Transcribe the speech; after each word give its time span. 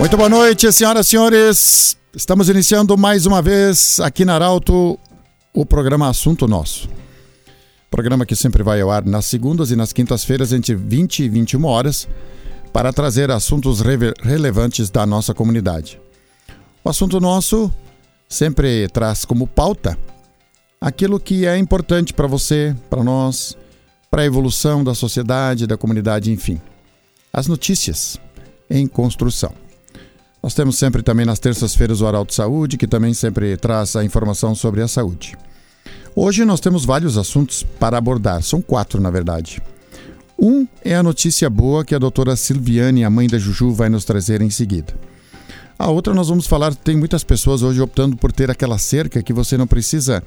Muito 0.00 0.16
boa 0.16 0.30
noite, 0.30 0.72
senhoras 0.72 1.06
e 1.06 1.10
senhores. 1.10 1.96
Estamos 2.16 2.48
iniciando 2.48 2.96
mais 2.96 3.26
uma 3.26 3.42
vez 3.42 4.00
aqui 4.00 4.24
na 4.24 4.34
Arauto 4.34 4.98
o 5.52 5.66
programa 5.66 6.08
Assunto 6.08 6.48
Nosso. 6.48 6.88
Programa 7.90 8.24
que 8.24 8.34
sempre 8.34 8.62
vai 8.62 8.80
ao 8.80 8.90
ar 8.90 9.04
nas 9.04 9.26
segundas 9.26 9.70
e 9.70 9.76
nas 9.76 9.92
quintas-feiras 9.92 10.54
entre 10.54 10.74
20 10.74 11.24
e 11.24 11.28
21 11.28 11.62
horas 11.66 12.08
para 12.72 12.94
trazer 12.94 13.30
assuntos 13.30 13.82
relevantes 14.22 14.88
da 14.88 15.04
nossa 15.04 15.34
comunidade. 15.34 16.00
O 16.82 16.88
assunto 16.88 17.20
nosso 17.20 17.70
sempre 18.26 18.88
traz 18.88 19.26
como 19.26 19.46
pauta 19.46 19.98
aquilo 20.80 21.20
que 21.20 21.44
é 21.44 21.58
importante 21.58 22.14
para 22.14 22.26
você, 22.26 22.74
para 22.88 23.04
nós, 23.04 23.54
para 24.10 24.22
a 24.22 24.26
evolução 24.26 24.82
da 24.82 24.94
sociedade, 24.94 25.66
da 25.66 25.76
comunidade, 25.76 26.32
enfim. 26.32 26.58
As 27.30 27.46
notícias 27.46 28.18
em 28.70 28.86
construção. 28.86 29.52
Nós 30.42 30.54
temos 30.54 30.78
sempre 30.78 31.02
também 31.02 31.26
nas 31.26 31.38
terças-feiras 31.38 32.00
o 32.00 32.06
Arauto 32.06 32.34
Saúde, 32.34 32.78
que 32.78 32.86
também 32.86 33.12
sempre 33.12 33.56
traz 33.56 33.94
a 33.94 34.04
informação 34.04 34.54
sobre 34.54 34.80
a 34.80 34.88
saúde. 34.88 35.36
Hoje 36.16 36.44
nós 36.44 36.60
temos 36.60 36.84
vários 36.84 37.18
assuntos 37.18 37.62
para 37.62 37.98
abordar, 37.98 38.42
são 38.42 38.60
quatro 38.60 39.00
na 39.00 39.10
verdade. 39.10 39.62
Um 40.38 40.66
é 40.82 40.96
a 40.96 41.02
notícia 41.02 41.50
boa 41.50 41.84
que 41.84 41.94
a 41.94 41.98
doutora 41.98 42.34
Silviane, 42.34 43.04
a 43.04 43.10
mãe 43.10 43.28
da 43.28 43.38
Juju, 43.38 43.72
vai 43.72 43.90
nos 43.90 44.06
trazer 44.06 44.40
em 44.40 44.48
seguida. 44.48 44.94
A 45.78 45.88
outra 45.88 46.14
nós 46.14 46.28
vamos 46.28 46.46
falar, 46.46 46.74
tem 46.74 46.96
muitas 46.96 47.22
pessoas 47.22 47.62
hoje 47.62 47.80
optando 47.80 48.16
por 48.16 48.32
ter 48.32 48.50
aquela 48.50 48.76
cerca 48.76 49.22
que 49.22 49.32
você 49.32 49.56
não 49.56 49.66
precisa 49.66 50.22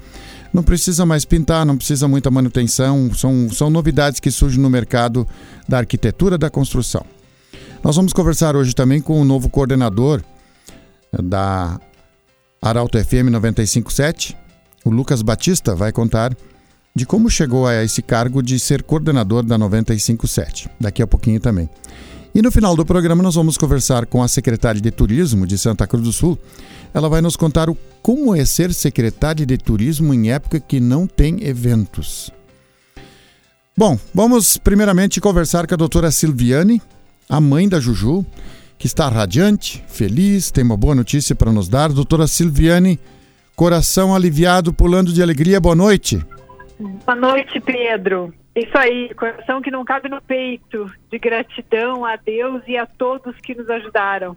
não 0.52 0.62
precisa 0.62 1.04
mais 1.04 1.24
pintar, 1.24 1.66
não 1.66 1.76
precisa 1.76 2.06
muita 2.06 2.30
manutenção, 2.30 3.12
são, 3.12 3.50
são 3.50 3.70
novidades 3.70 4.20
que 4.20 4.30
surgem 4.30 4.60
no 4.60 4.70
mercado 4.70 5.26
da 5.68 5.78
arquitetura 5.78 6.38
da 6.38 6.48
construção. 6.48 7.04
Nós 7.84 7.96
vamos 7.96 8.14
conversar 8.14 8.56
hoje 8.56 8.74
também 8.74 8.98
com 8.98 9.20
o 9.20 9.26
novo 9.26 9.50
coordenador 9.50 10.22
da 11.22 11.78
Arauto 12.60 12.96
FM 12.98 13.28
957, 13.30 14.34
o 14.86 14.90
Lucas 14.90 15.20
Batista, 15.20 15.74
vai 15.74 15.92
contar 15.92 16.34
de 16.96 17.04
como 17.04 17.28
chegou 17.28 17.66
a 17.66 17.84
esse 17.84 18.00
cargo 18.00 18.42
de 18.42 18.58
ser 18.58 18.82
coordenador 18.82 19.42
da 19.42 19.58
957, 19.58 20.70
daqui 20.80 21.02
a 21.02 21.06
pouquinho 21.06 21.38
também. 21.38 21.68
E 22.34 22.40
no 22.40 22.50
final 22.50 22.74
do 22.74 22.86
programa 22.86 23.22
nós 23.22 23.34
vamos 23.34 23.58
conversar 23.58 24.06
com 24.06 24.22
a 24.22 24.28
secretária 24.28 24.80
de 24.80 24.90
Turismo 24.90 25.46
de 25.46 25.58
Santa 25.58 25.86
Cruz 25.86 26.04
do 26.04 26.12
Sul. 26.12 26.38
Ela 26.94 27.10
vai 27.10 27.20
nos 27.20 27.36
contar 27.36 27.68
o 27.68 27.76
como 28.00 28.34
é 28.34 28.46
ser 28.46 28.72
secretária 28.72 29.44
de 29.44 29.58
Turismo 29.58 30.14
em 30.14 30.32
época 30.32 30.58
que 30.58 30.80
não 30.80 31.06
tem 31.06 31.44
eventos. 31.44 32.30
Bom, 33.76 33.98
vamos 34.14 34.56
primeiramente 34.56 35.20
conversar 35.20 35.66
com 35.66 35.74
a 35.74 35.76
doutora 35.76 36.10
Silviane, 36.10 36.80
a 37.28 37.40
mãe 37.40 37.68
da 37.68 37.80
Juju, 37.80 38.24
que 38.78 38.86
está 38.86 39.08
radiante, 39.08 39.82
feliz, 39.88 40.50
tem 40.50 40.64
uma 40.64 40.76
boa 40.76 40.94
notícia 40.94 41.34
para 41.34 41.52
nos 41.52 41.68
dar. 41.68 41.92
Doutora 41.92 42.26
Silviane, 42.26 42.98
coração 43.56 44.14
aliviado, 44.14 44.72
pulando 44.72 45.12
de 45.12 45.22
alegria, 45.22 45.60
boa 45.60 45.74
noite. 45.74 46.24
Boa 46.78 47.16
noite, 47.16 47.60
Pedro. 47.60 48.32
Isso 48.54 48.76
aí, 48.76 49.12
coração 49.14 49.60
que 49.60 49.70
não 49.70 49.84
cabe 49.84 50.08
no 50.08 50.22
peito, 50.22 50.90
de 51.10 51.18
gratidão 51.18 52.04
a 52.04 52.16
Deus 52.16 52.62
e 52.68 52.76
a 52.76 52.86
todos 52.86 53.34
que 53.42 53.54
nos 53.54 53.68
ajudaram. 53.68 54.36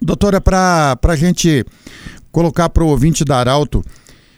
Doutora, 0.00 0.40
para 0.40 0.96
a 1.02 1.16
gente 1.16 1.64
colocar 2.30 2.68
para 2.68 2.84
o 2.84 2.88
ouvinte 2.88 3.24
da 3.24 3.38
Arauto, 3.38 3.82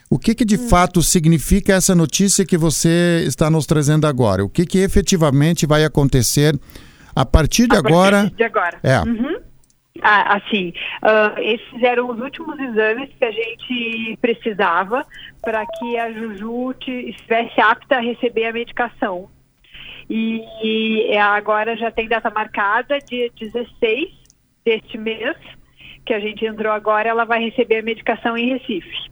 o 0.08 0.18
que, 0.18 0.34
que 0.34 0.44
de 0.44 0.56
hum. 0.56 0.68
fato 0.68 1.02
significa 1.02 1.74
essa 1.74 1.94
notícia 1.94 2.46
que 2.46 2.56
você 2.56 3.22
está 3.26 3.50
nos 3.50 3.66
trazendo 3.66 4.06
agora? 4.06 4.44
O 4.44 4.48
que, 4.48 4.64
que 4.64 4.78
efetivamente 4.78 5.66
vai 5.66 5.84
acontecer 5.84 6.58
a 7.14 7.24
partir 7.24 7.66
de 7.66 7.76
a 7.76 7.78
agora. 7.78 8.22
Partir 8.22 8.36
de 8.36 8.44
agora. 8.44 8.78
É. 8.82 9.00
Uhum. 9.00 9.40
Ah, 10.02 10.36
assim, 10.36 10.72
uh, 11.02 11.38
esses 11.40 11.82
eram 11.82 12.10
os 12.10 12.20
últimos 12.20 12.58
exames 12.58 13.10
que 13.18 13.24
a 13.24 13.30
gente 13.30 14.18
precisava 14.20 15.04
para 15.42 15.66
que 15.66 15.98
a 15.98 16.12
Juju 16.12 16.74
estivesse 16.80 17.60
apta 17.60 17.96
a 17.96 18.00
receber 18.00 18.46
a 18.46 18.52
medicação. 18.52 19.28
E, 20.08 20.42
e 20.62 21.16
agora 21.16 21.76
já 21.76 21.90
tem 21.90 22.08
data 22.08 22.30
marcada, 22.30 22.98
dia 22.98 23.30
16 23.38 24.08
deste 24.64 24.98
mês, 24.98 25.36
que 26.04 26.14
a 26.14 26.20
gente 26.20 26.44
entrou 26.44 26.72
agora, 26.72 27.08
ela 27.08 27.24
vai 27.24 27.44
receber 27.44 27.78
a 27.78 27.82
medicação 27.82 28.36
em 28.36 28.48
Recife. 28.48 29.10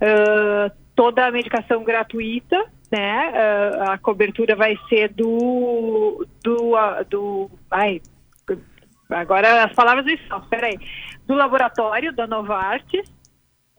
Uh, 0.00 0.70
toda 0.94 1.26
a 1.26 1.30
medicação 1.30 1.82
gratuita, 1.82 2.64
né? 2.90 3.30
Uh, 3.30 3.90
a 3.90 3.98
cobertura 3.98 4.56
vai 4.56 4.76
ser 4.88 5.12
do 5.12 6.26
do, 6.42 6.74
do 7.08 7.50
ai, 7.70 8.00
agora 9.10 9.64
as 9.64 9.72
palavras 9.72 10.06
estão, 10.06 10.40
peraí, 10.42 10.78
do 11.26 11.34
laboratório 11.34 12.12
da 12.12 12.26
Novartis, 12.26 13.08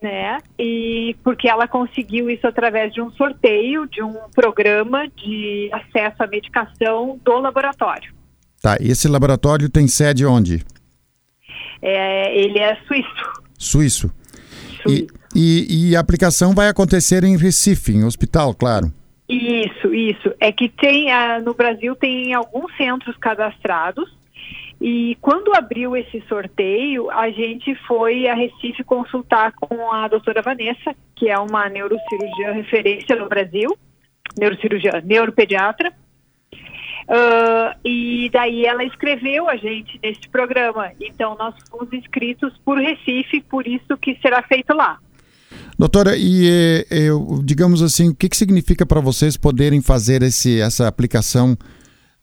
né? 0.01 0.37
E 0.57 1.15
porque 1.23 1.49
ela 1.49 1.67
conseguiu 1.67 2.29
isso 2.29 2.47
através 2.47 2.93
de 2.93 3.01
um 3.01 3.11
sorteio, 3.11 3.87
de 3.87 4.01
um 4.01 4.13
programa 4.33 5.07
de 5.09 5.69
acesso 5.71 6.23
à 6.23 6.27
medicação 6.27 7.19
do 7.23 7.37
laboratório. 7.39 8.13
Tá, 8.61 8.77
e 8.79 8.89
esse 8.91 9.07
laboratório 9.07 9.69
tem 9.69 9.87
sede 9.87 10.25
onde? 10.25 10.63
É, 11.81 12.37
ele 12.37 12.59
é 12.59 12.75
suíço. 12.87 13.43
Suíço. 13.57 14.13
suíço. 14.83 14.87
E, 14.87 15.07
e, 15.35 15.89
e, 15.89 15.95
a 15.95 15.99
aplicação 15.99 16.53
vai 16.53 16.67
acontecer 16.67 17.23
em 17.23 17.37
Recife, 17.37 17.93
em 17.93 18.03
hospital, 18.03 18.53
claro. 18.53 18.91
Isso, 19.33 19.93
isso. 19.93 20.33
É 20.39 20.51
que 20.51 20.67
tem, 20.67 21.07
uh, 21.07 21.41
no 21.43 21.53
Brasil 21.53 21.95
tem 21.95 22.33
alguns 22.33 22.75
centros 22.75 23.15
cadastrados 23.17 24.09
e 24.81 25.15
quando 25.21 25.55
abriu 25.55 25.95
esse 25.95 26.21
sorteio, 26.27 27.11
a 27.11 27.29
gente 27.29 27.75
foi 27.87 28.27
a 28.27 28.33
Recife 28.33 28.83
consultar 28.83 29.51
com 29.53 29.91
a 29.91 30.07
doutora 30.07 30.41
Vanessa, 30.41 30.95
que 31.15 31.29
é 31.29 31.37
uma 31.37 31.69
neurocirurgiã 31.69 32.51
referência 32.51 33.15
no 33.15 33.29
Brasil, 33.29 33.77
neurocirurgiã, 34.35 34.99
neuropediatra. 35.03 35.93
Uh, 37.03 37.77
e 37.85 38.27
daí 38.33 38.65
ela 38.65 38.83
escreveu 38.83 39.47
a 39.47 39.55
gente 39.55 39.99
nesse 40.01 40.27
programa. 40.27 40.91
Então 40.99 41.35
nós 41.37 41.53
fomos 41.69 41.93
inscritos 41.93 42.57
por 42.65 42.79
Recife, 42.79 43.39
por 43.41 43.67
isso 43.67 43.95
que 43.97 44.17
será 44.19 44.41
feito 44.41 44.75
lá. 44.75 44.97
Doutora, 45.81 46.15
e 46.15 46.85
eh, 46.91 47.09
digamos 47.43 47.81
assim, 47.81 48.09
o 48.09 48.15
que, 48.15 48.29
que 48.29 48.37
significa 48.37 48.85
para 48.85 49.01
vocês 49.01 49.35
poderem 49.35 49.81
fazer 49.81 50.21
esse, 50.21 50.61
essa 50.61 50.87
aplicação 50.87 51.57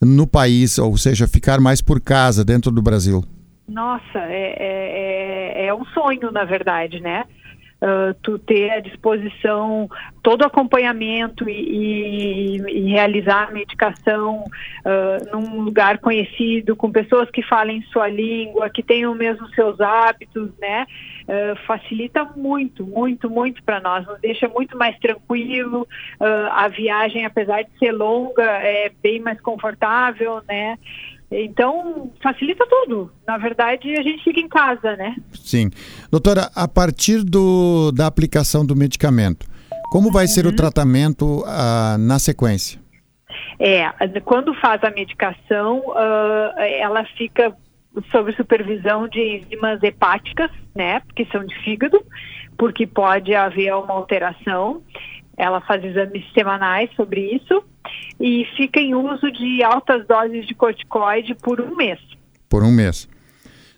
no 0.00 0.28
país, 0.28 0.78
ou 0.78 0.96
seja, 0.96 1.26
ficar 1.26 1.58
mais 1.58 1.82
por 1.82 2.00
casa 2.00 2.44
dentro 2.44 2.70
do 2.70 2.80
Brasil? 2.80 3.24
Nossa, 3.68 4.20
é, 4.20 4.54
é, 4.60 5.64
é, 5.64 5.66
é 5.66 5.74
um 5.74 5.84
sonho, 5.86 6.30
na 6.30 6.44
verdade, 6.44 7.00
né? 7.00 7.24
Uh, 7.80 8.12
tu 8.22 8.40
ter 8.40 8.70
à 8.70 8.80
disposição 8.80 9.88
todo 10.20 10.42
o 10.42 10.46
acompanhamento 10.46 11.48
e, 11.48 12.56
e, 12.56 12.56
e 12.56 12.90
realizar 12.90 13.48
a 13.48 13.52
medicação 13.52 14.44
uh, 14.44 15.30
num 15.32 15.60
lugar 15.60 15.98
conhecido, 15.98 16.74
com 16.74 16.90
pessoas 16.90 17.30
que 17.30 17.40
falem 17.40 17.80
sua 17.92 18.08
língua, 18.08 18.68
que 18.68 18.82
tenham 18.82 19.14
mesmo 19.14 19.48
seus 19.50 19.80
hábitos, 19.80 20.50
né? 20.58 20.86
Uh, 21.22 21.56
facilita 21.66 22.24
muito, 22.24 22.84
muito, 22.84 23.30
muito 23.30 23.62
para 23.62 23.78
nós, 23.78 24.04
nos 24.06 24.20
deixa 24.20 24.48
muito 24.48 24.76
mais 24.76 24.98
tranquilo. 24.98 25.86
a 26.50 26.66
viagem, 26.66 27.24
apesar 27.24 27.62
de 27.62 27.70
ser 27.78 27.92
longa, 27.92 28.42
é 28.42 28.90
bem 29.00 29.20
mais 29.20 29.40
confortável, 29.40 30.42
né? 30.48 30.76
Então, 31.30 32.10
facilita 32.22 32.66
tudo. 32.66 33.12
Na 33.26 33.36
verdade, 33.36 33.94
a 33.96 34.02
gente 34.02 34.24
fica 34.24 34.40
em 34.40 34.48
casa, 34.48 34.96
né? 34.96 35.14
Sim. 35.34 35.70
Doutora, 36.10 36.50
a 36.54 36.66
partir 36.66 37.22
do, 37.22 37.92
da 37.92 38.06
aplicação 38.06 38.64
do 38.64 38.74
medicamento, 38.74 39.46
como 39.90 40.10
vai 40.10 40.24
uhum. 40.24 40.28
ser 40.28 40.46
o 40.46 40.50
uhum. 40.50 40.56
tratamento 40.56 41.42
uh, 41.42 41.98
na 41.98 42.18
sequência? 42.18 42.80
É, 43.58 43.90
quando 44.24 44.54
faz 44.54 44.82
a 44.84 44.90
medicação, 44.90 45.80
uh, 45.80 46.60
ela 46.60 47.04
fica 47.16 47.54
sob 48.10 48.32
supervisão 48.34 49.08
de 49.08 49.38
enzimas 49.38 49.82
hepáticas, 49.82 50.50
né, 50.74 51.02
que 51.14 51.26
são 51.26 51.44
de 51.44 51.54
fígado, 51.62 52.00
porque 52.56 52.86
pode 52.86 53.34
haver 53.34 53.74
uma 53.74 53.94
alteração. 53.94 54.82
Ela 55.38 55.60
faz 55.60 55.84
exames 55.84 56.24
semanais 56.34 56.90
sobre 56.96 57.20
isso 57.32 57.62
e 58.20 58.44
fica 58.56 58.80
em 58.80 58.94
uso 58.94 59.30
de 59.30 59.62
altas 59.62 60.04
doses 60.06 60.46
de 60.46 60.54
corticoide 60.54 61.34
por 61.36 61.60
um 61.60 61.76
mês. 61.76 62.00
Por 62.48 62.64
um 62.64 62.72
mês. 62.72 63.08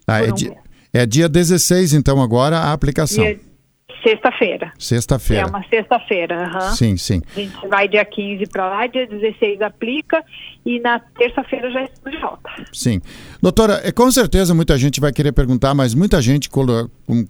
Ah, 0.07 0.25
é, 0.25 0.31
um 0.31 0.35
dia, 0.35 0.51
mês. 0.51 0.61
é, 0.95 1.07
dia 1.07 1.29
16, 1.29 1.93
então, 1.93 2.23
agora 2.23 2.57
a 2.57 2.73
aplicação. 2.73 3.25
Sexta-feira. 4.03 4.73
Sexta-feira. 4.79 5.43
É 5.43 5.47
uma 5.47 5.63
sexta-feira. 5.69 6.51
Uhum. 6.55 6.75
Sim, 6.75 6.97
sim. 6.97 7.23
A 7.37 7.41
gente 7.41 7.69
vai 7.69 7.87
dia 7.87 8.05
15 8.05 8.47
para 8.47 8.67
lá, 8.67 8.87
dia 8.87 9.07
16 9.07 9.61
aplica 9.61 10.25
e 10.65 10.81
na 10.81 10.99
terça-feira 10.99 11.71
já 11.71 11.85
estamos 11.85 12.11
de 12.11 12.19
volta. 12.19 12.51
Sim. 12.73 13.03
Doutora, 13.43 13.83
é, 13.85 13.93
com 13.93 14.11
certeza 14.11 14.55
muita 14.55 14.79
gente 14.79 15.01
vai 15.01 15.13
querer 15.13 15.33
perguntar, 15.33 15.75
mas 15.75 15.95
muita 15.95 16.23
gente 16.23 16.49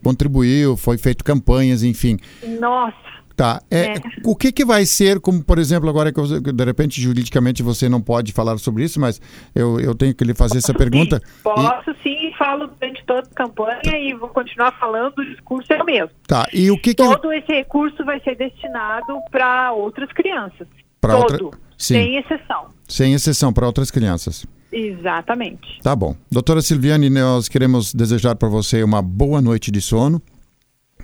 contribuiu, 0.00 0.76
foi 0.76 0.96
feito 0.96 1.24
campanhas, 1.24 1.82
enfim. 1.82 2.18
Nossa 2.60 3.19
Tá. 3.40 3.62
É, 3.70 3.94
é. 3.94 3.94
O 4.22 4.36
que, 4.36 4.52
que 4.52 4.66
vai 4.66 4.84
ser, 4.84 5.18
como 5.18 5.42
por 5.42 5.58
exemplo, 5.58 5.88
agora 5.88 6.12
que 6.12 6.20
de 6.52 6.62
repente 6.62 7.00
juridicamente 7.00 7.62
você 7.62 7.88
não 7.88 7.98
pode 7.98 8.32
falar 8.32 8.58
sobre 8.58 8.84
isso, 8.84 9.00
mas 9.00 9.18
eu, 9.54 9.80
eu 9.80 9.94
tenho 9.94 10.14
que 10.14 10.22
lhe 10.24 10.34
fazer 10.34 10.58
essa 10.58 10.74
pergunta. 10.74 11.18
Sim. 11.24 11.42
Posso 11.42 11.90
e... 11.90 12.02
sim, 12.02 12.34
falo 12.38 12.66
durante 12.66 13.02
toda 13.06 13.20
a 13.20 13.34
campanha 13.34 13.80
tá. 13.82 13.96
e 13.96 14.12
vou 14.12 14.28
continuar 14.28 14.78
falando, 14.78 15.14
o 15.16 15.24
discurso 15.24 15.72
é 15.72 15.82
o 15.82 15.86
mesmo. 15.86 16.10
Tá. 16.26 16.46
E 16.52 16.70
o 16.70 16.76
que, 16.76 16.92
que 16.92 16.96
Todo 16.96 17.32
esse 17.32 17.50
recurso 17.50 18.04
vai 18.04 18.20
ser 18.20 18.36
destinado 18.36 19.18
para 19.30 19.72
outras 19.72 20.12
crianças. 20.12 20.68
Pra 21.00 21.16
Todo. 21.16 21.44
Outra... 21.46 21.60
Sim. 21.78 21.94
Sem 21.94 22.16
exceção. 22.16 22.66
Sem 22.86 23.14
exceção 23.14 23.54
para 23.54 23.64
outras 23.64 23.90
crianças. 23.90 24.46
Exatamente. 24.70 25.80
Tá 25.82 25.96
bom. 25.96 26.14
Doutora 26.30 26.60
Silviane, 26.60 27.08
nós 27.08 27.48
queremos 27.48 27.94
desejar 27.94 28.36
para 28.36 28.50
você 28.50 28.82
uma 28.82 29.00
boa 29.00 29.40
noite 29.40 29.70
de 29.70 29.80
sono. 29.80 30.20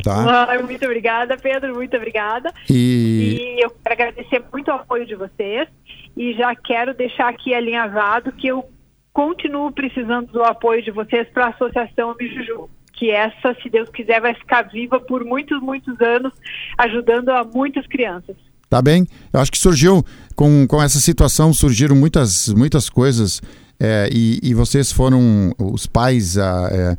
Tá? 0.03 0.45
Ah, 0.45 0.63
muito 0.63 0.85
obrigada, 0.85 1.37
Pedro, 1.37 1.75
muito 1.75 1.97
obrigada. 1.97 2.53
E... 2.69 3.57
e 3.59 3.65
eu 3.65 3.71
quero 3.71 3.93
agradecer 3.93 4.43
muito 4.53 4.69
o 4.69 4.75
apoio 4.75 5.07
de 5.07 5.15
vocês 5.15 5.69
e 6.17 6.33
já 6.35 6.55
quero 6.55 6.95
deixar 6.95 7.29
aqui 7.29 7.55
alinhavado 7.55 8.33
que 8.33 8.49
eu 8.49 8.65
continuo 9.13 9.73
precisando 9.73 10.31
do 10.33 10.43
apoio 10.43 10.83
de 10.83 10.91
vocês 10.91 11.29
para 11.29 11.47
a 11.47 11.51
Associação 11.51 12.15
Mijuju. 12.19 12.69
Que 12.93 13.11
essa, 13.11 13.55
se 13.63 13.69
Deus 13.69 13.91
quiser, 13.91 14.21
vai 14.23 14.35
ficar 14.35 14.63
viva 14.63 14.99
por 14.99 15.23
muitos, 15.23 15.61
muitos 15.61 16.01
anos, 16.01 16.33
ajudando 16.79 17.29
a 17.29 17.45
muitas 17.45 17.87
crianças. 17.87 18.37
Tá 18.71 18.81
bem? 18.81 19.07
Eu 19.33 19.41
acho 19.41 19.53
que 19.53 19.59
surgiu, 19.59 20.03
com, 20.35 20.67
com 20.67 20.83
essa 20.83 20.99
situação, 20.99 21.53
surgiram 21.53 21.95
muitas, 21.95 22.53
muitas 22.55 22.89
coisas 22.89 23.41
é, 23.79 24.09
e, 24.11 24.41
e, 24.43 24.55
vocês 24.55 24.91
foram 24.91 25.55
os 25.59 25.87
pais 25.87 26.39
a, 26.39 26.71
é, 26.73 26.97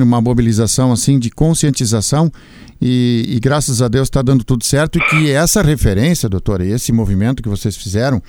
uma 0.00 0.20
mobilização 0.20 0.92
assim 0.92 1.18
de 1.18 1.30
conscientização 1.30 2.30
e, 2.80 3.24
e 3.28 3.40
graças 3.40 3.82
a 3.82 3.88
Deus 3.88 4.06
está 4.06 4.22
dando 4.22 4.44
tudo 4.44 4.64
certo 4.64 4.98
e 4.98 5.00
que 5.08 5.30
essa 5.32 5.62
referência, 5.62 6.28
doutora, 6.28 6.64
esse 6.64 6.92
movimento 6.92 7.42
que 7.42 7.48
vocês 7.48 7.76
fizeram 7.76 8.22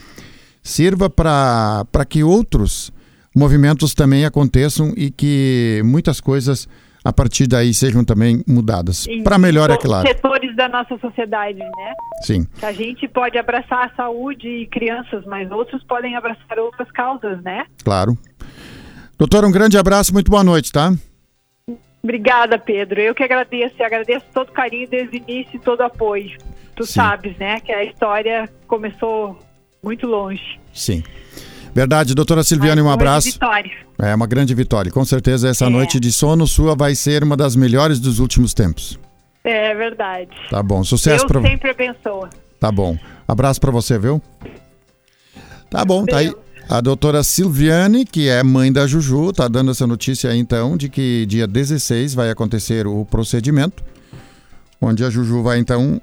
sirva 0.64 1.08
para 1.08 1.86
que 2.10 2.24
outros 2.24 2.92
movimentos 3.36 3.94
também 3.94 4.26
aconteçam 4.26 4.92
e 4.98 5.12
que 5.12 5.82
muitas 5.86 6.20
coisas 6.20 6.68
a 7.08 7.14
partir 7.14 7.48
daí 7.48 7.74
sejam 7.74 8.04
também 8.04 8.44
mudadas. 8.46 9.08
Para 9.24 9.38
melhor, 9.38 9.72
é 9.72 9.78
claro. 9.78 10.06
setores 10.06 10.54
da 10.58 10.68
nossa 10.68 10.98
sociedade, 10.98 11.58
né? 11.58 11.94
Sim. 12.22 12.46
A 12.62 12.74
gente 12.74 13.08
pode 13.08 13.38
abraçar 13.38 13.86
a 13.86 13.96
saúde 13.96 14.46
e 14.46 14.68
crianças, 14.68 15.24
mas 15.26 15.50
outros 15.50 15.82
podem 15.86 16.18
abraçar 16.18 16.60
outras 16.60 16.92
causas, 16.92 17.42
né? 17.44 17.66
Claro. 17.82 18.18
Doutor, 19.18 19.46
um 19.46 19.52
grande 19.54 19.78
abraço, 19.78 20.12
muito 20.12 20.30
boa 20.30 20.44
noite, 20.44 20.70
tá? 20.70 20.94
Obrigada, 22.04 22.60
Pedro. 22.60 23.00
Eu 23.00 23.16
que 23.16 23.24
agradeço, 23.24 23.82
agradeço 23.82 24.26
todo 24.34 24.50
o 24.50 24.52
carinho 24.52 24.90
desde 24.90 25.16
o 25.16 25.22
início 25.22 25.56
e 25.56 25.60
todo 25.60 25.80
o 25.80 25.84
apoio. 25.84 26.38
Tu 26.76 26.86
Sim. 26.86 26.92
sabes, 26.92 27.38
né, 27.38 27.62
que 27.62 27.72
a 27.72 27.86
história 27.86 28.50
começou 28.68 29.40
muito 29.82 30.06
longe. 30.06 30.60
Sim. 30.74 31.02
Verdade, 31.78 32.16
doutora 32.16 32.44
Silviane, 32.44 32.82
um 32.82 32.90
abraço. 32.90 33.32
Vitória. 33.32 33.70
É 34.00 34.16
uma 34.16 34.26
grande 34.26 34.52
vitória. 34.56 34.92
Com 34.92 35.06
certeza 35.06 35.48
essa 35.48 35.66
é. 35.66 35.70
noite 35.70 36.00
de 36.00 36.12
sono 36.12 36.48
sua 36.48 36.76
vai 36.76 36.96
ser 36.96 37.24
uma 37.24 37.38
das 37.38 37.56
melhores 37.56 38.00
dos 38.00 38.18
últimos 38.18 38.52
tempos. 38.52 39.00
É 39.44 39.76
verdade. 39.76 40.32
Tá 40.50 40.64
bom, 40.64 40.84
sucesso 40.84 41.28
para 41.28 41.40
sempre 41.40 41.70
abençoa. 41.70 42.32
Tá 42.60 42.72
bom. 42.72 42.98
Abraço 43.28 43.62
para 43.62 43.70
você, 43.70 44.00
viu? 44.00 44.20
Tá 45.70 45.86
bom, 45.86 46.04
tá 46.04 46.18
aí. 46.18 46.34
A 46.68 46.82
doutora 46.82 47.22
Silviane, 47.22 48.06
que 48.06 48.28
é 48.28 48.42
mãe 48.42 48.74
da 48.74 48.88
Juju, 48.88 49.32
tá 49.32 49.48
dando 49.48 49.70
essa 49.70 49.86
notícia 49.86 50.32
aí 50.32 50.40
então 50.40 50.76
de 50.76 50.90
que 50.90 51.28
dia 51.28 51.46
16 51.46 52.16
vai 52.16 52.32
acontecer 52.32 52.88
o 52.88 53.06
procedimento, 53.06 53.84
onde 54.82 55.06
a 55.06 55.12
Juju 55.12 55.44
vai 55.44 55.60
então 55.60 56.02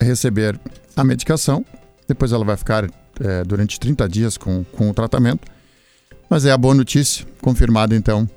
receber 0.00 0.58
a 0.96 1.04
medicação, 1.04 1.64
depois 2.08 2.32
ela 2.32 2.44
vai 2.44 2.56
ficar 2.56 2.90
é, 3.20 3.44
durante 3.44 3.78
30 3.78 4.08
dias 4.08 4.36
com, 4.36 4.64
com 4.64 4.90
o 4.90 4.94
tratamento. 4.94 5.48
Mas 6.28 6.44
é 6.44 6.52
a 6.52 6.58
boa 6.58 6.74
notícia, 6.74 7.26
confirmada 7.40 7.94
então 7.94 8.28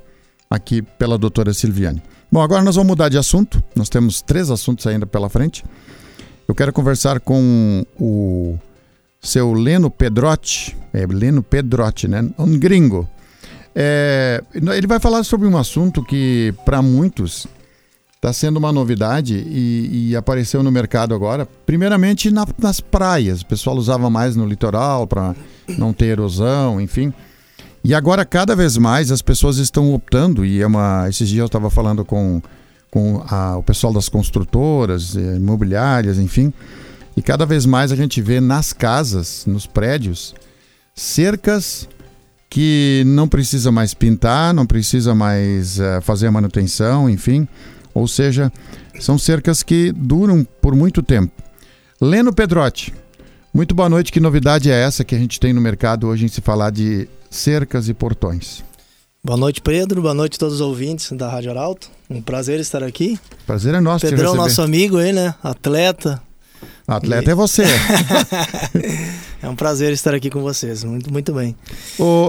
aqui 0.49 0.81
pela 0.81 1.17
doutora 1.17 1.53
Silviane. 1.53 2.01
Bom, 2.31 2.41
agora 2.41 2.63
nós 2.63 2.75
vamos 2.75 2.89
mudar 2.89 3.09
de 3.09 3.17
assunto. 3.17 3.61
Nós 3.75 3.89
temos 3.89 4.21
três 4.21 4.49
assuntos 4.49 4.87
ainda 4.87 5.05
pela 5.05 5.29
frente. 5.29 5.63
Eu 6.47 6.55
quero 6.55 6.71
conversar 6.73 7.19
com 7.19 7.85
o 7.99 8.57
seu 9.21 9.53
Leno 9.53 9.89
Pedrotti, 9.91 10.75
é 10.93 11.05
Leno 11.05 11.43
Pedrotti, 11.43 12.07
né? 12.07 12.29
Um 12.37 12.57
gringo. 12.57 13.07
É, 13.73 14.43
ele 14.53 14.87
vai 14.87 14.99
falar 14.99 15.23
sobre 15.23 15.47
um 15.47 15.57
assunto 15.57 16.03
que, 16.03 16.53
para 16.65 16.81
muitos, 16.81 17.47
está 18.21 18.31
sendo 18.31 18.57
uma 18.57 18.71
novidade 18.71 19.33
e, 19.33 20.09
e, 20.11 20.15
apareceu 20.15 20.61
no 20.61 20.71
mercado 20.71 21.15
agora. 21.15 21.47
Primeiramente 21.65 22.29
na, 22.29 22.45
nas 22.59 22.79
praias, 22.79 23.41
o 23.41 23.45
pessoal 23.47 23.75
usava 23.75 24.11
mais 24.11 24.35
no 24.35 24.45
litoral 24.45 25.07
para 25.07 25.35
não 25.75 25.91
ter 25.91 26.05
erosão, 26.05 26.79
enfim. 26.79 27.11
E 27.83 27.95
agora 27.95 28.23
cada 28.23 28.55
vez 28.55 28.77
mais 28.77 29.11
as 29.11 29.23
pessoas 29.23 29.57
estão 29.57 29.91
optando 29.91 30.45
e 30.45 30.61
é 30.61 30.67
uma. 30.67 31.09
Esses 31.09 31.27
dias 31.27 31.39
eu 31.39 31.45
estava 31.47 31.71
falando 31.71 32.05
com, 32.05 32.39
com 32.91 33.23
a, 33.27 33.57
o 33.57 33.63
pessoal 33.63 33.91
das 33.91 34.07
construtoras, 34.07 35.15
eh, 35.17 35.37
imobiliárias, 35.37 36.19
enfim. 36.19 36.53
E 37.17 37.23
cada 37.23 37.43
vez 37.43 37.65
mais 37.65 37.91
a 37.91 37.95
gente 37.95 38.21
vê 38.21 38.39
nas 38.39 38.71
casas, 38.71 39.45
nos 39.47 39.65
prédios, 39.65 40.35
cercas 40.93 41.89
que 42.47 43.01
não 43.03 43.27
precisa 43.27 43.71
mais 43.71 43.95
pintar, 43.95 44.53
não 44.53 44.67
precisa 44.67 45.15
mais 45.15 45.79
uh, 45.79 46.01
fazer 46.01 46.27
a 46.27 46.31
manutenção, 46.31 47.09
enfim. 47.09 47.47
Ou 47.93 48.07
seja, 48.07 48.51
são 48.99 49.17
cercas 49.17 49.63
que 49.63 49.91
duram 49.91 50.45
por 50.61 50.75
muito 50.75 51.01
tempo. 51.03 51.33
Leno 51.99 52.33
Pedrotti, 52.33 52.93
muito 53.53 53.75
boa 53.75 53.89
noite. 53.89 54.11
Que 54.11 54.19
novidade 54.19 54.71
é 54.71 54.81
essa 54.81 55.03
que 55.03 55.13
a 55.13 55.17
gente 55.17 55.39
tem 55.39 55.53
no 55.53 55.61
mercado 55.61 56.07
hoje 56.07 56.25
em 56.25 56.27
se 56.27 56.41
falar 56.41 56.71
de 56.71 57.07
cercas 57.29 57.89
e 57.89 57.93
portões? 57.93 58.63
Boa 59.23 59.37
noite, 59.37 59.61
Pedro. 59.61 60.01
Boa 60.01 60.13
noite 60.13 60.35
a 60.35 60.39
todos 60.39 60.55
os 60.55 60.61
ouvintes 60.61 61.11
da 61.11 61.29
Rádio 61.29 61.51
Arauto. 61.51 61.89
Um 62.09 62.21
prazer 62.21 62.59
estar 62.59 62.81
aqui. 62.81 63.19
Prazer 63.45 63.75
é 63.75 63.79
nosso. 63.79 64.07
Pedrão, 64.07 64.33
nosso 64.33 64.61
amigo 64.61 64.97
aí, 64.97 65.13
né? 65.13 65.35
Atleta. 65.43 66.21
Atleta 66.87 67.29
e... 67.29 67.31
é 67.31 67.35
você. 67.35 67.63
é 69.43 69.47
um 69.47 69.55
prazer 69.55 69.93
estar 69.93 70.15
aqui 70.15 70.29
com 70.29 70.41
vocês. 70.41 70.83
Muito, 70.83 71.11
muito 71.11 71.33
bem. 71.33 71.55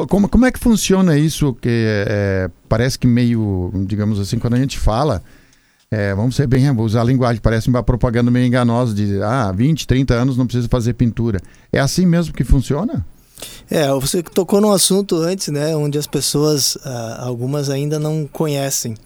Como, 0.09 0.29
como 0.29 0.45
é 0.45 0.53
que 0.53 0.59
funciona 0.59 1.17
isso? 1.17 1.55
Que 1.55 2.05
é, 2.07 2.51
parece 2.69 2.99
que 2.99 3.07
meio, 3.07 3.73
digamos 3.87 4.21
assim, 4.21 4.39
quando 4.39 4.55
a 4.55 4.59
gente 4.59 4.79
fala, 4.79 5.23
é, 5.93 6.15
vamos 6.15 6.35
ser 6.35 6.47
bem, 6.47 6.71
usar 6.71 7.03
a 7.03 7.05
linguagem, 7.05 7.39
parece 7.39 7.69
uma 7.69 7.83
propaganda 7.83 8.31
meio 8.31 8.47
enganosa 8.47 8.95
de 8.95 9.23
ah, 9.23 9.53
20, 9.53 9.87
30 9.87 10.15
anos 10.15 10.39
não 10.39 10.47
precisa 10.47 10.67
fazer 10.67 10.95
pintura. 10.95 11.39
É 11.71 11.79
assim 11.79 12.07
mesmo 12.07 12.33
que 12.33 12.45
funciona? 12.45 13.05
É, 13.71 13.91
você 13.91 14.23
tocou 14.23 14.59
num 14.59 14.73
assunto 14.73 15.17
antes, 15.17 15.49
né, 15.49 15.77
onde 15.77 15.99
as 15.99 16.07
pessoas, 16.07 16.79
ah, 16.83 17.19
algumas 17.21 17.69
ainda 17.69 17.99
não 17.99 18.27
conhecem. 18.27 18.97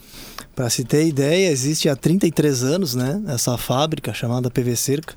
Para 0.54 0.70
se 0.70 0.84
ter 0.84 1.08
ideia, 1.08 1.50
existe 1.50 1.88
há 1.88 1.96
33 1.96 2.62
anos, 2.62 2.94
né, 2.94 3.20
essa 3.26 3.58
fábrica 3.58 4.14
chamada 4.14 4.48
PV 4.48 4.76
Cerca, 4.76 5.14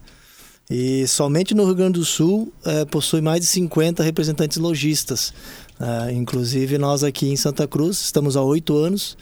e 0.72 1.08
somente 1.08 1.54
no 1.54 1.66
Rio 1.66 1.76
Grande 1.76 2.00
do 2.00 2.06
Sul 2.06 2.52
é, 2.66 2.84
possui 2.86 3.22
mais 3.22 3.42
de 3.42 3.46
50 3.46 4.02
representantes 4.02 4.58
lojistas. 4.58 5.32
Ah, 5.80 6.12
inclusive 6.12 6.80
nós 6.80 7.04
aqui 7.04 7.30
em 7.30 7.36
Santa 7.36 7.68
Cruz 7.68 8.02
estamos 8.02 8.36
há 8.36 8.42
oito 8.42 8.76
anos 8.76 9.16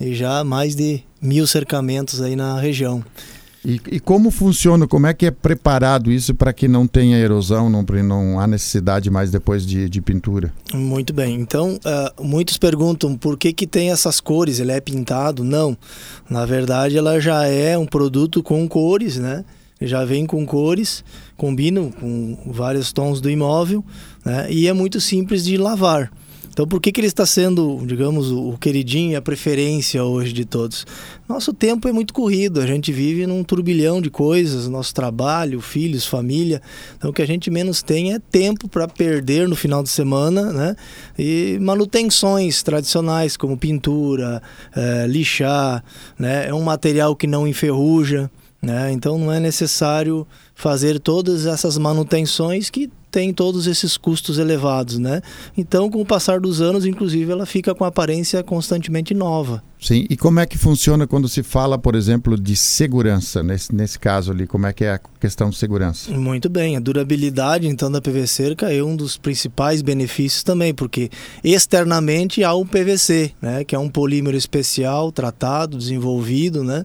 e 0.00 0.16
já 0.16 0.42
mais 0.42 0.74
de 0.74 1.04
mil 1.22 1.46
cercamentos 1.46 2.20
aí 2.20 2.34
na 2.34 2.58
região. 2.58 3.02
E, 3.64 3.80
e, 3.92 4.00
como 4.00 4.32
funciona, 4.32 4.88
como 4.88 5.06
é 5.06 5.14
que 5.14 5.26
é 5.26 5.30
preparado 5.30 6.10
isso 6.10 6.34
para 6.34 6.52
que 6.52 6.66
não 6.66 6.84
tenha 6.84 7.16
erosão, 7.16 7.70
não, 7.70 7.84
não 8.02 8.40
há 8.40 8.46
necessidade 8.46 9.08
mais 9.08 9.30
depois 9.30 9.64
de, 9.64 9.88
de 9.88 10.00
pintura? 10.00 10.52
Muito 10.74 11.12
bem. 11.12 11.36
Então, 11.36 11.78
uh, 11.84 12.24
muitos 12.24 12.58
perguntam 12.58 13.16
por 13.16 13.38
que, 13.38 13.52
que 13.52 13.64
tem 13.64 13.92
essas 13.92 14.20
cores, 14.20 14.58
ele 14.58 14.72
é 14.72 14.80
pintado? 14.80 15.44
Não. 15.44 15.76
Na 16.28 16.44
verdade, 16.44 16.98
ela 16.98 17.20
já 17.20 17.46
é 17.46 17.78
um 17.78 17.86
produto 17.86 18.42
com 18.42 18.68
cores, 18.68 19.16
né? 19.16 19.44
Já 19.80 20.04
vem 20.04 20.26
com 20.26 20.44
cores, 20.44 21.04
combinam 21.36 21.90
com 21.90 22.36
vários 22.46 22.92
tons 22.92 23.20
do 23.20 23.30
imóvel, 23.30 23.84
né? 24.24 24.50
E 24.50 24.66
é 24.66 24.72
muito 24.72 25.00
simples 25.00 25.44
de 25.44 25.56
lavar. 25.56 26.10
Então, 26.52 26.66
por 26.66 26.82
que, 26.82 26.92
que 26.92 27.00
ele 27.00 27.06
está 27.06 27.24
sendo, 27.24 27.80
digamos, 27.86 28.30
o 28.30 28.58
queridinho, 28.58 29.16
a 29.16 29.22
preferência 29.22 30.04
hoje 30.04 30.34
de 30.34 30.44
todos? 30.44 30.86
Nosso 31.26 31.54
tempo 31.54 31.88
é 31.88 31.92
muito 31.92 32.12
corrido, 32.12 32.60
a 32.60 32.66
gente 32.66 32.92
vive 32.92 33.26
num 33.26 33.42
turbilhão 33.42 34.02
de 34.02 34.10
coisas, 34.10 34.68
nosso 34.68 34.92
trabalho, 34.92 35.62
filhos, 35.62 36.04
família. 36.04 36.60
Então, 36.98 37.10
o 37.10 37.12
que 37.12 37.22
a 37.22 37.26
gente 37.26 37.50
menos 37.50 37.82
tem 37.82 38.12
é 38.12 38.18
tempo 38.18 38.68
para 38.68 38.86
perder 38.86 39.48
no 39.48 39.56
final 39.56 39.82
de 39.82 39.88
semana, 39.88 40.52
né? 40.52 40.76
E 41.18 41.56
manutenções 41.58 42.62
tradicionais, 42.62 43.34
como 43.34 43.56
pintura, 43.56 44.42
é, 44.76 45.06
lixar, 45.06 45.82
né? 46.18 46.48
É 46.48 46.52
um 46.52 46.62
material 46.62 47.16
que 47.16 47.26
não 47.26 47.48
enferruja. 47.48 48.30
Né? 48.60 48.92
Então 48.92 49.18
não 49.18 49.32
é 49.32 49.40
necessário 49.40 50.24
fazer 50.54 51.00
todas 51.00 51.46
essas 51.46 51.76
manutenções 51.76 52.70
que 52.70 52.88
tem 53.12 53.32
todos 53.32 53.66
esses 53.66 53.98
custos 53.98 54.38
elevados, 54.38 54.98
né? 54.98 55.20
Então, 55.56 55.90
com 55.90 56.00
o 56.00 56.06
passar 56.06 56.40
dos 56.40 56.62
anos, 56.62 56.86
inclusive, 56.86 57.30
ela 57.30 57.44
fica 57.44 57.74
com 57.74 57.84
aparência 57.84 58.42
constantemente 58.42 59.12
nova. 59.12 59.62
Sim, 59.82 60.06
e 60.08 60.16
como 60.16 60.38
é 60.38 60.46
que 60.46 60.56
funciona 60.56 61.08
quando 61.08 61.28
se 61.28 61.42
fala, 61.42 61.76
por 61.76 61.96
exemplo, 61.96 62.40
de 62.40 62.54
segurança, 62.54 63.42
nesse, 63.42 63.74
nesse 63.74 63.98
caso 63.98 64.30
ali? 64.30 64.46
Como 64.46 64.64
é 64.64 64.72
que 64.72 64.84
é 64.84 64.92
a 64.92 65.00
questão 65.20 65.50
de 65.50 65.56
segurança? 65.56 66.12
Muito 66.12 66.48
bem, 66.48 66.76
a 66.76 66.80
durabilidade 66.80 67.66
então 67.66 67.90
da 67.90 68.00
PVC 68.00 68.54
é 68.62 68.80
um 68.80 68.94
dos 68.94 69.16
principais 69.16 69.82
benefícios 69.82 70.44
também, 70.44 70.72
porque 70.72 71.10
externamente 71.42 72.44
há 72.44 72.54
o 72.54 72.64
PVC, 72.64 73.32
né, 73.42 73.64
que 73.64 73.74
é 73.74 73.78
um 73.78 73.88
polímero 73.88 74.36
especial, 74.36 75.10
tratado, 75.10 75.76
desenvolvido, 75.76 76.62
né, 76.62 76.84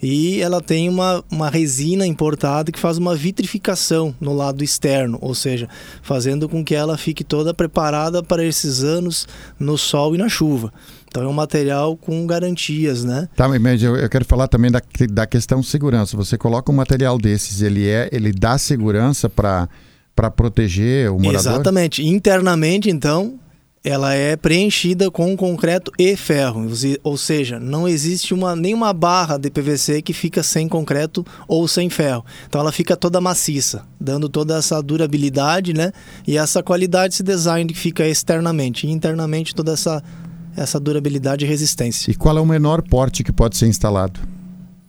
e 0.00 0.40
ela 0.40 0.60
tem 0.60 0.88
uma, 0.88 1.24
uma 1.28 1.50
resina 1.50 2.06
importada 2.06 2.70
que 2.70 2.78
faz 2.78 2.96
uma 2.96 3.16
vitrificação 3.16 4.14
no 4.20 4.32
lado 4.32 4.62
externo, 4.62 5.18
ou 5.20 5.34
seja, 5.34 5.68
fazendo 6.00 6.48
com 6.48 6.64
que 6.64 6.76
ela 6.76 6.96
fique 6.96 7.24
toda 7.24 7.52
preparada 7.52 8.22
para 8.22 8.44
esses 8.44 8.84
anos 8.84 9.26
no 9.58 9.76
sol 9.76 10.14
e 10.14 10.18
na 10.18 10.28
chuva. 10.28 10.72
Então 11.16 11.24
é 11.24 11.28
um 11.28 11.32
material 11.32 11.96
com 11.96 12.26
garantias, 12.26 13.02
né? 13.02 13.26
Tá, 13.34 13.48
mas 13.48 13.82
eu, 13.82 13.96
eu 13.96 14.06
quero 14.06 14.26
falar 14.26 14.48
também 14.48 14.70
da, 14.70 14.82
da 15.10 15.26
questão 15.26 15.62
segurança. 15.62 16.14
Você 16.14 16.36
coloca 16.36 16.70
um 16.70 16.74
material 16.74 17.16
desses, 17.16 17.62
ele 17.62 17.88
é, 17.88 18.10
ele 18.12 18.32
dá 18.32 18.58
segurança 18.58 19.26
para 19.26 19.66
para 20.14 20.30
proteger 20.30 21.10
o 21.10 21.18
morador? 21.18 21.34
Exatamente. 21.34 22.06
Internamente, 22.06 22.90
então, 22.90 23.38
ela 23.84 24.14
é 24.14 24.34
preenchida 24.34 25.10
com 25.10 25.36
concreto 25.36 25.92
e 25.98 26.16
ferro, 26.16 26.66
ou 27.04 27.16
seja, 27.16 27.60
não 27.60 27.86
existe 27.86 28.34
uma, 28.34 28.56
nenhuma 28.56 28.92
barra 28.92 29.38
de 29.38 29.50
PVC 29.50 30.02
que 30.02 30.12
fica 30.12 30.42
sem 30.42 30.68
concreto 30.68 31.24
ou 31.46 31.68
sem 31.68 31.88
ferro. 31.88 32.24
Então 32.48 32.60
ela 32.60 32.72
fica 32.72 32.96
toda 32.96 33.20
maciça, 33.20 33.86
dando 34.00 34.28
toda 34.28 34.56
essa 34.56 34.82
durabilidade, 34.82 35.72
né? 35.72 35.92
E 36.26 36.36
essa 36.36 36.62
qualidade, 36.62 37.14
esse 37.14 37.22
design 37.22 37.72
que 37.72 37.78
fica 37.78 38.06
externamente, 38.06 38.86
e 38.86 38.90
internamente 38.90 39.54
toda 39.54 39.72
essa 39.72 40.02
essa 40.56 40.80
durabilidade 40.80 41.44
e 41.44 41.48
resistência. 41.48 42.10
E 42.10 42.14
qual 42.14 42.36
é 42.38 42.40
o 42.40 42.46
menor 42.46 42.82
porte 42.82 43.22
que 43.22 43.32
pode 43.32 43.56
ser 43.56 43.66
instalado? 43.66 44.20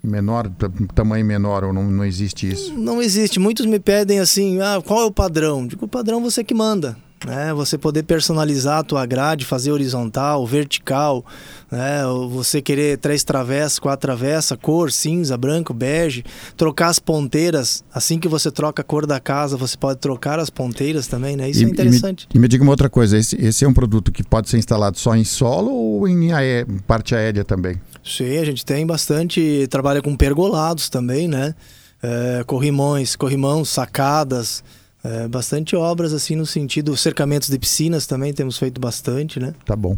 Menor, 0.04 0.50
tamanho 0.96 1.26
menor, 1.26 1.66
ou 1.66 1.74
não, 1.74 1.84
não 1.84 2.06
existe 2.06 2.50
isso? 2.50 2.74
Não 2.74 3.02
existe. 3.02 3.40
Muitos 3.40 3.66
me 3.66 3.80
pedem 3.80 4.20
assim, 4.20 4.62
ah, 4.62 4.82
qual 4.86 5.02
é 5.02 5.06
o 5.06 5.12
padrão? 5.12 5.68
Digo, 5.68 5.86
o 5.86 5.88
padrão 5.88 6.22
você 6.22 6.44
que 6.44 6.54
manda 6.54 6.96
né? 7.26 7.54
Você 7.54 7.78
poder 7.78 8.04
personalizar 8.04 8.80
a 8.80 8.84
tua 8.84 9.06
grade, 9.06 9.46
fazer 9.46 9.72
horizontal, 9.72 10.46
vertical, 10.46 11.26
né? 11.72 12.02
Você 12.30 12.62
querer 12.62 12.98
três 12.98 13.24
travessas, 13.24 13.80
quatro 13.80 14.08
travessas, 14.08 14.58
cor, 14.62 14.92
cinza, 14.92 15.38
branco, 15.38 15.74
bege, 15.74 16.24
trocar 16.56 16.88
as 16.88 17.00
ponteiras, 17.00 17.84
assim 17.94 18.20
que 18.20 18.28
você 18.28 18.52
troca 18.52 18.82
a 18.82 18.86
cor 18.86 19.06
da 19.06 19.20
casa, 19.20 19.58
você 19.58 19.78
pode 19.78 20.00
trocar 20.00 20.40
as 20.40 20.50
ponteiras 20.50 21.08
também, 21.08 21.36
né? 21.36 21.50
Isso 21.50 21.62
e, 21.62 21.66
é 21.66 21.70
interessante. 21.70 22.28
E 22.32 22.38
me, 22.38 22.40
e 22.40 22.42
me, 22.42 22.48
diga 22.48 22.64
uma 22.64 22.72
outra 22.72 22.90
coisa, 22.90 23.18
esse, 23.18 23.36
esse, 23.36 23.66
é 23.66 23.68
um 23.68 23.74
produto 23.74 24.12
que 24.12 24.24
pode 24.24 24.50
ser 24.50 24.58
instalado 24.58 24.98
só 24.98 25.16
em 25.16 25.24
solo 25.24 25.72
ou 25.72 26.08
em 26.08 26.32
aé, 26.32 26.66
parte 26.86 27.16
aérea 27.16 27.44
também? 27.44 27.80
Sim, 28.04 28.38
a 28.38 28.46
gente 28.46 28.66
tem 28.66 28.86
bastante, 28.86 29.68
trabalha 29.70 30.02
com 30.02 30.16
pergolados 30.16 30.90
também, 30.90 31.28
né? 31.28 31.54
É, 32.02 32.44
corrimões, 32.46 33.16
corrimãos, 33.16 33.70
sacadas, 33.70 34.64
é, 35.04 35.28
bastante 35.28 35.76
obras 35.76 36.14
assim 36.14 36.36
no 36.36 36.46
sentido 36.46 36.96
cercamentos 36.96 37.50
de 37.50 37.58
piscinas 37.58 38.06
também 38.06 38.34
temos 38.34 38.58
feito 38.58 38.80
bastante, 38.80 39.40
né? 39.40 39.54
Tá 39.66 39.76
bom. 39.76 39.98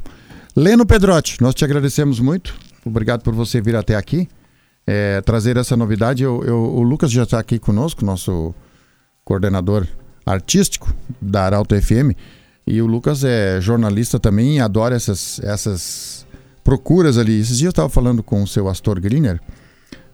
Leno 0.59 0.85
Pedrotti, 0.85 1.37
nós 1.39 1.55
te 1.55 1.63
agradecemos 1.63 2.19
muito. 2.19 2.53
Obrigado 2.83 3.21
por 3.23 3.33
você 3.33 3.61
vir 3.61 3.77
até 3.77 3.95
aqui, 3.95 4.27
é, 4.85 5.21
trazer 5.21 5.55
essa 5.55 5.77
novidade. 5.77 6.21
Eu, 6.21 6.43
eu, 6.43 6.57
o 6.57 6.81
Lucas 6.81 7.09
já 7.09 7.23
está 7.23 7.39
aqui 7.39 7.57
conosco, 7.57 8.03
nosso 8.03 8.53
coordenador 9.23 9.87
artístico 10.25 10.93
da 11.21 11.45
Arauto 11.45 11.81
FM. 11.81 12.11
E 12.67 12.81
o 12.81 12.85
Lucas 12.85 13.23
é 13.23 13.61
jornalista 13.61 14.19
também 14.19 14.57
e 14.57 14.59
adora 14.59 14.97
essas, 14.97 15.39
essas 15.45 16.27
procuras 16.61 17.17
ali. 17.17 17.39
Esses 17.39 17.57
dias 17.59 17.67
eu 17.67 17.69
estava 17.69 17.87
falando 17.87 18.21
com 18.21 18.43
o 18.43 18.47
seu 18.47 18.67
Astor 18.67 18.99
Griner 18.99 19.39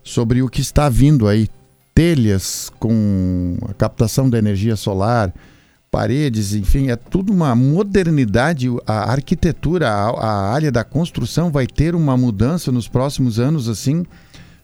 sobre 0.04 0.44
o 0.44 0.48
que 0.48 0.62
está 0.62 0.90
vindo 0.90 1.28
aí 1.28 1.50
telhas 1.96 2.72
com 2.78 3.58
a 3.68 3.74
captação 3.74 4.30
da 4.30 4.38
energia 4.38 4.76
solar, 4.76 5.34
paredes, 5.96 6.54
enfim, 6.54 6.90
é 6.90 6.98
tudo 6.98 7.32
uma 7.32 7.56
modernidade. 7.56 8.68
A 8.86 9.14
arquitetura, 9.14 9.90
a, 9.90 10.10
a, 10.10 10.54
área 10.54 10.70
da 10.70 10.84
construção 10.84 11.50
vai 11.50 11.66
ter 11.66 11.96
uma 11.96 12.18
mudança 12.18 12.70
nos 12.70 12.86
próximos 12.86 13.40
anos, 13.40 13.70
assim, 13.70 14.06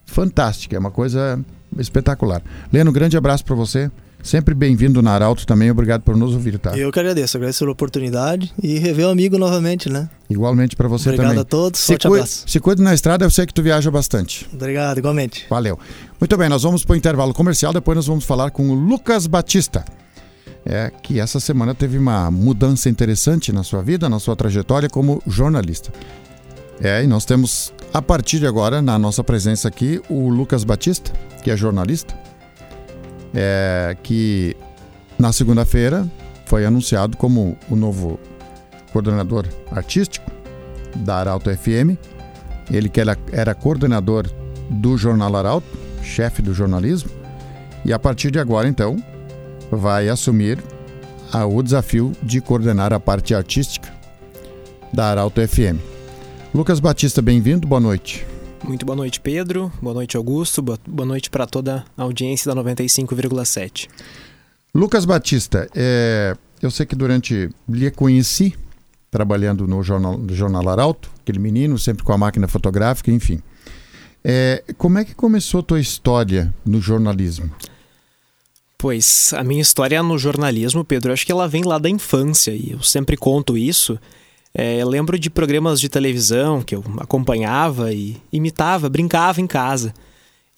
fantástica. 0.05 0.75
É 0.75 0.79
uma 0.79 0.91
coisa 0.91 1.39
espetacular. 1.79 2.41
Leno, 2.69 2.91
grande 2.91 3.15
abraço 3.15 3.45
para 3.45 3.55
você. 3.55 3.89
Sempre 4.21 4.53
bem-vindo 4.53 5.01
na 5.01 5.11
Arauto 5.13 5.47
também, 5.47 5.71
obrigado 5.71 6.01
por 6.01 6.17
nos 6.17 6.33
ouvir, 6.33 6.59
tá? 6.59 6.77
Eu 6.77 6.91
que 6.91 6.99
agradeço, 6.99 7.37
agradeço 7.37 7.59
pela 7.59 7.71
oportunidade 7.71 8.53
e 8.61 8.77
rever 8.77 9.07
o 9.07 9.09
amigo 9.09 9.37
novamente, 9.37 9.89
né? 9.89 10.09
Igualmente 10.29 10.75
para 10.75 10.89
você 10.89 11.09
obrigado 11.09 11.29
também. 11.29 11.41
Obrigado 11.41 11.47
a 11.47 11.63
todos, 11.63 11.79
se 11.79 11.93
forte 11.93 12.07
abraço. 12.07 12.43
Se 12.45 12.59
cuide 12.59 12.81
na 12.81 12.93
estrada, 12.93 13.23
eu 13.23 13.31
sei 13.31 13.45
que 13.45 13.53
tu 13.53 13.63
viaja 13.63 13.89
bastante. 13.89 14.47
Obrigado, 14.53 14.97
igualmente. 14.97 15.47
Valeu. 15.49 15.79
Muito 16.19 16.37
bem, 16.37 16.49
nós 16.49 16.63
vamos 16.63 16.83
para 16.83 16.93
o 16.93 16.97
intervalo 16.97 17.33
comercial, 17.33 17.71
depois 17.71 17.95
nós 17.95 18.05
vamos 18.05 18.25
falar 18.25 18.51
com 18.51 18.69
o 18.69 18.73
Lucas 18.73 19.25
Batista. 19.27 19.85
É 20.65 20.91
que 21.01 21.19
essa 21.19 21.39
semana 21.39 21.73
teve 21.73 21.97
uma 21.97 22.29
mudança 22.29 22.87
interessante 22.89 23.51
na 23.51 23.63
sua 23.63 23.81
vida, 23.81 24.07
na 24.07 24.19
sua 24.19 24.35
trajetória 24.35 24.89
como 24.89 25.21
jornalista. 25.25 25.91
É, 26.79 27.03
e 27.03 27.07
nós 27.07 27.25
temos, 27.25 27.73
a 27.93 28.01
partir 28.01 28.39
de 28.39 28.47
agora, 28.47 28.81
na 28.81 28.97
nossa 28.97 29.23
presença 29.23 29.67
aqui, 29.67 30.01
o 30.09 30.29
Lucas 30.29 30.63
Batista, 30.63 31.11
que 31.43 31.49
é 31.49 31.57
jornalista 31.57 32.15
é, 33.33 33.95
que 34.03 34.55
na 35.17 35.31
segunda-feira 35.31 36.07
foi 36.45 36.65
anunciado 36.65 37.15
como 37.17 37.57
o 37.69 37.75
novo 37.75 38.19
coordenador 38.91 39.47
artístico 39.71 40.29
da 40.95 41.17
Arauto 41.17 41.49
FM. 41.55 41.97
Ele 42.69 42.89
que 42.89 42.99
era, 42.99 43.17
era 43.31 43.55
coordenador 43.55 44.29
do 44.69 44.97
Jornal 44.97 45.35
Arauto, 45.35 45.67
chefe 46.03 46.41
do 46.41 46.53
jornalismo, 46.53 47.09
e 47.83 47.91
a 47.91 47.99
partir 47.99 48.31
de 48.31 48.39
agora, 48.39 48.67
então, 48.67 48.97
vai 49.71 50.09
assumir 50.09 50.61
a, 51.31 51.45
o 51.45 51.63
desafio 51.63 52.11
de 52.21 52.41
coordenar 52.41 52.91
a 52.93 52.99
parte 52.99 53.33
artística 53.33 53.91
da 54.91 55.05
Arauto 55.05 55.41
FM. 55.45 55.79
Lucas 56.53 56.79
Batista, 56.79 57.21
bem-vindo, 57.21 57.65
boa 57.65 57.79
noite. 57.79 58.25
Muito 58.63 58.85
boa 58.85 58.95
noite, 58.95 59.19
Pedro. 59.19 59.71
Boa 59.81 59.93
noite, 59.93 60.17
Augusto. 60.17 60.61
Boa 60.61 61.05
noite 61.05 61.29
para 61.29 61.47
toda 61.47 61.85
a 61.97 62.03
audiência 62.03 62.53
da 62.53 62.61
95,7. 62.61 63.87
Lucas 64.75 65.05
Batista, 65.05 65.67
é, 65.73 66.35
eu 66.61 66.69
sei 66.69 66.85
que 66.85 66.95
durante. 66.95 67.49
lhe 67.67 67.89
conheci 67.91 68.55
trabalhando 69.09 69.67
no 69.67 69.81
Jornal, 69.83 70.17
no 70.17 70.33
jornal 70.33 70.69
Arauto, 70.69 71.09
aquele 71.21 71.39
menino, 71.39 71.77
sempre 71.77 72.03
com 72.03 72.13
a 72.13 72.17
máquina 72.17 72.47
fotográfica, 72.47 73.11
enfim. 73.11 73.41
É, 74.23 74.63
como 74.77 74.99
é 74.99 75.03
que 75.03 75.15
começou 75.15 75.61
a 75.61 75.63
tua 75.63 75.79
história 75.79 76.53
no 76.65 76.79
jornalismo? 76.79 77.49
Pois, 78.81 79.31
a 79.37 79.43
minha 79.43 79.61
história 79.61 80.01
no 80.01 80.17
jornalismo, 80.17 80.83
Pedro, 80.83 81.13
acho 81.13 81.23
que 81.23 81.31
ela 81.31 81.47
vem 81.47 81.61
lá 81.63 81.77
da 81.77 81.87
infância 81.87 82.49
e 82.49 82.71
eu 82.71 82.81
sempre 82.81 83.15
conto 83.15 83.55
isso. 83.55 83.95
É, 84.55 84.83
lembro 84.83 85.19
de 85.19 85.29
programas 85.29 85.79
de 85.79 85.87
televisão 85.87 86.63
que 86.63 86.73
eu 86.73 86.83
acompanhava 86.97 87.93
e 87.93 88.17
imitava, 88.33 88.89
brincava 88.89 89.39
em 89.39 89.45
casa. 89.45 89.93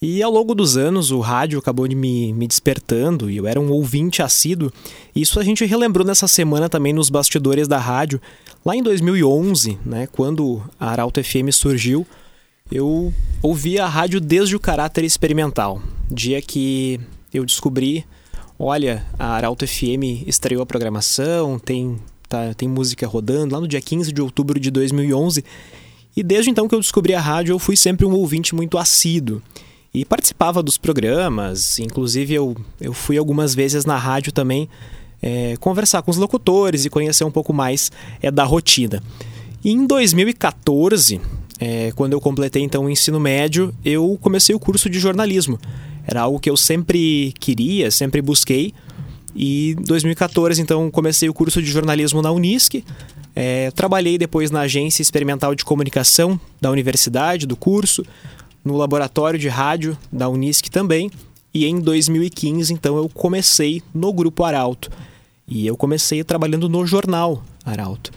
E 0.02 0.24
ao 0.24 0.32
longo 0.32 0.56
dos 0.56 0.78
anos 0.78 1.12
o 1.12 1.20
rádio 1.20 1.60
acabou 1.60 1.86
de 1.86 1.98
me, 1.98 2.32
me 2.32 2.48
despertando 2.48 3.30
e 3.30 3.36
eu 3.36 3.46
era 3.46 3.60
um 3.60 3.70
ouvinte 3.70 4.22
assíduo. 4.22 4.72
Isso 5.14 5.38
a 5.38 5.44
gente 5.44 5.66
relembrou 5.66 6.08
nessa 6.08 6.26
semana 6.26 6.70
também 6.70 6.94
nos 6.94 7.10
bastidores 7.10 7.68
da 7.68 7.78
rádio. 7.78 8.22
Lá 8.66 8.74
em 8.74 8.82
2011, 8.82 9.78
né, 9.86 10.08
quando 10.08 10.64
a 10.80 10.92
Arauto 10.92 11.22
FM 11.22 11.52
surgiu, 11.52 12.08
eu 12.72 13.14
ouvia 13.42 13.84
a 13.84 13.90
rádio 13.90 14.22
desde 14.22 14.56
o 14.56 14.62
caráter 14.62 15.04
experimental. 15.04 15.82
Dia 16.10 16.42
que 16.42 17.02
eu 17.34 17.46
descobri, 17.46 18.06
olha, 18.58 19.06
a 19.18 19.34
Arauto 19.34 19.68
FM 19.68 20.28
estreou 20.28 20.62
a 20.62 20.66
programação, 20.66 21.58
tem 21.58 21.98
tá, 22.34 22.54
tem 22.56 22.68
música 22.68 23.06
rodando, 23.08 23.54
lá 23.54 23.62
no 23.62 23.68
dia 23.68 23.82
15 23.82 24.12
de 24.12 24.22
outubro 24.22 24.60
de 24.60 24.72
2011. 24.72 25.44
E 26.16 26.24
desde 26.24 26.50
então 26.50 26.68
que 26.68 26.76
eu 26.76 26.80
descobri 26.80 27.14
a 27.14 27.22
rádio, 27.22 27.54
eu 27.54 27.60
fui 27.60 27.78
sempre 27.78 28.06
um 28.06 28.14
ouvinte 28.14 28.56
muito 28.56 28.78
assíduo. 28.78 29.42
E 29.94 30.04
participava 30.04 30.64
dos 30.64 30.78
programas, 30.78 31.78
inclusive 31.78 32.34
eu, 32.34 32.58
eu 32.82 32.94
fui 32.94 33.18
algumas 33.18 33.54
vezes 33.54 33.86
na 33.86 33.96
rádio 33.96 34.32
também 34.32 34.68
é, 35.22 35.56
conversar 35.58 36.02
com 36.02 36.10
os 36.10 36.18
locutores 36.18 36.84
e 36.84 36.90
conhecer 36.90 37.24
um 37.24 37.32
pouco 37.32 37.54
mais 37.54 37.92
é, 38.20 38.32
da 38.32 38.44
rotina. 38.44 39.04
E 39.64 39.72
em 39.72 39.86
2014, 39.86 41.22
é, 41.60 41.92
quando 41.96 42.14
eu 42.14 42.20
completei 42.20 42.64
então 42.64 42.86
o 42.86 42.90
ensino 42.90 43.20
médio, 43.20 43.74
eu 43.86 44.18
comecei 44.20 44.56
o 44.56 44.60
curso 44.60 44.90
de 44.90 45.00
jornalismo. 45.00 45.60
Era 46.06 46.22
algo 46.22 46.40
que 46.40 46.50
eu 46.50 46.58
sempre 46.58 47.34
queria, 47.40 47.90
sempre 47.90 48.22
busquei, 48.22 48.74
e 49.36 49.72
em 49.72 49.84
2014, 49.84 50.62
então, 50.62 50.90
comecei 50.92 51.28
o 51.28 51.34
curso 51.34 51.62
de 51.62 51.70
jornalismo 51.70 52.22
na 52.22 52.32
Unisc. 52.32 52.84
É, 53.36 53.72
trabalhei 53.72 54.18
depois 54.18 54.52
na 54.52 54.62
Agência 54.62 55.02
Experimental 55.02 55.56
de 55.56 55.66
Comunicação 55.66 56.40
da 56.62 56.70
universidade, 56.70 57.48
do 57.48 57.56
curso, 57.56 58.06
no 58.64 58.78
laboratório 58.78 59.40
de 59.40 59.48
rádio 59.48 59.98
da 60.12 60.30
Unisc 60.30 60.70
também. 60.70 61.10
E 61.54 61.66
em 61.66 61.80
2015, 61.80 62.74
então, 62.74 62.98
eu 62.98 63.10
comecei 63.10 63.82
no 63.94 64.14
Grupo 64.14 64.44
Arauto. 64.44 64.92
E 65.48 65.66
eu 65.66 65.76
comecei 65.76 66.24
trabalhando 66.24 66.70
no 66.70 66.86
jornal 66.86 67.44
Arauto. 67.66 68.12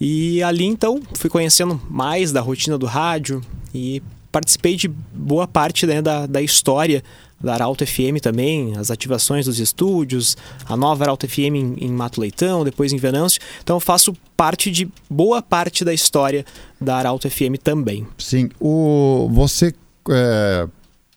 E 0.00 0.42
ali 0.42 0.64
então 0.64 1.00
fui 1.14 1.30
conhecendo 1.30 1.80
mais 1.88 2.30
da 2.30 2.40
rotina 2.42 2.76
do 2.76 2.84
rádio 2.84 3.40
e 3.74 4.02
participei 4.36 4.76
de 4.76 4.86
boa 4.86 5.48
parte 5.48 5.86
né, 5.86 6.02
da, 6.02 6.26
da 6.26 6.42
história 6.42 7.02
da 7.40 7.54
Arauto 7.54 7.86
FM 7.86 8.20
também, 8.20 8.76
as 8.76 8.90
ativações 8.90 9.46
dos 9.46 9.58
estúdios, 9.58 10.36
a 10.66 10.76
nova 10.76 11.04
Arauto 11.04 11.26
FM 11.26 11.38
em, 11.38 11.74
em 11.78 11.90
Mato 11.90 12.20
Leitão, 12.20 12.62
depois 12.62 12.92
em 12.92 12.98
Venâncio. 12.98 13.40
Então 13.62 13.76
eu 13.76 13.80
faço 13.80 14.14
parte 14.36 14.70
de 14.70 14.90
boa 15.08 15.40
parte 15.40 15.86
da 15.86 15.94
história 15.94 16.44
da 16.78 16.96
Arauto 16.96 17.30
FM 17.30 17.56
também. 17.64 18.06
Sim. 18.18 18.50
O, 18.60 19.26
você 19.32 19.74
é 20.10 20.68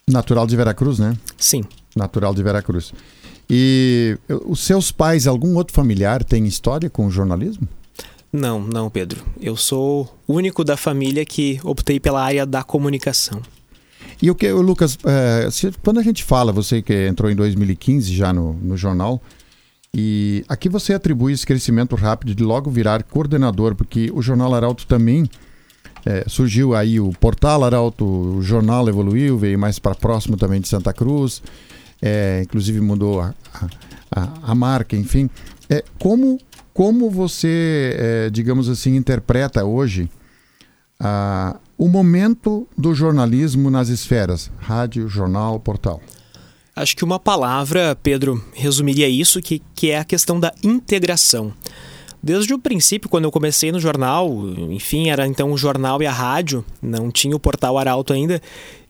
natural 0.09 0.47
de 0.47 0.55
Veracruz, 0.55 0.97
né? 0.97 1.17
Sim. 1.37 1.65
Natural 1.93 2.33
de 2.33 2.41
Veracruz. 2.41 2.93
E 3.49 4.17
os 4.45 4.61
seus 4.61 4.93
pais, 4.93 5.27
algum 5.27 5.55
outro 5.55 5.73
familiar 5.73 6.23
tem 6.23 6.47
história 6.47 6.89
com 6.89 7.05
o 7.05 7.11
jornalismo? 7.11 7.67
Não, 8.31 8.59
não, 8.59 8.89
Pedro. 8.89 9.23
Eu 9.41 9.55
sou 9.55 10.19
o 10.27 10.33
único 10.33 10.63
da 10.63 10.77
família 10.77 11.25
que 11.25 11.59
optei 11.63 11.99
pela 11.99 12.23
área 12.23 12.45
da 12.45 12.63
comunicação. 12.63 13.41
E 14.21 14.29
o 14.29 14.35
que, 14.35 14.51
Lucas, 14.51 14.97
é, 15.05 15.47
quando 15.83 15.99
a 15.99 16.03
gente 16.03 16.23
fala, 16.23 16.51
você 16.51 16.81
que 16.81 17.07
entrou 17.07 17.31
em 17.31 17.35
2015 17.35 18.13
já 18.13 18.33
no, 18.33 18.53
no 18.53 18.75
jornal, 18.75 19.21
e 19.95 20.43
aqui 20.47 20.69
você 20.69 20.93
atribui 20.93 21.33
esse 21.33 21.45
crescimento 21.45 21.95
rápido 21.95 22.35
de 22.35 22.43
logo 22.43 22.69
virar 22.69 23.01
coordenador, 23.03 23.75
porque 23.75 24.11
o 24.13 24.21
Jornal 24.21 24.53
Arauto 24.53 24.85
também 24.85 25.27
é, 26.05 26.25
surgiu 26.27 26.75
aí 26.75 26.99
o 26.99 27.11
Portal 27.19 27.63
Arauto, 27.63 28.05
o 28.05 28.41
jornal 28.41 28.87
evoluiu, 28.87 29.37
veio 29.37 29.57
mais 29.57 29.79
para 29.79 29.95
próximo 29.95 30.37
também 30.37 30.61
de 30.61 30.67
Santa 30.67 30.93
Cruz, 30.93 31.41
é, 32.01 32.41
inclusive 32.43 32.79
mudou 32.79 33.19
a, 33.19 33.33
a, 34.11 34.29
a, 34.43 34.55
marca, 34.55 34.95
enfim. 34.95 35.29
É, 35.69 35.83
como, 35.97 36.39
como 36.73 37.09
você, 37.09 37.95
é, 37.97 38.29
digamos 38.29 38.69
assim, 38.69 38.95
interpreta 38.95 39.63
hoje 39.65 40.09
a, 40.99 41.57
o 41.77 41.87
momento 41.87 42.67
do 42.77 42.93
jornalismo 42.93 43.69
nas 43.69 43.89
esferas, 43.89 44.51
rádio, 44.59 45.07
jornal, 45.07 45.59
portal? 45.59 46.01
Acho 46.75 46.95
que 46.95 47.03
uma 47.03 47.19
palavra, 47.19 47.97
Pedro, 48.01 48.43
resumiria 48.53 49.09
isso, 49.09 49.41
que, 49.41 49.61
que 49.75 49.91
é 49.91 49.99
a 49.99 50.05
questão 50.05 50.39
da 50.39 50.53
integração. 50.63 51.53
Desde 52.21 52.53
o 52.53 52.59
princípio, 52.59 53.09
quando 53.09 53.23
eu 53.23 53.31
comecei 53.31 53.71
no 53.71 53.79
jornal, 53.79 54.29
enfim, 54.69 55.09
era 55.09 55.25
então 55.25 55.51
o 55.51 55.57
jornal 55.57 56.01
e 56.01 56.05
a 56.05 56.11
rádio, 56.11 56.65
não 56.81 57.09
tinha 57.09 57.35
o 57.35 57.39
portal 57.39 57.77
Arauto 57.77 58.11
ainda, 58.11 58.41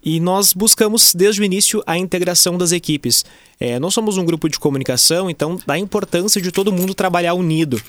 e 0.03 0.19
nós 0.19 0.53
buscamos 0.53 1.13
desde 1.13 1.41
o 1.41 1.43
início 1.43 1.83
a 1.85 1.97
integração 1.97 2.57
das 2.57 2.71
equipes. 2.71 3.25
É, 3.59 3.79
nós 3.79 3.93
somos 3.93 4.17
um 4.17 4.25
grupo 4.25 4.47
de 4.47 4.59
comunicação, 4.59 5.29
então 5.29 5.59
dá 5.65 5.77
importância 5.77 6.41
de 6.41 6.51
todo 6.51 6.71
mundo 6.71 6.93
trabalhar 6.93 7.33
unido. 7.33 7.81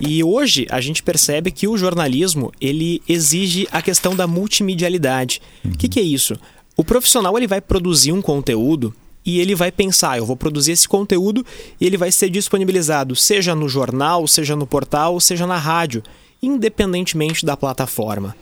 E 0.00 0.22
hoje 0.22 0.66
a 0.70 0.80
gente 0.80 1.02
percebe 1.02 1.50
que 1.50 1.66
o 1.66 1.76
jornalismo 1.76 2.52
ele 2.60 3.02
exige 3.08 3.66
a 3.72 3.82
questão 3.82 4.14
da 4.14 4.26
multimedialidade. 4.26 5.42
O 5.64 5.68
uhum. 5.68 5.74
que, 5.74 5.88
que 5.88 5.98
é 5.98 6.02
isso? 6.02 6.38
O 6.76 6.84
profissional 6.84 7.36
ele 7.36 7.48
vai 7.48 7.60
produzir 7.60 8.12
um 8.12 8.22
conteúdo 8.22 8.94
e 9.24 9.40
ele 9.40 9.54
vai 9.54 9.70
pensar, 9.70 10.16
eu 10.16 10.24
vou 10.24 10.36
produzir 10.36 10.72
esse 10.72 10.88
conteúdo 10.88 11.44
e 11.80 11.86
ele 11.86 11.96
vai 11.96 12.10
ser 12.10 12.30
disponibilizado, 12.30 13.14
seja 13.14 13.54
no 13.54 13.68
jornal, 13.68 14.26
seja 14.26 14.56
no 14.56 14.66
portal, 14.66 15.20
seja 15.20 15.46
na 15.46 15.58
rádio, 15.58 16.02
independentemente 16.42 17.44
da 17.44 17.56
plataforma. 17.56 18.34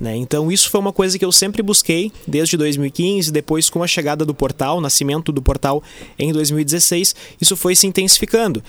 Né? 0.00 0.16
Então 0.16 0.50
isso 0.50 0.70
foi 0.70 0.80
uma 0.80 0.92
coisa 0.92 1.18
que 1.18 1.24
eu 1.24 1.32
sempre 1.32 1.62
busquei 1.62 2.12
desde 2.26 2.56
2015, 2.56 3.32
depois 3.32 3.70
com 3.70 3.82
a 3.82 3.86
chegada 3.86 4.24
do 4.24 4.34
portal, 4.34 4.78
o 4.78 4.80
nascimento 4.80 5.32
do 5.32 5.42
portal 5.42 5.82
em 6.18 6.32
2016, 6.32 7.14
isso 7.40 7.56
foi 7.56 7.74
se 7.74 7.86
intensificando. 7.86 8.62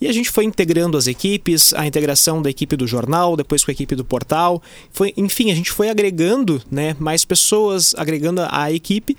E 0.00 0.08
a 0.08 0.12
gente 0.12 0.30
foi 0.30 0.44
integrando 0.44 0.98
as 0.98 1.06
equipes, 1.06 1.72
a 1.72 1.86
integração 1.86 2.42
da 2.42 2.50
equipe 2.50 2.76
do 2.76 2.86
jornal, 2.86 3.36
depois 3.36 3.64
com 3.64 3.70
a 3.70 3.72
equipe 3.72 3.94
do 3.94 4.04
portal. 4.04 4.60
Foi, 4.90 5.14
enfim, 5.16 5.50
a 5.50 5.54
gente 5.54 5.70
foi 5.70 5.88
agregando 5.88 6.60
né, 6.70 6.96
mais 6.98 7.24
pessoas, 7.24 7.94
agregando 7.96 8.42
a, 8.42 8.64
a 8.64 8.72
equipe 8.72 9.16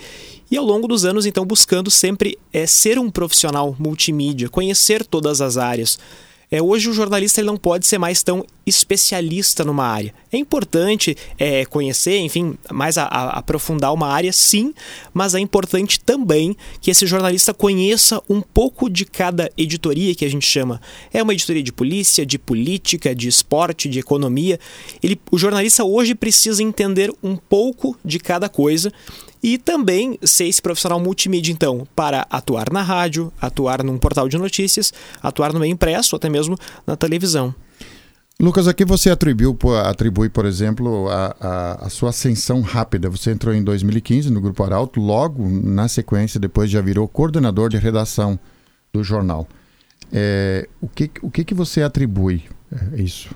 e 0.51 0.57
ao 0.57 0.65
longo 0.65 0.87
dos 0.87 1.05
anos, 1.05 1.25
então, 1.25 1.45
buscando 1.45 1.89
sempre 1.89 2.37
é, 2.53 2.67
ser 2.67 2.99
um 2.99 3.09
profissional 3.09 3.75
multimídia, 3.79 4.49
conhecer 4.49 5.03
todas 5.05 5.41
as 5.41 5.57
áreas. 5.57 5.97
É, 6.55 6.61
hoje 6.61 6.89
o 6.89 6.93
jornalista 6.93 7.41
ele 7.41 7.47
não 7.47 7.57
pode 7.57 7.85
ser 7.85 7.97
mais 7.97 8.23
tão 8.23 8.45
especialista 8.65 9.65
numa 9.65 9.85
área. 9.85 10.13
É 10.31 10.37
importante 10.37 11.13
é, 11.37 11.65
conhecer, 11.65 12.17
enfim, 12.19 12.57
mais 12.71 12.97
a, 12.97 13.03
a, 13.03 13.39
aprofundar 13.39 13.93
uma 13.93 14.07
área, 14.07 14.31
sim, 14.31 14.73
mas 15.13 15.35
é 15.35 15.39
importante 15.39 15.99
também 15.99 16.55
que 16.79 16.89
esse 16.89 17.05
jornalista 17.05 17.53
conheça 17.53 18.23
um 18.29 18.39
pouco 18.39 18.89
de 18.89 19.03
cada 19.03 19.51
editoria 19.57 20.15
que 20.15 20.23
a 20.23 20.29
gente 20.29 20.47
chama. 20.47 20.79
É 21.13 21.21
uma 21.21 21.33
editoria 21.33 21.61
de 21.61 21.73
polícia, 21.73 22.25
de 22.25 22.39
política, 22.39 23.13
de 23.13 23.27
esporte, 23.27 23.89
de 23.89 23.99
economia. 23.99 24.57
Ele, 25.03 25.19
o 25.29 25.37
jornalista 25.37 25.83
hoje 25.83 26.15
precisa 26.15 26.63
entender 26.63 27.11
um 27.21 27.35
pouco 27.35 27.97
de 28.05 28.17
cada 28.17 28.47
coisa 28.47 28.93
e 29.45 29.59
também 29.59 30.17
ser 30.23 30.45
esse 30.45 30.59
profissional 30.59 30.99
multimídia, 30.99 31.53
então, 31.53 31.87
para 31.95 32.25
atuar 32.31 32.71
na 32.71 32.81
rádio, 32.81 33.31
atuar 33.39 33.83
num 33.83 33.95
portal 33.95 34.27
de 34.27 34.39
notícias, 34.39 34.91
atuar 35.21 35.53
no 35.53 35.59
meio 35.59 35.71
impresso, 35.71 36.15
até 36.15 36.27
mesmo 36.27 36.57
na 36.87 36.95
televisão. 36.95 37.53
Lucas, 38.39 38.67
aqui 38.67 38.83
você 38.83 39.11
atribui, 39.11 40.29
por 40.29 40.45
exemplo, 40.47 41.07
a, 41.09 41.35
a, 41.39 41.85
a, 41.85 41.89
sua 41.89 42.09
ascensão 42.09 42.61
rápida. 42.61 43.07
Você 43.07 43.29
entrou 43.29 43.53
em 43.53 43.63
2015 43.63 44.31
no 44.31 44.41
Grupo 44.41 44.63
Arauto, 44.63 44.99
logo 44.99 45.47
na 45.47 45.87
sequência, 45.87 46.39
depois 46.39 46.71
já 46.71 46.81
virou 46.81 47.07
coordenador 47.07 47.69
de 47.69 47.77
redação 47.77 48.39
do 48.91 49.03
jornal. 49.03 49.47
É, 50.11 50.67
o 50.81 50.87
que, 50.87 51.11
o 51.21 51.29
que, 51.29 51.43
que 51.43 51.53
você 51.53 51.83
atribui 51.83 52.45
a 52.71 52.99
isso? 52.99 53.29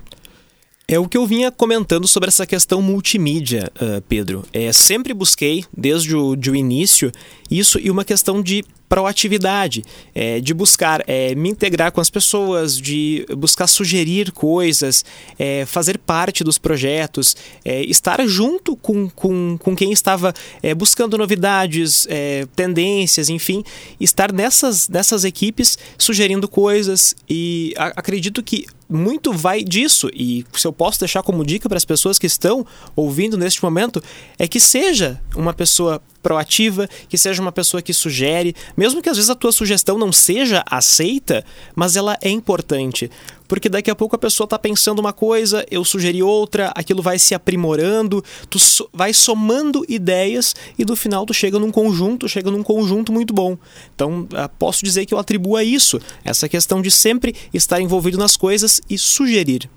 É 0.92 0.98
o 0.98 1.08
que 1.08 1.16
eu 1.16 1.24
vinha 1.24 1.52
comentando 1.52 2.08
sobre 2.08 2.30
essa 2.30 2.44
questão 2.44 2.82
multimídia, 2.82 3.70
uh, 3.76 4.02
Pedro. 4.08 4.44
É, 4.52 4.72
sempre 4.72 5.14
busquei, 5.14 5.64
desde 5.72 6.16
o, 6.16 6.34
de 6.34 6.50
o 6.50 6.56
início, 6.56 7.12
isso 7.48 7.78
e 7.78 7.88
uma 7.92 8.04
questão 8.04 8.42
de 8.42 8.64
proatividade, 8.90 9.84
é, 10.12 10.40
de 10.40 10.52
buscar 10.52 11.04
é, 11.06 11.32
me 11.36 11.48
integrar 11.48 11.92
com 11.92 12.00
as 12.00 12.10
pessoas, 12.10 12.76
de 12.76 13.24
buscar 13.38 13.68
sugerir 13.68 14.32
coisas, 14.32 15.04
é, 15.38 15.64
fazer 15.64 15.96
parte 15.96 16.42
dos 16.42 16.58
projetos, 16.58 17.36
é, 17.64 17.84
estar 17.84 18.20
junto 18.26 18.74
com, 18.74 19.08
com, 19.08 19.56
com 19.56 19.76
quem 19.76 19.92
estava 19.92 20.34
é, 20.60 20.74
buscando 20.74 21.16
novidades, 21.16 22.04
é, 22.10 22.48
tendências, 22.56 23.28
enfim, 23.28 23.62
estar 24.00 24.32
nessas, 24.32 24.88
nessas 24.88 25.24
equipes 25.24 25.78
sugerindo 25.96 26.48
coisas 26.48 27.14
e 27.28 27.72
a, 27.76 27.86
acredito 27.96 28.42
que 28.42 28.66
muito 28.88 29.32
vai 29.32 29.62
disso. 29.62 30.10
E 30.12 30.44
se 30.52 30.66
eu 30.66 30.72
posso 30.72 30.98
deixar 30.98 31.22
como 31.22 31.46
dica 31.46 31.68
para 31.68 31.78
as 31.78 31.84
pessoas 31.84 32.18
que 32.18 32.26
estão 32.26 32.66
ouvindo 32.96 33.38
neste 33.38 33.62
momento 33.62 34.02
é 34.36 34.48
que 34.48 34.58
seja 34.58 35.20
uma 35.36 35.54
pessoa 35.54 36.02
proativa, 36.22 36.88
que 37.08 37.18
seja 37.18 37.40
uma 37.40 37.52
pessoa 37.52 37.82
que 37.82 37.92
sugere, 37.92 38.54
mesmo 38.76 39.02
que 39.02 39.08
às 39.08 39.16
vezes 39.16 39.30
a 39.30 39.34
tua 39.34 39.52
sugestão 39.52 39.98
não 39.98 40.12
seja 40.12 40.62
aceita, 40.66 41.44
mas 41.74 41.96
ela 41.96 42.16
é 42.20 42.28
importante. 42.28 43.10
Porque 43.48 43.68
daqui 43.68 43.90
a 43.90 43.96
pouco 43.96 44.14
a 44.14 44.18
pessoa 44.18 44.44
está 44.44 44.56
pensando 44.58 45.00
uma 45.00 45.12
coisa, 45.12 45.66
eu 45.70 45.84
sugeri 45.84 46.22
outra, 46.22 46.72
aquilo 46.74 47.02
vai 47.02 47.18
se 47.18 47.34
aprimorando, 47.34 48.22
tu 48.48 48.60
so, 48.60 48.88
vai 48.92 49.12
somando 49.12 49.84
ideias 49.88 50.54
e 50.78 50.84
no 50.84 50.94
final 50.94 51.26
tu 51.26 51.34
chega 51.34 51.58
num 51.58 51.72
conjunto, 51.72 52.28
chega 52.28 52.50
num 52.50 52.62
conjunto 52.62 53.12
muito 53.12 53.34
bom. 53.34 53.58
Então, 53.92 54.28
ah, 54.34 54.48
posso 54.48 54.84
dizer 54.84 55.04
que 55.04 55.12
eu 55.12 55.18
atribuo 55.18 55.56
a 55.56 55.64
isso, 55.64 56.00
essa 56.24 56.48
questão 56.48 56.80
de 56.80 56.92
sempre 56.92 57.34
estar 57.52 57.80
envolvido 57.80 58.18
nas 58.18 58.36
coisas 58.36 58.80
e 58.88 58.96
sugerir. 58.96 59.68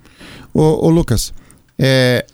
Ô, 0.54 0.86
ô 0.86 0.90
Lucas, 0.92 1.34
é, 1.80 2.26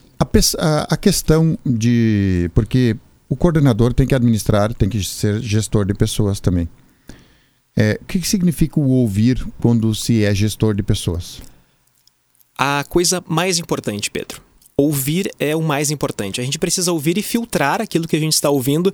a, 0.58 0.94
a 0.94 0.98
questão 0.98 1.58
de. 1.66 2.52
Porque 2.54 2.98
o 3.30 3.36
coordenador 3.36 3.94
tem 3.94 4.08
que 4.08 4.16
administrar, 4.16 4.74
tem 4.74 4.90
que 4.90 5.04
ser 5.04 5.40
gestor 5.40 5.86
de 5.86 5.94
pessoas 5.94 6.40
também. 6.40 6.68
É, 7.78 8.00
o 8.02 8.06
que, 8.06 8.20
significa 8.28 8.80
o 8.80 8.90
ouvir 8.90 9.46
quando 9.62 9.94
se 9.94 10.26
é 10.26 10.34
gestor 10.34 10.74
de 10.74 10.82
pessoas? 10.82 11.40
A 12.58 12.84
coisa 12.90 13.24
mais 13.28 13.60
importante, 13.60 14.10
Pedro. 14.10 14.42
Ouvir 14.76 15.30
é 15.40 15.56
o 15.56 15.62
mais 15.62 15.92
importante. 15.92 16.42
A 16.42 16.44
gente 16.44 16.58
precisa 16.58 16.92
ouvir 16.92 17.18
e 17.18 17.22
filtrar 17.22 17.82
aquilo 17.82 18.08
que 18.08 18.16
a 18.16 18.20
gente 18.20 18.34
está 18.34 18.50
ouvindo 18.50 18.94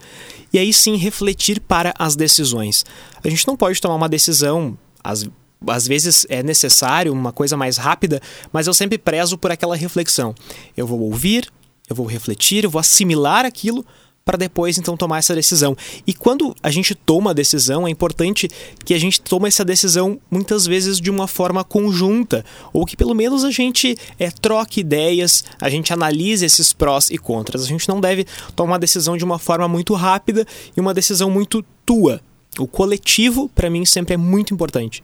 e 0.51 0.59
aí 0.59 0.73
sim 0.73 0.97
refletir 0.97 1.61
para 1.61 1.93
as 1.97 2.15
decisões. 2.15 2.83
A 3.23 3.29
gente 3.29 3.47
não 3.47 3.55
pode 3.55 3.79
tomar 3.79 3.95
uma 3.95 4.09
decisão, 4.09 4.77
às, 5.03 5.27
às 5.67 5.87
vezes 5.87 6.25
é 6.29 6.43
necessário 6.43 7.13
uma 7.13 7.31
coisa 7.31 7.55
mais 7.55 7.77
rápida, 7.77 8.21
mas 8.51 8.67
eu 8.67 8.73
sempre 8.73 8.97
prezo 8.97 9.37
por 9.37 9.51
aquela 9.51 9.75
reflexão. 9.75 10.35
Eu 10.75 10.85
vou 10.85 10.99
ouvir, 10.99 11.49
eu 11.89 11.95
vou 11.95 12.05
refletir, 12.05 12.63
eu 12.63 12.69
vou 12.69 12.79
assimilar 12.79 13.45
aquilo 13.45 13.85
para 14.25 14.39
depois 14.39 14.79
então 14.79 14.97
tomar 14.97 15.19
essa 15.19 15.35
decisão. 15.35 15.77
E 16.05 16.11
quando 16.11 16.55
a 16.63 16.71
gente 16.71 16.95
toma 16.95 17.29
a 17.29 17.33
decisão, 17.33 17.87
é 17.87 17.91
importante 17.91 18.49
que 18.83 18.95
a 18.95 18.99
gente 18.99 19.21
tome 19.21 19.47
essa 19.47 19.63
decisão 19.63 20.19
muitas 20.31 20.65
vezes 20.65 20.99
de 20.99 21.11
uma 21.11 21.27
forma 21.27 21.63
conjunta, 21.63 22.43
ou 22.73 22.87
que 22.87 22.97
pelo 22.97 23.13
menos 23.13 23.43
a 23.43 23.51
gente 23.51 23.95
é, 24.17 24.31
troque 24.31 24.79
ideias, 24.79 25.43
a 25.61 25.69
gente 25.69 25.93
analise 25.93 26.43
esses 26.43 26.73
prós 26.73 27.11
e 27.11 27.19
contras. 27.19 27.63
A 27.63 27.67
gente 27.67 27.87
não 27.87 28.01
deve 28.01 28.25
tomar 28.55 28.71
uma 28.71 28.79
decisão 28.79 29.15
de 29.15 29.23
uma 29.23 29.37
forma 29.37 29.67
muito 29.67 29.93
rápida 29.93 30.43
e 30.75 30.81
uma 30.81 30.93
decisão 30.93 31.29
muito 31.29 31.63
tua. 31.85 32.19
O 32.57 32.65
coletivo, 32.65 33.47
para 33.53 33.69
mim, 33.69 33.85
sempre 33.85 34.15
é 34.15 34.17
muito 34.17 34.55
importante. 34.55 35.03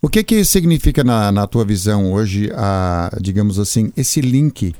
O 0.00 0.08
que 0.08 0.22
que 0.22 0.44
significa 0.44 1.02
na, 1.02 1.32
na 1.32 1.46
tua 1.48 1.64
visão 1.64 2.12
hoje, 2.12 2.52
a, 2.54 3.10
digamos 3.20 3.58
assim, 3.58 3.90
esse 3.96 4.20
link 4.20 4.74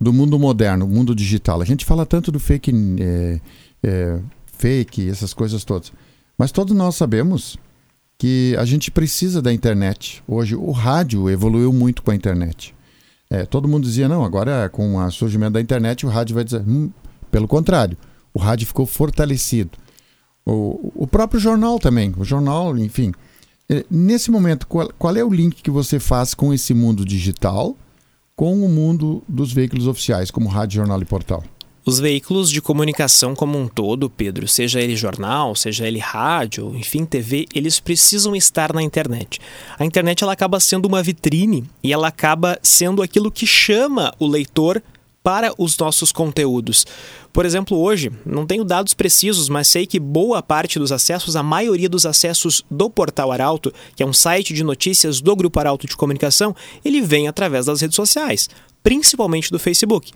do 0.00 0.12
mundo 0.12 0.38
moderno, 0.38 0.86
mundo 0.86 1.14
digital? 1.14 1.60
A 1.60 1.64
gente 1.64 1.84
fala 1.84 2.06
tanto 2.06 2.30
do 2.30 2.38
fake, 2.40 2.72
é, 3.00 3.40
é, 3.82 4.20
fake, 4.46 5.08
essas 5.08 5.32
coisas 5.32 5.64
todas, 5.64 5.92
mas 6.36 6.52
todos 6.52 6.76
nós 6.76 6.96
sabemos 6.96 7.58
que 8.18 8.56
a 8.58 8.64
gente 8.64 8.90
precisa 8.90 9.40
da 9.40 9.52
internet. 9.52 10.22
Hoje 10.26 10.56
o 10.56 10.72
rádio 10.72 11.30
evoluiu 11.30 11.72
muito 11.72 12.02
com 12.02 12.10
a 12.10 12.14
internet. 12.14 12.74
É, 13.30 13.44
todo 13.44 13.68
mundo 13.68 13.84
dizia, 13.84 14.08
não, 14.08 14.24
agora 14.24 14.68
com 14.68 14.96
o 14.96 15.10
surgimento 15.10 15.52
da 15.52 15.60
internet 15.60 16.04
o 16.04 16.08
rádio 16.08 16.34
vai 16.34 16.44
dizer. 16.44 16.62
Hum, 16.66 16.90
pelo 17.30 17.46
contrário, 17.46 17.96
o 18.34 18.38
rádio 18.38 18.66
ficou 18.66 18.86
fortalecido. 18.86 19.70
O, 20.44 20.92
o 20.94 21.06
próprio 21.06 21.38
jornal 21.38 21.78
também, 21.78 22.12
o 22.16 22.24
jornal, 22.24 22.76
enfim. 22.76 23.12
É, 23.68 23.84
nesse 23.90 24.30
momento, 24.30 24.66
qual, 24.66 24.90
qual 24.98 25.14
é 25.14 25.22
o 25.22 25.32
link 25.32 25.62
que 25.62 25.70
você 25.70 26.00
faz 26.00 26.32
com 26.32 26.54
esse 26.54 26.72
mundo 26.72 27.04
digital 27.04 27.76
com 28.38 28.64
o 28.64 28.68
mundo 28.68 29.20
dos 29.26 29.52
veículos 29.52 29.88
oficiais, 29.88 30.30
como 30.30 30.48
rádio, 30.48 30.76
jornal 30.76 31.02
e 31.02 31.04
portal? 31.04 31.42
Os 31.84 31.98
veículos 31.98 32.52
de 32.52 32.62
comunicação 32.62 33.34
como 33.34 33.58
um 33.58 33.66
todo, 33.66 34.08
Pedro, 34.08 34.46
seja 34.46 34.80
ele 34.80 34.94
jornal, 34.94 35.56
seja 35.56 35.88
ele 35.88 35.98
rádio, 35.98 36.72
enfim, 36.76 37.04
TV, 37.04 37.46
eles 37.52 37.80
precisam 37.80 38.36
estar 38.36 38.72
na 38.72 38.80
internet. 38.80 39.40
A 39.76 39.84
internet 39.84 40.22
ela 40.22 40.34
acaba 40.34 40.60
sendo 40.60 40.86
uma 40.86 41.02
vitrine 41.02 41.64
e 41.82 41.92
ela 41.92 42.06
acaba 42.06 42.56
sendo 42.62 43.02
aquilo 43.02 43.28
que 43.28 43.44
chama 43.44 44.14
o 44.20 44.26
leitor 44.28 44.80
para 45.28 45.52
os 45.58 45.76
nossos 45.76 46.10
conteúdos. 46.10 46.86
Por 47.34 47.44
exemplo, 47.44 47.76
hoje, 47.76 48.10
não 48.24 48.46
tenho 48.46 48.64
dados 48.64 48.94
precisos, 48.94 49.50
mas 49.50 49.68
sei 49.68 49.86
que 49.86 50.00
boa 50.00 50.42
parte 50.42 50.78
dos 50.78 50.90
acessos, 50.90 51.36
a 51.36 51.42
maioria 51.42 51.86
dos 51.86 52.06
acessos 52.06 52.64
do 52.70 52.88
Portal 52.88 53.30
Arauto, 53.30 53.70
que 53.94 54.02
é 54.02 54.06
um 54.06 54.12
site 54.14 54.54
de 54.54 54.64
notícias 54.64 55.20
do 55.20 55.36
Grupo 55.36 55.60
Arauto 55.60 55.86
de 55.86 55.94
Comunicação, 55.94 56.56
ele 56.82 57.02
vem 57.02 57.28
através 57.28 57.66
das 57.66 57.82
redes 57.82 57.94
sociais, 57.94 58.48
principalmente 58.82 59.50
do 59.50 59.58
Facebook. 59.58 60.12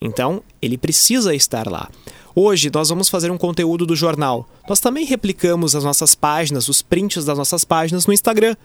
Então, 0.00 0.42
ele 0.62 0.78
precisa 0.78 1.34
estar 1.34 1.70
lá. 1.70 1.90
Hoje 2.34 2.70
nós 2.72 2.88
vamos 2.88 3.10
fazer 3.10 3.30
um 3.30 3.36
conteúdo 3.36 3.84
do 3.84 3.94
jornal. 3.94 4.48
Nós 4.66 4.80
também 4.80 5.04
replicamos 5.04 5.76
as 5.76 5.84
nossas 5.84 6.14
páginas, 6.14 6.70
os 6.70 6.80
prints 6.80 7.26
das 7.26 7.36
nossas 7.36 7.66
páginas 7.66 8.06
no 8.06 8.14
Instagram. 8.14 8.56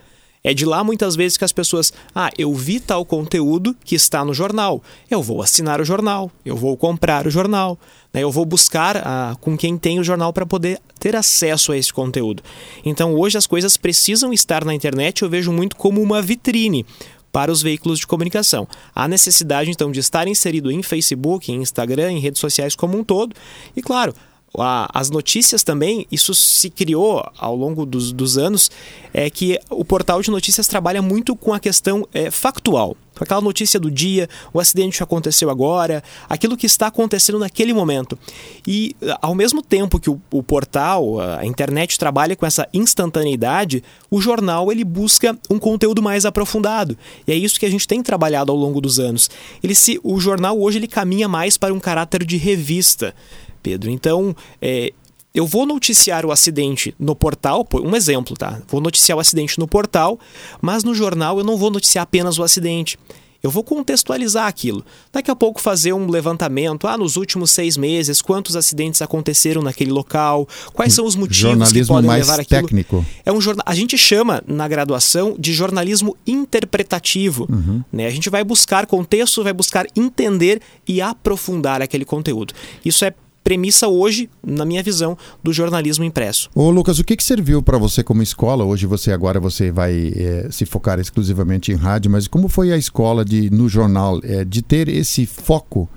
É 0.43 0.53
de 0.53 0.65
lá 0.65 0.83
muitas 0.83 1.15
vezes 1.15 1.37
que 1.37 1.43
as 1.43 1.51
pessoas, 1.51 1.91
ah, 2.15 2.29
eu 2.37 2.53
vi 2.53 2.79
tal 2.79 3.03
conteúdo 3.03 3.75
que 3.83 3.95
está 3.95 4.23
no 4.23 4.33
jornal, 4.33 4.81
eu 5.11 5.21
vou 5.21 5.41
assinar 5.41 5.81
o 5.81 5.85
jornal, 5.85 6.31
eu 6.45 6.55
vou 6.55 6.77
comprar 6.77 7.27
o 7.27 7.29
jornal, 7.29 7.77
né? 8.13 8.23
eu 8.23 8.31
vou 8.31 8.45
buscar 8.45 8.97
ah, 8.97 9.35
com 9.41 9.57
quem 9.57 9.77
tem 9.77 9.99
o 9.99 10.03
jornal 10.03 10.31
para 10.31 10.45
poder 10.45 10.79
ter 10.97 11.13
acesso 11.15 11.73
a 11.73 11.77
esse 11.77 11.91
conteúdo. 11.91 12.41
Então 12.85 13.15
hoje 13.15 13.37
as 13.37 13.45
coisas 13.45 13.75
precisam 13.75 14.31
estar 14.31 14.63
na 14.63 14.73
internet, 14.73 15.23
eu 15.23 15.29
vejo 15.29 15.51
muito 15.51 15.75
como 15.75 16.01
uma 16.01 16.21
vitrine 16.21 16.85
para 17.31 17.51
os 17.51 17.61
veículos 17.61 17.99
de 17.99 18.07
comunicação. 18.07 18.67
Há 18.93 19.07
necessidade, 19.07 19.69
então, 19.69 19.91
de 19.91 19.99
estar 19.99 20.27
inserido 20.27 20.71
em 20.71 20.81
Facebook, 20.81 21.51
em 21.51 21.61
Instagram, 21.61 22.13
em 22.13 22.19
redes 22.19 22.41
sociais 22.41 22.75
como 22.75 22.97
um 22.97 23.03
todo. 23.03 23.35
E, 23.75 23.81
claro, 23.81 24.13
as 24.57 25.09
notícias 25.09 25.63
também, 25.63 26.07
isso 26.11 26.33
se 26.33 26.69
criou 26.69 27.23
ao 27.37 27.55
longo 27.55 27.85
dos, 27.85 28.11
dos, 28.11 28.37
anos, 28.37 28.71
é 29.13 29.29
que 29.29 29.59
o 29.69 29.85
portal 29.85 30.21
de 30.21 30.31
notícias 30.31 30.67
trabalha 30.67 31.01
muito 31.01 31.35
com 31.35 31.53
a 31.53 31.59
questão 31.59 32.07
é, 32.13 32.31
factual. 32.31 32.95
Aquela 33.19 33.41
notícia 33.41 33.77
do 33.77 33.91
dia, 33.91 34.29
o 34.53 34.61
acidente 34.61 34.97
que 34.97 35.03
aconteceu 35.03 35.49
agora, 35.49 36.01
aquilo 36.29 36.55
que 36.55 36.65
está 36.65 36.87
acontecendo 36.87 37.37
naquele 37.37 37.73
momento. 37.73 38.17
E 38.65 38.95
ao 39.21 39.35
mesmo 39.35 39.61
tempo 39.61 39.99
que 39.99 40.09
o, 40.09 40.21
o 40.31 40.41
portal, 40.41 41.19
a 41.19 41.45
internet 41.45 41.99
trabalha 41.99 42.33
com 42.35 42.45
essa 42.45 42.67
instantaneidade, 42.73 43.83
o 44.09 44.21
jornal 44.21 44.71
ele 44.71 44.85
busca 44.85 45.37
um 45.49 45.59
conteúdo 45.59 46.01
mais 46.01 46.25
aprofundado. 46.25 46.97
E 47.27 47.33
é 47.33 47.35
isso 47.35 47.59
que 47.59 47.65
a 47.65 47.69
gente 47.69 47.85
tem 47.85 48.01
trabalhado 48.01 48.53
ao 48.53 48.57
longo 48.57 48.79
dos 48.79 48.99
anos. 48.99 49.29
Ele 49.61 49.75
se, 49.75 49.99
o 50.01 50.17
jornal 50.17 50.57
hoje 50.57 50.77
ele 50.77 50.87
caminha 50.87 51.27
mais 51.27 51.57
para 51.57 51.73
um 51.73 51.79
caráter 51.79 52.23
de 52.23 52.37
revista. 52.37 53.13
Pedro. 53.61 53.89
Então, 53.89 54.35
é, 54.61 54.93
eu 55.33 55.45
vou 55.45 55.65
noticiar 55.65 56.25
o 56.25 56.31
acidente 56.31 56.93
no 56.99 57.15
portal, 57.15 57.67
um 57.83 57.95
exemplo, 57.95 58.35
tá? 58.35 58.61
Vou 58.67 58.81
noticiar 58.81 59.17
o 59.17 59.21
acidente 59.21 59.59
no 59.59 59.67
portal, 59.67 60.19
mas 60.61 60.83
no 60.83 60.93
jornal 60.93 61.37
eu 61.37 61.43
não 61.43 61.57
vou 61.57 61.69
noticiar 61.69 62.03
apenas 62.03 62.37
o 62.37 62.43
acidente. 62.43 62.97
Eu 63.41 63.49
vou 63.49 63.63
contextualizar 63.63 64.47
aquilo. 64.47 64.83
Daqui 65.13 65.31
a 65.31 65.35
pouco 65.35 65.61
fazer 65.61 65.93
um 65.93 66.09
levantamento. 66.09 66.87
Ah, 66.87 66.97
nos 66.97 67.15
últimos 67.15 67.51
seis 67.51 67.77
meses, 67.77 68.21
quantos 68.21 68.55
acidentes 68.55 69.01
aconteceram 69.01 69.61
naquele 69.61 69.91
local? 69.91 70.45
Quais 70.73 70.93
são 70.93 71.05
os 71.05 71.15
motivos 71.15 71.71
que 71.71 71.85
podem 71.85 72.07
mais 72.07 72.27
levar 72.27 72.41
aquilo? 72.41 72.61
técnico. 72.63 73.05
É 73.25 73.31
um 73.31 73.39
jornal. 73.39 73.63
A 73.65 73.73
gente 73.73 73.97
chama 73.97 74.43
na 74.45 74.67
graduação 74.67 75.37
de 75.39 75.53
jornalismo 75.53 76.17
interpretativo. 76.27 77.47
Uhum. 77.49 77.81
Né? 77.93 78.07
A 78.07 78.09
gente 78.09 78.29
vai 78.29 78.43
buscar 78.43 78.85
contexto, 78.85 79.41
vai 79.41 79.53
buscar 79.53 79.85
entender 79.95 80.61
e 80.85 81.01
aprofundar 81.01 81.81
aquele 81.81 82.03
conteúdo. 82.03 82.53
Isso 82.83 83.05
é 83.05 83.13
premissa 83.43 83.87
hoje, 83.87 84.29
na 84.45 84.65
minha 84.65 84.83
visão, 84.83 85.17
do 85.43 85.51
jornalismo 85.51 86.03
impresso. 86.03 86.49
Ô 86.53 86.69
Lucas, 86.69 86.99
o 86.99 87.03
que, 87.03 87.15
que 87.15 87.23
serviu 87.23 87.61
para 87.61 87.77
você 87.77 88.03
como 88.03 88.21
escola? 88.21 88.63
Hoje 88.63 88.85
você 88.85 89.11
agora 89.11 89.39
você 89.39 89.71
vai 89.71 90.13
é, 90.15 90.47
se 90.51 90.65
focar 90.65 90.99
exclusivamente 90.99 91.71
em 91.71 91.75
rádio, 91.75 92.11
mas 92.11 92.27
como 92.27 92.47
foi 92.47 92.71
a 92.71 92.77
escola 92.77 93.23
de 93.23 93.49
no 93.49 93.67
jornal 93.69 94.19
é, 94.23 94.43
de 94.43 94.61
ter 94.61 94.87
esse 94.87 95.25
foco? 95.25 95.89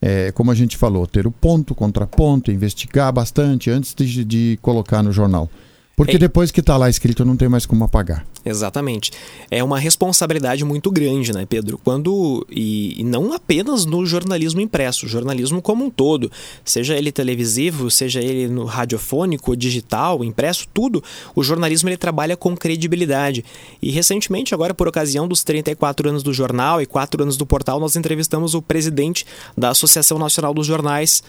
É, 0.00 0.30
como 0.30 0.52
a 0.52 0.54
gente 0.54 0.76
falou, 0.76 1.06
ter 1.08 1.26
o 1.26 1.30
ponto, 1.30 1.74
contraponto, 1.74 2.52
investigar 2.52 3.12
bastante 3.12 3.68
antes 3.68 3.94
de, 3.94 4.24
de 4.24 4.58
colocar 4.62 5.02
no 5.02 5.10
jornal. 5.10 5.50
Porque 5.98 6.14
é... 6.14 6.18
depois 6.18 6.52
que 6.52 6.60
está 6.60 6.76
lá 6.76 6.88
escrito, 6.88 7.24
não 7.24 7.36
tem 7.36 7.48
mais 7.48 7.66
como 7.66 7.82
apagar. 7.82 8.24
Exatamente. 8.44 9.10
É 9.50 9.64
uma 9.64 9.80
responsabilidade 9.80 10.64
muito 10.64 10.92
grande, 10.92 11.32
né, 11.32 11.44
Pedro? 11.44 11.76
Quando. 11.82 12.46
E, 12.48 13.00
e, 13.00 13.02
não 13.02 13.32
apenas 13.32 13.84
no 13.84 14.06
jornalismo 14.06 14.60
impresso, 14.60 15.08
jornalismo 15.08 15.60
como 15.60 15.84
um 15.84 15.90
todo. 15.90 16.30
Seja 16.64 16.96
ele 16.96 17.10
televisivo, 17.10 17.90
seja 17.90 18.20
ele 18.20 18.46
no 18.46 18.64
radiofônico, 18.64 19.56
digital, 19.56 20.22
impresso, 20.22 20.68
tudo. 20.72 21.02
O 21.34 21.42
jornalismo 21.42 21.88
ele 21.88 21.96
trabalha 21.96 22.36
com 22.36 22.56
credibilidade. 22.56 23.44
E 23.82 23.90
recentemente, 23.90 24.54
agora 24.54 24.72
por 24.72 24.86
ocasião 24.86 25.26
dos 25.26 25.42
34 25.42 26.10
anos 26.10 26.22
do 26.22 26.32
jornal 26.32 26.80
e 26.80 26.86
4 26.86 27.24
anos 27.24 27.36
do 27.36 27.44
portal, 27.44 27.80
nós 27.80 27.96
entrevistamos 27.96 28.54
o 28.54 28.62
presidente 28.62 29.26
da 29.56 29.70
Associação 29.70 30.16
Nacional 30.16 30.54
dos 30.54 30.64
Jornais. 30.64 31.24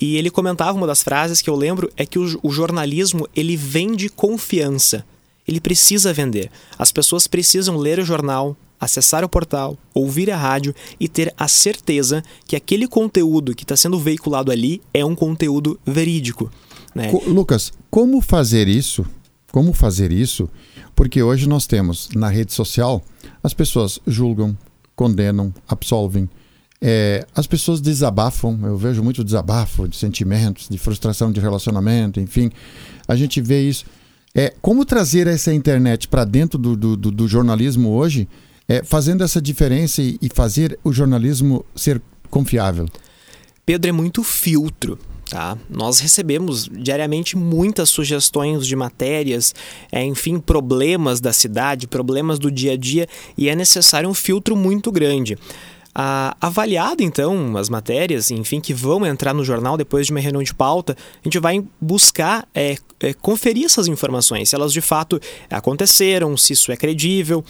E 0.00 0.16
ele 0.16 0.30
comentava 0.30 0.76
uma 0.76 0.86
das 0.86 1.02
frases 1.02 1.40
que 1.40 1.48
eu 1.48 1.54
lembro 1.54 1.90
é 1.96 2.04
que 2.04 2.18
o, 2.18 2.40
o 2.42 2.50
jornalismo 2.50 3.28
ele 3.34 3.56
vende 3.56 4.08
confiança. 4.08 5.04
Ele 5.46 5.60
precisa 5.60 6.12
vender. 6.12 6.50
As 6.78 6.90
pessoas 6.90 7.26
precisam 7.26 7.76
ler 7.76 7.98
o 7.98 8.04
jornal, 8.04 8.56
acessar 8.80 9.24
o 9.24 9.28
portal, 9.28 9.78
ouvir 9.92 10.30
a 10.30 10.36
rádio 10.36 10.74
e 10.98 11.08
ter 11.08 11.32
a 11.36 11.46
certeza 11.46 12.22
que 12.46 12.56
aquele 12.56 12.88
conteúdo 12.88 13.54
que 13.54 13.62
está 13.62 13.76
sendo 13.76 13.98
veiculado 13.98 14.50
ali 14.50 14.82
é 14.92 15.04
um 15.04 15.14
conteúdo 15.14 15.78
verídico. 15.86 16.50
Né? 16.94 17.10
Lucas, 17.26 17.72
como 17.90 18.20
fazer 18.20 18.68
isso? 18.68 19.04
Como 19.52 19.72
fazer 19.72 20.10
isso? 20.10 20.48
Porque 20.94 21.22
hoje 21.22 21.48
nós 21.48 21.66
temos 21.66 22.08
na 22.14 22.28
rede 22.28 22.52
social 22.52 23.02
as 23.42 23.52
pessoas 23.52 24.00
julgam, 24.06 24.56
condenam, 24.96 25.52
absolvem 25.68 26.28
é, 26.86 27.26
as 27.34 27.46
pessoas 27.46 27.80
desabafam, 27.80 28.58
eu 28.64 28.76
vejo 28.76 29.02
muito 29.02 29.24
desabafo 29.24 29.88
de 29.88 29.96
sentimentos, 29.96 30.68
de 30.68 30.76
frustração 30.76 31.32
de 31.32 31.40
relacionamento, 31.40 32.20
enfim. 32.20 32.50
A 33.08 33.16
gente 33.16 33.40
vê 33.40 33.62
isso. 33.62 33.86
É, 34.34 34.52
como 34.60 34.84
trazer 34.84 35.26
essa 35.26 35.54
internet 35.54 36.06
para 36.08 36.26
dentro 36.26 36.58
do, 36.58 36.76
do, 36.76 36.94
do, 36.94 37.26
jornalismo 37.26 37.88
hoje, 37.88 38.28
é, 38.68 38.84
fazendo 38.84 39.24
essa 39.24 39.40
diferença 39.40 40.02
e, 40.02 40.18
e 40.20 40.28
fazer 40.28 40.78
o 40.84 40.92
jornalismo 40.92 41.64
ser 41.74 42.02
confiável? 42.28 42.86
Pedro, 43.64 43.88
é 43.88 43.92
muito 43.92 44.22
filtro. 44.22 44.98
Tá? 45.30 45.56
Nós 45.70 46.00
recebemos 46.00 46.68
diariamente 46.70 47.34
muitas 47.34 47.88
sugestões 47.88 48.66
de 48.66 48.76
matérias, 48.76 49.54
é, 49.90 50.04
enfim, 50.04 50.38
problemas 50.38 51.18
da 51.18 51.32
cidade, 51.32 51.86
problemas 51.86 52.38
do 52.38 52.50
dia 52.50 52.74
a 52.74 52.76
dia, 52.76 53.08
e 53.38 53.48
é 53.48 53.56
necessário 53.56 54.06
um 54.06 54.12
filtro 54.12 54.54
muito 54.54 54.92
grande. 54.92 55.38
Ah, 55.94 56.36
avaliado 56.40 57.04
então 57.04 57.56
as 57.56 57.68
matérias, 57.68 58.30
enfim, 58.30 58.60
que 58.60 58.74
vão 58.74 59.06
entrar 59.06 59.32
no 59.32 59.44
jornal 59.44 59.76
depois 59.76 60.06
de 60.06 60.12
uma 60.12 60.18
reunião 60.18 60.42
de 60.42 60.52
pauta, 60.52 60.96
a 60.96 61.22
gente 61.22 61.38
vai 61.38 61.62
buscar 61.80 62.48
é, 62.52 62.76
é, 62.98 63.14
conferir 63.14 63.66
essas 63.66 63.86
informações, 63.86 64.48
se 64.48 64.56
elas 64.56 64.72
de 64.72 64.80
fato 64.80 65.20
aconteceram, 65.48 66.36
se 66.36 66.52
isso 66.52 66.72
é 66.72 66.76
credível. 66.76 67.44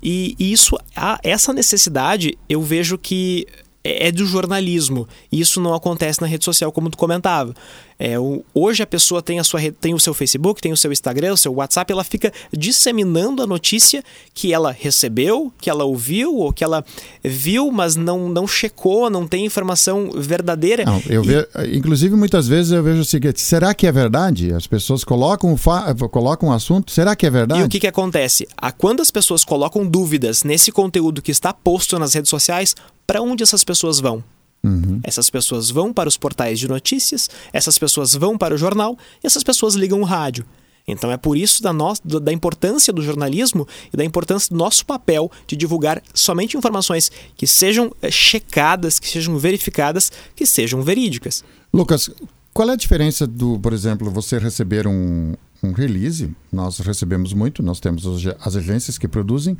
E, 0.00 0.36
e 0.38 0.52
isso, 0.52 0.78
essa 1.24 1.52
necessidade, 1.52 2.38
eu 2.48 2.62
vejo 2.62 2.96
que 2.96 3.46
é, 3.82 4.08
é 4.08 4.12
do 4.12 4.26
jornalismo. 4.26 5.08
Isso 5.30 5.60
não 5.60 5.74
acontece 5.74 6.20
na 6.20 6.26
rede 6.26 6.44
social, 6.44 6.70
como 6.70 6.90
tu 6.90 6.98
comentava. 6.98 7.54
É, 7.98 8.16
o, 8.18 8.44
hoje 8.54 8.80
a 8.82 8.86
pessoa 8.86 9.20
tem, 9.20 9.40
a 9.40 9.44
sua, 9.44 9.60
tem 9.72 9.92
o 9.92 9.98
seu 9.98 10.14
Facebook, 10.14 10.62
tem 10.62 10.72
o 10.72 10.76
seu 10.76 10.92
Instagram, 10.92 11.32
o 11.32 11.36
seu 11.36 11.52
WhatsApp, 11.52 11.92
ela 11.92 12.04
fica 12.04 12.32
disseminando 12.56 13.42
a 13.42 13.46
notícia 13.46 14.04
que 14.32 14.52
ela 14.52 14.70
recebeu, 14.70 15.52
que 15.58 15.68
ela 15.68 15.84
ouviu, 15.84 16.36
ou 16.36 16.52
que 16.52 16.62
ela 16.62 16.84
viu, 17.24 17.72
mas 17.72 17.96
não, 17.96 18.28
não 18.28 18.46
checou, 18.46 19.10
não 19.10 19.26
tem 19.26 19.44
informação 19.44 20.10
verdadeira. 20.14 20.84
Não, 20.84 21.02
eu 21.08 21.24
e... 21.24 21.26
ve... 21.26 21.76
Inclusive, 21.76 22.14
muitas 22.14 22.46
vezes 22.46 22.70
eu 22.70 22.82
vejo 22.82 23.00
o 23.00 23.04
seguinte: 23.04 23.40
será 23.40 23.74
que 23.74 23.86
é 23.86 23.90
verdade? 23.90 24.52
As 24.52 24.66
pessoas 24.66 25.02
colocam 25.02 25.52
o, 25.52 25.56
fa... 25.56 25.92
colocam 26.08 26.50
o 26.50 26.52
assunto, 26.52 26.92
será 26.92 27.16
que 27.16 27.26
é 27.26 27.30
verdade? 27.30 27.62
E 27.62 27.64
o 27.64 27.68
que, 27.68 27.80
que 27.80 27.86
acontece? 27.88 28.46
A, 28.56 28.70
quando 28.70 29.00
as 29.00 29.10
pessoas 29.10 29.44
colocam 29.44 29.84
dúvidas 29.84 30.44
nesse 30.44 30.70
conteúdo 30.70 31.20
que 31.20 31.32
está 31.32 31.52
posto 31.52 31.98
nas 31.98 32.14
redes 32.14 32.30
sociais, 32.30 32.76
para 33.04 33.20
onde 33.20 33.42
essas 33.42 33.64
pessoas 33.64 33.98
vão? 33.98 34.22
Uhum. 34.62 35.00
Essas 35.02 35.30
pessoas 35.30 35.70
vão 35.70 35.92
para 35.92 36.08
os 36.08 36.16
portais 36.16 36.58
de 36.58 36.68
notícias, 36.68 37.30
essas 37.52 37.78
pessoas 37.78 38.14
vão 38.14 38.36
para 38.36 38.54
o 38.54 38.58
jornal 38.58 38.96
e 39.22 39.26
essas 39.26 39.42
pessoas 39.42 39.74
ligam 39.74 40.00
o 40.00 40.04
rádio. 40.04 40.44
Então 40.86 41.10
é 41.10 41.18
por 41.18 41.36
isso 41.36 41.62
da, 41.62 41.72
no... 41.72 41.92
da 42.20 42.32
importância 42.32 42.92
do 42.92 43.02
jornalismo 43.02 43.68
e 43.92 43.96
da 43.96 44.04
importância 44.04 44.48
do 44.50 44.56
nosso 44.56 44.86
papel 44.86 45.30
de 45.46 45.54
divulgar 45.54 46.02
somente 46.14 46.56
informações 46.56 47.12
que 47.36 47.46
sejam 47.46 47.92
eh, 48.00 48.10
checadas, 48.10 48.98
que 48.98 49.06
sejam 49.06 49.38
verificadas, 49.38 50.10
que 50.34 50.46
sejam 50.46 50.82
verídicas. 50.82 51.44
Lucas, 51.72 52.10
qual 52.54 52.70
é 52.70 52.72
a 52.72 52.76
diferença 52.76 53.26
do, 53.26 53.58
por 53.60 53.74
exemplo, 53.74 54.10
você 54.10 54.38
receber 54.38 54.86
um, 54.86 55.34
um 55.62 55.72
release? 55.72 56.30
Nós 56.50 56.78
recebemos 56.78 57.34
muito, 57.34 57.62
nós 57.62 57.78
temos 57.78 58.26
as 58.40 58.56
agências 58.56 58.96
que 58.96 59.06
produzem, 59.06 59.58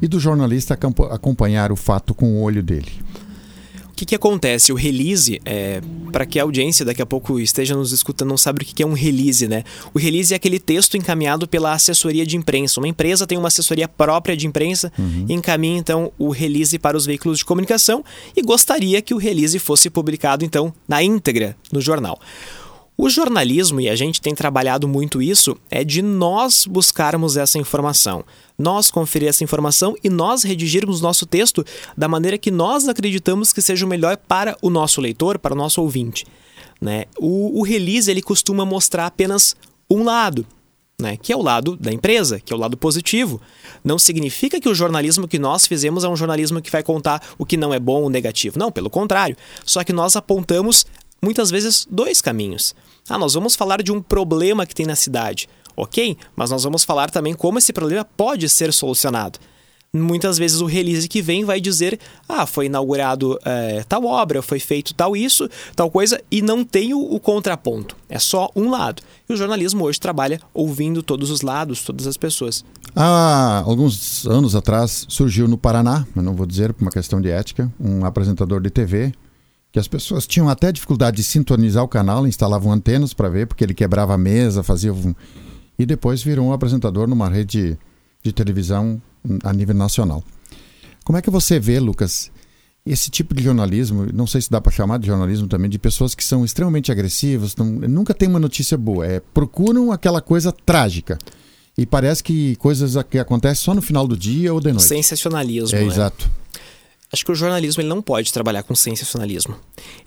e 0.00 0.06
do 0.06 0.20
jornalista 0.20 0.78
acompanhar 1.10 1.70
o 1.70 1.76
fato 1.76 2.14
com 2.14 2.36
o 2.36 2.42
olho 2.42 2.62
dele 2.62 2.90
que, 4.00 4.06
que 4.06 4.14
acontece? 4.14 4.72
O 4.72 4.74
release, 4.74 5.42
é, 5.44 5.82
para 6.10 6.24
que 6.24 6.40
a 6.40 6.42
audiência 6.42 6.86
daqui 6.86 7.02
a 7.02 7.06
pouco 7.06 7.38
esteja 7.38 7.74
nos 7.74 7.92
escutando, 7.92 8.30
não 8.30 8.38
sabe 8.38 8.62
o 8.62 8.64
que, 8.64 8.74
que 8.74 8.82
é 8.82 8.86
um 8.86 8.94
release, 8.94 9.46
né? 9.46 9.62
O 9.92 9.98
release 9.98 10.32
é 10.32 10.36
aquele 10.36 10.58
texto 10.58 10.96
encaminhado 10.96 11.46
pela 11.46 11.74
assessoria 11.74 12.24
de 12.24 12.34
imprensa. 12.34 12.80
Uma 12.80 12.88
empresa 12.88 13.26
tem 13.26 13.36
uma 13.36 13.48
assessoria 13.48 13.86
própria 13.86 14.34
de 14.34 14.46
imprensa 14.46 14.90
uhum. 14.98 15.26
e 15.28 15.34
encaminha 15.34 15.78
então 15.78 16.10
o 16.18 16.30
release 16.30 16.78
para 16.78 16.96
os 16.96 17.04
veículos 17.04 17.38
de 17.38 17.44
comunicação 17.44 18.02
e 18.34 18.40
gostaria 18.40 19.02
que 19.02 19.12
o 19.12 19.18
release 19.18 19.58
fosse 19.58 19.90
publicado 19.90 20.46
então 20.46 20.72
na 20.88 21.02
íntegra 21.02 21.54
no 21.70 21.80
jornal. 21.80 22.18
O 23.02 23.08
jornalismo, 23.08 23.80
e 23.80 23.88
a 23.88 23.96
gente 23.96 24.20
tem 24.20 24.34
trabalhado 24.34 24.86
muito 24.86 25.22
isso, 25.22 25.56
é 25.70 25.82
de 25.82 26.02
nós 26.02 26.66
buscarmos 26.66 27.34
essa 27.34 27.56
informação, 27.56 28.22
nós 28.58 28.90
conferir 28.90 29.26
essa 29.26 29.42
informação 29.42 29.96
e 30.04 30.10
nós 30.10 30.42
redigirmos 30.42 31.00
nosso 31.00 31.24
texto 31.24 31.64
da 31.96 32.06
maneira 32.06 32.36
que 32.36 32.50
nós 32.50 32.86
acreditamos 32.88 33.54
que 33.54 33.62
seja 33.62 33.86
o 33.86 33.88
melhor 33.88 34.18
para 34.18 34.54
o 34.60 34.68
nosso 34.68 35.00
leitor, 35.00 35.38
para 35.38 35.54
o 35.54 35.56
nosso 35.56 35.80
ouvinte. 35.80 36.26
Né? 36.78 37.06
O, 37.18 37.60
o 37.60 37.62
release 37.62 38.10
ele 38.10 38.20
costuma 38.20 38.66
mostrar 38.66 39.06
apenas 39.06 39.56
um 39.90 40.04
lado, 40.04 40.46
né, 41.00 41.16
que 41.16 41.32
é 41.32 41.36
o 41.36 41.40
lado 41.40 41.78
da 41.78 41.90
empresa, 41.90 42.38
que 42.38 42.52
é 42.52 42.56
o 42.56 42.60
lado 42.60 42.76
positivo. 42.76 43.40
Não 43.82 43.98
significa 43.98 44.60
que 44.60 44.68
o 44.68 44.74
jornalismo 44.74 45.26
que 45.26 45.38
nós 45.38 45.64
fizemos 45.64 46.04
é 46.04 46.08
um 46.10 46.16
jornalismo 46.16 46.60
que 46.60 46.70
vai 46.70 46.82
contar 46.82 47.22
o 47.38 47.46
que 47.46 47.56
não 47.56 47.72
é 47.72 47.80
bom 47.80 48.02
ou 48.02 48.10
negativo. 48.10 48.58
Não, 48.58 48.70
pelo 48.70 48.90
contrário. 48.90 49.38
Só 49.64 49.82
que 49.82 49.92
nós 49.94 50.16
apontamos 50.16 50.84
muitas 51.22 51.50
vezes 51.50 51.86
dois 51.90 52.20
caminhos. 52.20 52.74
Ah, 53.10 53.18
nós 53.18 53.34
vamos 53.34 53.56
falar 53.56 53.82
de 53.82 53.90
um 53.90 54.00
problema 54.00 54.64
que 54.64 54.72
tem 54.74 54.86
na 54.86 54.94
cidade. 54.94 55.48
Ok, 55.76 56.16
mas 56.36 56.52
nós 56.52 56.62
vamos 56.62 56.84
falar 56.84 57.10
também 57.10 57.34
como 57.34 57.58
esse 57.58 57.72
problema 57.72 58.04
pode 58.04 58.48
ser 58.48 58.72
solucionado. 58.72 59.40
Muitas 59.92 60.38
vezes 60.38 60.60
o 60.60 60.66
release 60.66 61.08
que 61.08 61.20
vem 61.20 61.44
vai 61.44 61.60
dizer: 61.60 61.98
ah, 62.28 62.46
foi 62.46 62.66
inaugurado 62.66 63.36
é, 63.44 63.82
tal 63.88 64.04
obra, 64.04 64.40
foi 64.40 64.60
feito 64.60 64.94
tal 64.94 65.16
isso, 65.16 65.48
tal 65.74 65.90
coisa, 65.90 66.22
e 66.30 66.40
não 66.40 66.64
tem 66.64 66.94
o, 66.94 67.00
o, 67.00 67.18
contraponto. 67.18 67.96
É 68.08 68.20
só 68.20 68.48
um 68.54 68.70
lado. 68.70 69.02
E 69.28 69.32
o 69.32 69.36
jornalismo 69.36 69.84
hoje 69.84 69.98
trabalha 69.98 70.40
ouvindo 70.54 71.02
todos 71.02 71.32
os 71.32 71.40
lados, 71.40 71.82
todas 71.82 72.06
as 72.06 72.16
pessoas. 72.16 72.64
Há 72.94 73.64
alguns 73.66 74.24
anos 74.28 74.54
atrás 74.54 75.04
surgiu 75.08 75.48
no 75.48 75.58
Paraná, 75.58 76.06
eu 76.14 76.22
não 76.22 76.36
vou 76.36 76.46
dizer 76.46 76.72
por 76.72 76.82
uma 76.82 76.92
questão 76.92 77.20
de 77.20 77.28
ética, 77.28 77.68
um 77.80 78.04
apresentador 78.04 78.60
de 78.60 78.70
TV 78.70 79.12
que 79.72 79.78
as 79.78 79.86
pessoas 79.86 80.26
tinham 80.26 80.48
até 80.48 80.72
dificuldade 80.72 81.18
de 81.18 81.22
sintonizar 81.22 81.84
o 81.84 81.88
canal, 81.88 82.26
instalavam 82.26 82.72
antenas 82.72 83.14
para 83.14 83.28
ver, 83.28 83.46
porque 83.46 83.62
ele 83.62 83.74
quebrava 83.74 84.14
a 84.14 84.18
mesa, 84.18 84.62
fazia. 84.62 84.92
Um... 84.92 85.14
E 85.78 85.86
depois 85.86 86.22
virou 86.22 86.46
um 86.46 86.52
apresentador 86.52 87.06
numa 87.06 87.28
rede 87.28 87.78
de 88.22 88.32
televisão 88.32 89.00
a 89.44 89.52
nível 89.52 89.74
nacional. 89.74 90.22
Como 91.04 91.16
é 91.16 91.22
que 91.22 91.30
você 91.30 91.58
vê, 91.58 91.78
Lucas, 91.80 92.30
esse 92.84 93.10
tipo 93.10 93.34
de 93.34 93.42
jornalismo, 93.42 94.06
não 94.12 94.26
sei 94.26 94.40
se 94.40 94.50
dá 94.50 94.60
para 94.60 94.72
chamar 94.72 94.98
de 94.98 95.06
jornalismo 95.06 95.46
também, 95.46 95.70
de 95.70 95.78
pessoas 95.78 96.14
que 96.14 96.24
são 96.24 96.44
extremamente 96.44 96.90
agressivas, 96.90 97.54
não, 97.56 97.66
nunca 97.66 98.12
tem 98.12 98.28
uma 98.28 98.40
notícia 98.40 98.76
boa, 98.76 99.06
é, 99.06 99.20
procuram 99.20 99.92
aquela 99.92 100.20
coisa 100.20 100.52
trágica. 100.52 101.18
E 101.78 101.86
parece 101.86 102.22
que 102.22 102.56
coisas 102.56 102.94
que 103.08 103.18
acontecem 103.18 103.64
só 103.64 103.74
no 103.74 103.80
final 103.80 104.06
do 104.06 104.16
dia 104.16 104.52
ou 104.52 104.60
de 104.60 104.72
noite. 104.72 104.84
Sensacionalismo. 104.84 105.78
É, 105.78 105.80
né? 105.80 105.86
exato. 105.86 106.30
Acho 107.12 107.24
que 107.24 107.32
o 107.32 107.34
jornalismo 107.34 107.82
ele 107.82 107.88
não 107.88 108.00
pode 108.00 108.32
trabalhar 108.32 108.62
com 108.62 108.74
sensacionalismo. 108.74 109.56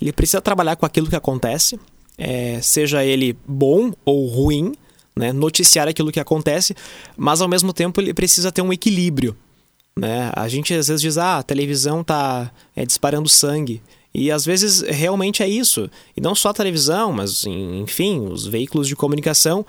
Ele 0.02 0.14
precisa 0.14 0.42
trabalhar 0.42 0.76
com 0.76 0.86
aquilo 0.86 1.10
que 1.10 1.16
acontece, 1.16 1.80
é, 2.18 2.62
seja 2.62 3.04
ele 3.04 3.36
bom 3.46 3.92
ou 4.06 4.28
ruim, 4.28 4.74
né? 5.16 5.34
noticiar 5.34 5.88
aquilo 5.88 6.12
que 6.12 6.20
acontece, 6.20 6.76
mas 7.18 7.42
ao 7.42 7.48
mesmo 7.48 7.74
tempo 7.74 8.00
ele 8.00 8.14
precisa 8.14 8.52
ter 8.52 8.62
um 8.62 8.72
equilíbrio. 8.72 9.36
Né? 9.96 10.32
A 10.36 10.48
gente 10.48 10.74
às 10.74 10.88
vezes 10.88 11.02
diz, 11.02 11.18
ah, 11.18 11.40
a 11.40 11.44
televisão 11.44 12.02
está 12.02 12.52
é, 12.76 12.86
disparando 12.86 13.30
sangue. 13.30 13.82
E 14.14 14.32
às 14.32 14.46
vezes 14.46 14.82
realmente 14.82 15.42
é 15.42 15.50
isso. 15.50 15.90
E 16.16 16.22
não 16.22 16.36
só 16.36 16.50
a 16.50 16.54
televisão, 16.54 17.12
mas 17.12 17.46
enfim, 17.46 18.20
os 18.20 18.46
veículos 18.46 18.88
de 18.88 18.96
comunicação. 18.96 19.66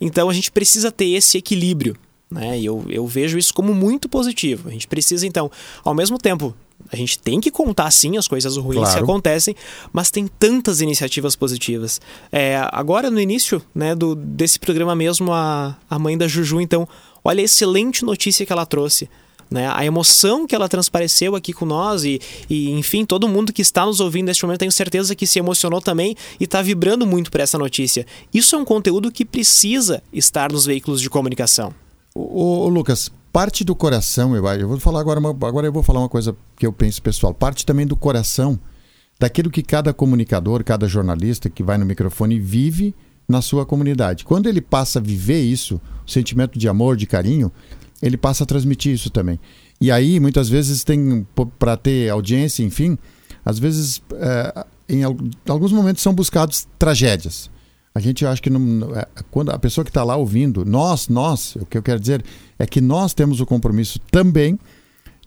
Então 0.00 0.30
a 0.30 0.32
gente 0.32 0.50
precisa 0.50 0.90
ter 0.90 1.10
esse 1.10 1.36
equilíbrio. 1.36 1.94
Né? 2.30 2.58
E 2.58 2.64
eu, 2.64 2.84
eu 2.88 3.06
vejo 3.06 3.36
isso 3.36 3.52
como 3.52 3.74
muito 3.74 4.08
positivo. 4.08 4.68
A 4.68 4.72
gente 4.72 4.88
precisa, 4.88 5.26
então, 5.26 5.50
ao 5.84 5.94
mesmo 5.94 6.16
tempo, 6.16 6.54
a 6.90 6.96
gente 6.96 7.18
tem 7.18 7.40
que 7.40 7.50
contar 7.50 7.90
sim 7.90 8.16
as 8.16 8.28
coisas 8.28 8.56
ruins 8.56 8.80
claro. 8.80 8.96
que 8.96 9.02
acontecem, 9.02 9.56
mas 9.92 10.10
tem 10.10 10.26
tantas 10.26 10.80
iniciativas 10.80 11.36
positivas. 11.36 12.00
É, 12.30 12.56
agora, 12.72 13.10
no 13.10 13.20
início 13.20 13.62
né, 13.74 13.94
do, 13.94 14.14
desse 14.14 14.58
programa 14.58 14.94
mesmo, 14.94 15.32
a, 15.32 15.76
a 15.88 15.98
mãe 15.98 16.16
da 16.16 16.28
Juju, 16.28 16.60
então, 16.60 16.86
olha 17.24 17.40
a 17.40 17.44
excelente 17.44 18.04
notícia 18.04 18.44
que 18.44 18.52
ela 18.52 18.66
trouxe. 18.66 19.08
Né? 19.50 19.70
A 19.70 19.84
emoção 19.84 20.46
que 20.46 20.54
ela 20.54 20.68
transpareceu 20.68 21.36
aqui 21.36 21.52
com 21.52 21.66
nós 21.66 22.04
e, 22.04 22.18
e, 22.48 22.70
enfim, 22.70 23.04
todo 23.04 23.28
mundo 23.28 23.52
que 23.52 23.60
está 23.60 23.84
nos 23.84 24.00
ouvindo 24.00 24.26
neste 24.26 24.44
momento, 24.44 24.60
tenho 24.60 24.72
certeza 24.72 25.14
que 25.14 25.26
se 25.26 25.38
emocionou 25.38 25.80
também 25.80 26.16
e 26.40 26.44
está 26.44 26.62
vibrando 26.62 27.06
muito 27.06 27.30
por 27.30 27.40
essa 27.40 27.58
notícia. 27.58 28.06
Isso 28.32 28.56
é 28.56 28.58
um 28.58 28.64
conteúdo 28.64 29.12
que 29.12 29.26
precisa 29.26 30.02
estar 30.10 30.50
nos 30.50 30.64
veículos 30.64 31.02
de 31.02 31.10
comunicação. 31.10 31.74
O, 32.14 32.64
o 32.64 32.68
Lucas, 32.68 33.10
parte 33.32 33.64
do 33.64 33.74
coração, 33.74 34.36
eu, 34.36 34.46
eu 34.46 34.68
vou 34.68 34.78
falar 34.78 35.00
agora, 35.00 35.18
agora 35.18 35.66
eu 35.66 35.72
vou 35.72 35.82
falar 35.82 36.00
uma 36.00 36.08
coisa 36.08 36.36
que 36.56 36.66
eu 36.66 36.72
penso 36.72 37.00
pessoal, 37.00 37.32
parte 37.32 37.64
também 37.64 37.86
do 37.86 37.96
coração, 37.96 38.58
daquilo 39.18 39.50
que 39.50 39.62
cada 39.62 39.92
comunicador, 39.94 40.62
cada 40.62 40.86
jornalista 40.86 41.48
que 41.48 41.62
vai 41.62 41.78
no 41.78 41.86
microfone 41.86 42.38
vive 42.38 42.94
na 43.26 43.40
sua 43.40 43.64
comunidade. 43.64 44.24
Quando 44.24 44.48
ele 44.48 44.60
passa 44.60 44.98
a 44.98 45.02
viver 45.02 45.40
isso, 45.40 45.80
o 46.06 46.10
sentimento 46.10 46.58
de 46.58 46.68
amor, 46.68 46.96
de 46.96 47.06
carinho, 47.06 47.50
ele 48.02 48.16
passa 48.16 48.44
a 48.44 48.46
transmitir 48.46 48.92
isso 48.92 49.10
também. 49.10 49.38
E 49.80 49.90
aí, 49.90 50.20
muitas 50.20 50.48
vezes, 50.48 50.84
tem 50.84 51.26
para 51.58 51.76
ter 51.76 52.10
audiência, 52.10 52.62
enfim, 52.62 52.98
às 53.44 53.58
vezes, 53.58 54.02
é, 54.14 54.66
em 54.88 55.02
alguns 55.48 55.72
momentos 55.72 56.02
são 56.02 56.12
buscados 56.12 56.66
tragédias. 56.78 57.50
A 57.94 58.00
gente 58.00 58.24
acha 58.24 58.40
que 58.40 58.48
não, 58.48 58.94
é, 58.94 59.06
quando 59.30 59.50
a 59.50 59.58
pessoa 59.58 59.84
que 59.84 59.90
está 59.90 60.02
lá 60.02 60.16
ouvindo, 60.16 60.64
nós, 60.64 61.08
nós, 61.08 61.56
o 61.56 61.66
que 61.66 61.76
eu 61.76 61.82
quero 61.82 62.00
dizer 62.00 62.24
é 62.58 62.66
que 62.66 62.80
nós 62.80 63.12
temos 63.12 63.40
o 63.40 63.46
compromisso 63.46 63.98
também 64.10 64.58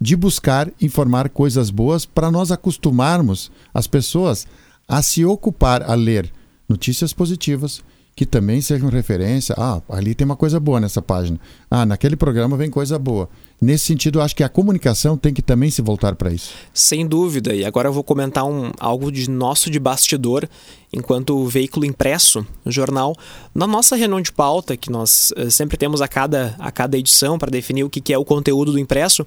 de 0.01 0.15
buscar 0.15 0.71
informar 0.82 1.30
coisas 1.30 1.69
boas 1.69 2.06
para 2.06 2.32
nós 2.32 2.51
acostumarmos 2.51 3.51
as 3.73 3.88
pessoas 3.88 4.47
a 4.88 5.01
se 5.01 5.23
ocupar 5.23 5.84
a 5.84 5.93
ler 5.93 6.32
notícias 6.67 7.13
positivas 7.13 7.84
que 8.15 8.25
também 8.25 8.62
sejam 8.62 8.89
referência. 8.89 9.54
Ah, 9.58 9.82
ali 9.89 10.15
tem 10.15 10.23
uma 10.23 10.38
coisa 10.38 10.58
boa 10.60 10.80
nessa 10.80 11.01
página. 11.01 11.38
Ah, 11.69 11.86
naquele 11.86 12.15
programa 12.15 12.56
vem 12.56 12.69
coisa 12.69 12.97
boa. 12.97 13.28
Nesse 13.62 13.86
sentido, 13.86 14.21
acho 14.21 14.36
que 14.36 14.43
a 14.43 14.49
comunicação 14.49 15.17
tem 15.17 15.34
que 15.34 15.41
também 15.41 15.69
se 15.69 15.82
voltar 15.82 16.15
para 16.15 16.32
isso. 16.32 16.54
Sem 16.73 17.06
dúvida. 17.06 17.54
E 17.54 17.65
agora 17.65 17.89
eu 17.89 17.93
vou 17.93 18.04
comentar 18.04 18.45
um, 18.45 18.71
algo 18.80 19.12
de 19.12 19.30
nosso 19.30 19.69
de 19.69 19.80
bastidor, 19.80 20.47
enquanto 20.93 21.45
veículo 21.45 21.86
impresso, 21.86 22.45
jornal. 22.65 23.15
Na 23.54 23.67
nossa 23.67 23.97
reunião 23.97 24.21
de 24.21 24.32
pauta, 24.32 24.78
que 24.78 24.89
nós 24.89 25.34
uh, 25.38 25.51
sempre 25.51 25.78
temos 25.78 26.01
a 26.01 26.08
cada, 26.08 26.56
a 26.58 26.71
cada 26.71 26.97
edição 26.97 27.38
para 27.38 27.51
definir 27.51 27.84
o 27.84 27.89
que, 27.89 27.99
que 27.99 28.13
é 28.13 28.17
o 28.17 28.23
conteúdo 28.23 28.71
do 28.71 28.80
impresso, 28.80 29.25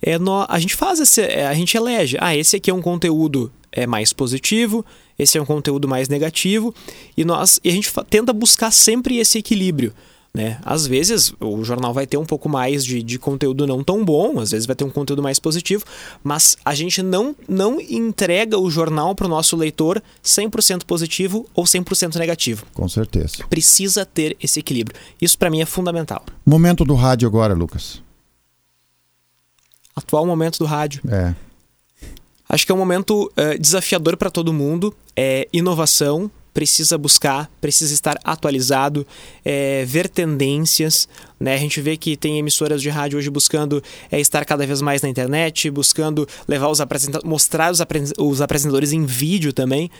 é, 0.00 0.18
no, 0.18 0.46
a 0.48 0.58
gente 0.58 0.74
faz 0.74 1.00
esse, 1.00 1.20
é, 1.20 1.46
a 1.46 1.54
gente 1.54 1.76
elege. 1.76 2.16
Ah, 2.18 2.34
esse 2.34 2.56
aqui 2.56 2.70
é 2.70 2.74
um 2.74 2.82
conteúdo 2.82 3.52
é 3.72 3.86
mais 3.86 4.12
positivo, 4.12 4.84
esse 5.18 5.38
é 5.38 5.42
um 5.42 5.46
conteúdo 5.46 5.88
mais 5.88 6.08
negativo, 6.08 6.74
e 7.16 7.24
nós 7.24 7.58
e 7.64 7.68
a 7.68 7.72
gente 7.72 7.90
tenta 8.08 8.32
buscar 8.32 8.70
sempre 8.70 9.18
esse 9.18 9.38
equilíbrio. 9.38 9.92
Né? 10.34 10.58
Às 10.64 10.86
vezes 10.86 11.34
o 11.38 11.62
jornal 11.62 11.92
vai 11.92 12.06
ter 12.06 12.16
um 12.16 12.24
pouco 12.24 12.48
mais 12.48 12.82
de, 12.86 13.02
de 13.02 13.18
conteúdo 13.18 13.66
não 13.66 13.84
tão 13.84 14.02
bom, 14.02 14.40
às 14.40 14.50
vezes 14.50 14.66
vai 14.66 14.74
ter 14.74 14.82
um 14.82 14.88
conteúdo 14.90 15.22
mais 15.22 15.38
positivo, 15.38 15.84
mas 16.24 16.56
a 16.64 16.74
gente 16.74 17.02
não, 17.02 17.36
não 17.46 17.78
entrega 17.78 18.58
o 18.58 18.70
jornal 18.70 19.14
para 19.14 19.26
o 19.26 19.28
nosso 19.28 19.56
leitor 19.56 20.02
100% 20.24 20.84
positivo 20.84 21.46
ou 21.54 21.64
100% 21.64 22.16
negativo. 22.16 22.64
Com 22.72 22.88
certeza. 22.88 23.44
Precisa 23.50 24.06
ter 24.06 24.34
esse 24.42 24.58
equilíbrio. 24.58 24.98
Isso 25.20 25.36
para 25.36 25.50
mim 25.50 25.60
é 25.60 25.66
fundamental. 25.66 26.24
Momento 26.46 26.82
do 26.82 26.94
rádio 26.94 27.28
agora, 27.28 27.52
Lucas. 27.52 28.02
Atual 29.94 30.24
momento 30.24 30.58
do 30.58 30.64
rádio. 30.64 31.02
É. 31.10 31.34
Acho 32.52 32.66
que 32.66 32.70
é 32.70 32.74
um 32.74 32.78
momento 32.78 33.32
uh, 33.32 33.58
desafiador 33.58 34.14
para 34.14 34.30
todo 34.30 34.52
mundo. 34.52 34.94
É 35.16 35.48
inovação, 35.54 36.30
precisa 36.52 36.98
buscar, 36.98 37.50
precisa 37.62 37.94
estar 37.94 38.18
atualizado, 38.22 39.06
é, 39.42 39.86
ver 39.86 40.06
tendências. 40.06 41.08
Né? 41.42 41.54
A 41.54 41.58
gente 41.58 41.80
vê 41.80 41.96
que 41.96 42.16
tem 42.16 42.38
emissoras 42.38 42.80
de 42.80 42.88
rádio 42.88 43.18
hoje 43.18 43.28
buscando 43.28 43.82
é, 44.12 44.20
estar 44.20 44.44
cada 44.44 44.64
vez 44.64 44.80
mais 44.80 45.02
na 45.02 45.08
internet, 45.08 45.68
buscando 45.72 46.24
levar 46.46 46.68
os 46.68 46.80
apresentadores, 46.80 47.28
mostrar 47.28 47.72
os, 47.72 47.80
os, 48.16 48.40
apresentadores 48.40 48.92
em 48.92 49.04
vídeo 49.04 49.52
também. 49.52 49.90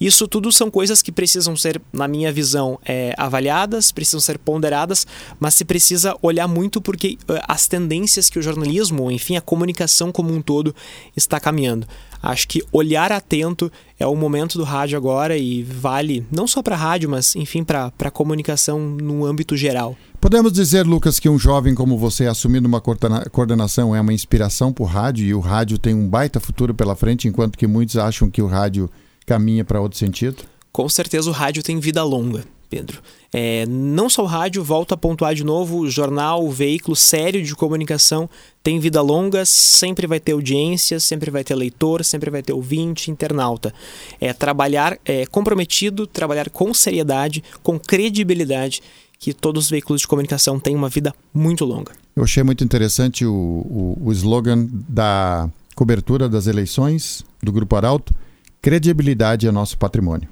Isso 0.00 0.28
tudo 0.28 0.52
são 0.52 0.70
coisas 0.70 1.02
que 1.02 1.10
precisam 1.10 1.56
ser, 1.56 1.82
na 1.92 2.06
minha 2.06 2.30
visão, 2.30 2.78
é, 2.84 3.12
avaliadas, 3.18 3.90
precisam 3.90 4.20
ser 4.20 4.38
ponderadas, 4.38 5.04
mas 5.40 5.54
se 5.54 5.64
precisa 5.64 6.16
olhar 6.22 6.46
muito 6.46 6.80
porque 6.80 7.18
uh, 7.28 7.42
as 7.48 7.66
tendências 7.66 8.30
que 8.30 8.38
o 8.38 8.42
jornalismo, 8.42 9.10
enfim, 9.10 9.36
a 9.36 9.40
comunicação 9.40 10.12
como 10.12 10.32
um 10.32 10.40
todo 10.40 10.72
está 11.16 11.40
caminhando. 11.40 11.84
Acho 12.22 12.46
que 12.46 12.62
olhar 12.70 13.10
atento 13.10 13.72
é 13.98 14.06
o 14.06 14.14
momento 14.14 14.56
do 14.56 14.62
rádio 14.62 14.96
agora 14.96 15.36
e 15.36 15.64
vale 15.64 16.24
não 16.30 16.46
só 16.46 16.62
para 16.62 16.76
rádio, 16.76 17.10
mas 17.10 17.34
enfim 17.34 17.64
para 17.64 17.92
a 17.98 18.10
comunicação 18.10 18.78
no 18.78 19.26
âmbito 19.26 19.56
geral. 19.56 19.96
Podemos 20.22 20.52
dizer, 20.52 20.86
Lucas, 20.86 21.18
que 21.18 21.28
um 21.28 21.36
jovem 21.36 21.74
como 21.74 21.98
você 21.98 22.28
assumindo 22.28 22.68
uma 22.68 22.80
coordenação 22.80 23.94
é 23.94 24.00
uma 24.00 24.12
inspiração 24.12 24.72
para 24.72 24.84
o 24.84 24.86
rádio 24.86 25.26
e 25.26 25.34
o 25.34 25.40
rádio 25.40 25.78
tem 25.78 25.96
um 25.96 26.08
baita 26.08 26.38
futuro 26.38 26.72
pela 26.72 26.94
frente, 26.94 27.26
enquanto 27.26 27.58
que 27.58 27.66
muitos 27.66 27.96
acham 27.96 28.30
que 28.30 28.40
o 28.40 28.46
rádio 28.46 28.88
caminha 29.26 29.64
para 29.64 29.80
outro 29.80 29.98
sentido? 29.98 30.44
Com 30.70 30.88
certeza 30.88 31.28
o 31.28 31.32
rádio 31.32 31.64
tem 31.64 31.80
vida 31.80 32.04
longa. 32.04 32.44
Pedro. 32.70 33.02
É, 33.30 33.66
não 33.66 34.08
só 34.08 34.22
o 34.22 34.26
rádio, 34.26 34.64
volto 34.64 34.94
a 34.94 34.96
pontuar 34.96 35.34
de 35.34 35.44
novo, 35.44 35.80
o 35.80 35.90
jornal, 35.90 36.42
o 36.42 36.50
veículo 36.50 36.96
sério 36.96 37.42
de 37.42 37.54
comunicação 37.54 38.30
tem 38.62 38.80
vida 38.80 39.02
longa, 39.02 39.44
sempre 39.44 40.06
vai 40.06 40.18
ter 40.18 40.32
audiência, 40.32 40.98
sempre 40.98 41.30
vai 41.30 41.44
ter 41.44 41.54
leitor, 41.54 42.02
sempre 42.02 42.30
vai 42.30 42.42
ter 42.42 42.54
ouvinte, 42.54 43.10
internauta. 43.10 43.74
É 44.18 44.32
trabalhar 44.32 44.98
é, 45.04 45.26
comprometido, 45.26 46.06
trabalhar 46.06 46.48
com 46.48 46.72
seriedade, 46.72 47.44
com 47.62 47.78
credibilidade, 47.78 48.80
que 49.22 49.32
todos 49.32 49.66
os 49.66 49.70
veículos 49.70 50.00
de 50.00 50.08
comunicação 50.08 50.58
têm 50.58 50.74
uma 50.74 50.88
vida 50.88 51.14
muito 51.32 51.64
longa. 51.64 51.92
Eu 52.16 52.24
achei 52.24 52.42
muito 52.42 52.64
interessante 52.64 53.24
o, 53.24 53.32
o, 53.32 53.98
o 54.06 54.12
slogan 54.12 54.66
da 54.88 55.48
cobertura 55.76 56.28
das 56.28 56.48
eleições 56.48 57.24
do 57.40 57.52
Grupo 57.52 57.76
Arauto, 57.76 58.12
credibilidade 58.60 59.46
é 59.46 59.52
nosso 59.52 59.78
patrimônio. 59.78 60.28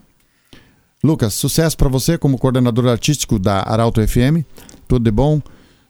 Lucas, 1.04 1.34
sucesso 1.34 1.76
para 1.76 1.88
você 1.88 2.18
como 2.18 2.36
coordenador 2.36 2.88
artístico 2.88 3.38
da 3.38 3.62
Arauto 3.62 4.06
FM. 4.06 4.44
Tudo 4.88 5.04
de 5.04 5.10
bom. 5.12 5.40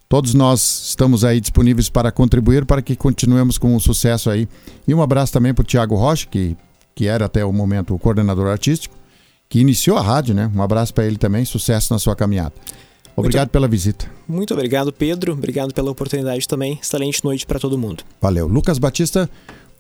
Todos 0.07 0.35
nós 0.35 0.91
estamos 0.91 1.25
aí 1.25 1.41
disponíveis 1.41 1.89
para 1.89 2.13
contribuir 2.13 2.67
para 2.67 2.83
que 2.83 2.95
continuemos 2.95 3.57
com 3.57 3.75
o 3.75 3.81
sucesso 3.81 4.29
aí. 4.29 4.47
E 4.87 4.93
um 4.93 5.01
abraço 5.01 5.33
também 5.33 5.55
para 5.55 5.63
o 5.63 5.65
Tiago 5.65 5.95
Rocha, 5.95 6.27
que, 6.27 6.55
que 6.95 7.07
era 7.07 7.25
até 7.25 7.47
o 7.47 7.53
momento 7.53 7.95
o 7.95 7.99
coordenador 7.99 8.49
artístico, 8.49 8.95
que 9.49 9.59
iniciou 9.59 9.97
a 9.97 10.03
rádio, 10.03 10.35
né? 10.35 10.53
Um 10.55 10.61
abraço 10.61 10.93
para 10.93 11.07
ele 11.07 11.17
também. 11.17 11.47
Sucesso 11.47 11.95
na 11.95 11.99
sua 11.99 12.15
caminhada. 12.15 12.53
Obrigado 13.17 13.47
muito, 13.47 13.53
pela 13.53 13.69
visita. 13.69 14.11
Muito 14.27 14.55
obrigado, 14.55 14.93
Pedro. 14.93 15.33
Obrigado 15.33 15.75
pela 15.75 15.91
oportunidade 15.91 16.47
também. 16.47 16.79
Excelente 16.81 17.25
noite 17.25 17.47
para 17.47 17.59
todo 17.59 17.77
mundo. 17.77 18.03
Valeu. 18.21 18.47
Lucas 18.47 18.79
Batista 18.79 19.29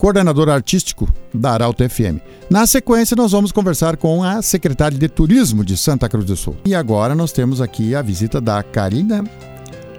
coordenador 0.00 0.48
artístico 0.48 1.06
da 1.32 1.52
Arauto 1.52 1.86
FM. 1.86 2.20
Na 2.48 2.66
sequência, 2.66 3.14
nós 3.14 3.32
vamos 3.32 3.52
conversar 3.52 3.98
com 3.98 4.24
a 4.24 4.40
secretária 4.40 4.96
de 4.96 5.08
Turismo 5.10 5.62
de 5.62 5.76
Santa 5.76 6.08
Cruz 6.08 6.24
do 6.24 6.34
Sul. 6.34 6.56
E 6.64 6.74
agora 6.74 7.14
nós 7.14 7.32
temos 7.32 7.60
aqui 7.60 7.94
a 7.94 8.00
visita 8.00 8.40
da 8.40 8.62
Karina 8.62 9.22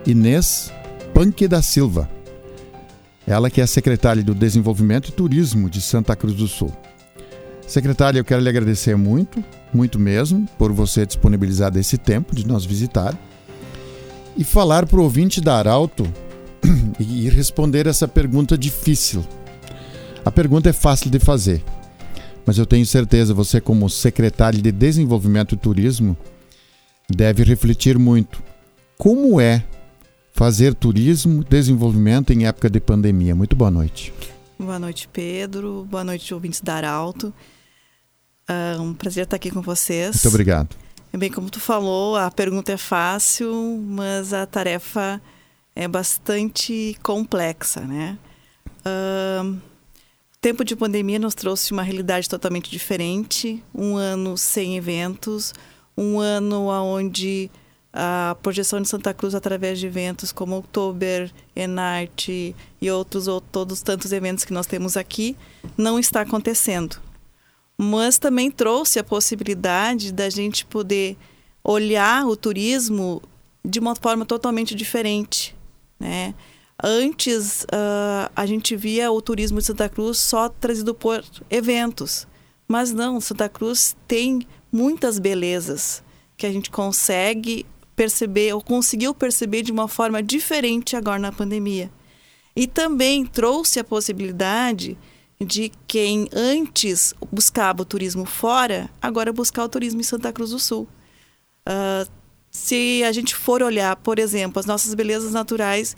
Inês 0.07 0.73
Panque 1.13 1.47
da 1.47 1.61
Silva. 1.61 2.09
Ela 3.27 3.51
que 3.51 3.61
é 3.61 3.67
secretária 3.67 4.23
do 4.23 4.33
Desenvolvimento 4.33 5.09
e 5.09 5.11
Turismo 5.11 5.69
de 5.69 5.79
Santa 5.79 6.15
Cruz 6.15 6.35
do 6.35 6.47
Sul. 6.47 6.73
Secretária, 7.71 8.19
eu 8.19 8.25
quero 8.25 8.41
lhe 8.41 8.49
agradecer 8.49 8.95
muito, 8.95 9.43
muito 9.73 9.97
mesmo, 9.97 10.47
por 10.57 10.71
você 10.71 11.05
disponibilizar 11.05 11.75
esse 11.77 11.97
tempo 11.97 12.36
de 12.36 12.45
nos 12.45 12.65
visitar 12.65 13.17
e 14.36 14.43
falar 14.43 14.86
para 14.86 14.99
o 14.99 15.03
ouvinte 15.03 15.39
da 15.39 15.57
Arauto 15.57 16.12
e 16.99 17.29
responder 17.29 17.88
essa 17.88 18.07
pergunta 18.07 18.57
difícil 18.57 19.25
a 20.23 20.31
pergunta 20.31 20.69
é 20.69 20.73
fácil 20.73 21.10
de 21.10 21.17
fazer, 21.17 21.63
mas 22.45 22.57
eu 22.57 22.65
tenho 22.65 22.86
certeza 22.86 23.34
você, 23.34 23.60
como 23.60 23.89
secretário 23.89 24.62
de 24.62 24.71
Desenvolvimento 24.71 25.55
e 25.55 25.57
Turismo, 25.57 26.15
deve 27.10 27.43
refletir 27.43 27.97
muito. 27.97 28.41
Como 28.99 29.41
é 29.41 29.63
fazer 30.31 30.75
turismo, 30.75 31.43
desenvolvimento 31.43 32.31
em 32.31 32.45
época 32.45 32.69
de 32.69 32.79
pandemia? 32.79 33.34
Muito 33.34 33.55
boa 33.55 33.71
noite. 33.71 34.13
Boa 34.60 34.77
noite, 34.77 35.10
Pedro. 35.12 35.88
Boa 35.89 36.03
noite, 36.03 36.31
ouvintes 36.36 36.62
da 36.62 36.75
Arauto. 36.75 37.34
É 38.47 38.80
um 38.80 38.93
prazer 38.93 39.23
estar 39.23 39.36
aqui 39.36 39.51
com 39.51 39.62
vocês. 39.62 40.15
Muito 40.15 40.27
obrigado. 40.27 40.75
Bem, 41.13 41.30
como 41.30 41.49
tu 41.49 41.60
falou, 41.60 42.15
a 42.15 42.32
pergunta 42.32 42.71
é 42.71 42.77
fácil, 42.77 43.54
mas 43.86 44.34
a 44.34 44.45
tarefa 44.45 45.21
é 45.75 45.88
bastante 45.88 46.97
complexa, 47.04 47.82
né? 47.82 48.17
Uh, 48.86 49.60
tempo 50.39 50.63
de 50.63 50.75
pandemia 50.75 51.19
nos 51.19 51.36
trouxe 51.36 51.71
uma 51.73 51.84
realidade 51.84 52.30
totalmente 52.30 52.71
diferente, 52.71 53.62
um 53.75 53.95
ano 53.95 54.38
sem 54.38 54.77
eventos, 54.77 55.54
um 55.97 56.19
ano 56.19 56.67
onde 56.67 57.51
a 57.93 58.38
projeção 58.41 58.82
de 58.82 58.88
Santa 58.88 59.13
Cruz 59.13 59.36
através 59.36 59.80
de 59.80 59.88
eventos 59.88 60.32
como 60.32 60.58
Oktober, 60.58 61.30
Enarte 61.54 62.56
e 62.82 62.89
outros 62.89 63.27
ou 63.27 63.41
todos 63.41 63.82
tantos 63.82 64.13
eventos 64.13 64.45
que 64.45 64.54
nós 64.54 64.65
temos 64.65 64.95
aqui 64.95 65.36
não 65.77 65.99
está 65.99 66.21
acontecendo. 66.21 66.97
Mas 67.83 68.19
também 68.19 68.51
trouxe 68.51 68.99
a 68.99 69.03
possibilidade 69.03 70.11
da 70.13 70.29
gente 70.29 70.63
poder 70.67 71.17
olhar 71.63 72.27
o 72.27 72.35
turismo 72.35 73.19
de 73.65 73.79
uma 73.79 73.95
forma 73.95 74.23
totalmente 74.23 74.75
diferente, 74.75 75.55
né? 75.99 76.35
Antes, 76.83 77.63
uh, 77.63 78.29
a 78.35 78.45
gente 78.45 78.75
via 78.75 79.11
o 79.11 79.19
turismo 79.19 79.57
de 79.57 79.65
Santa 79.65 79.89
Cruz 79.89 80.19
só 80.19 80.47
trazido 80.47 80.93
por 80.93 81.25
eventos. 81.49 82.27
Mas 82.67 82.91
não, 82.91 83.19
Santa 83.19 83.49
Cruz 83.49 83.95
tem 84.07 84.45
muitas 84.71 85.17
belezas 85.17 86.03
que 86.37 86.45
a 86.45 86.51
gente 86.51 86.69
consegue 86.69 87.65
perceber, 87.95 88.53
ou 88.53 88.61
conseguiu 88.61 89.11
perceber 89.15 89.63
de 89.63 89.71
uma 89.71 89.87
forma 89.87 90.21
diferente 90.21 90.95
agora 90.95 91.17
na 91.17 91.31
pandemia. 91.31 91.91
E 92.55 92.67
também 92.67 93.25
trouxe 93.25 93.79
a 93.79 93.83
possibilidade 93.83 94.95
de 95.45 95.71
quem 95.88 96.30
antes 96.34 97.13
buscava 97.32 97.82
o 97.82 97.86
turismo 97.86 98.25
fora, 98.25 98.89
agora 99.01 99.34
buscar 99.34 99.63
o 99.63 99.69
turismo 99.69 99.99
em 99.99 100.04
Santa 100.04 100.32
Cruz 100.32 100.51
do 100.51 100.60
Sul. 100.60 100.88
Uh, 101.67 102.10
se 102.51 103.04
a 103.04 103.12
gente 103.12 103.36
for 103.36 103.63
olhar, 103.63 103.95
por 103.95 104.19
exemplo, 104.19 104.60
as 104.60 104.65
nossas 104.65 104.93
belezas 104.93 105.32
naturais 105.32 105.95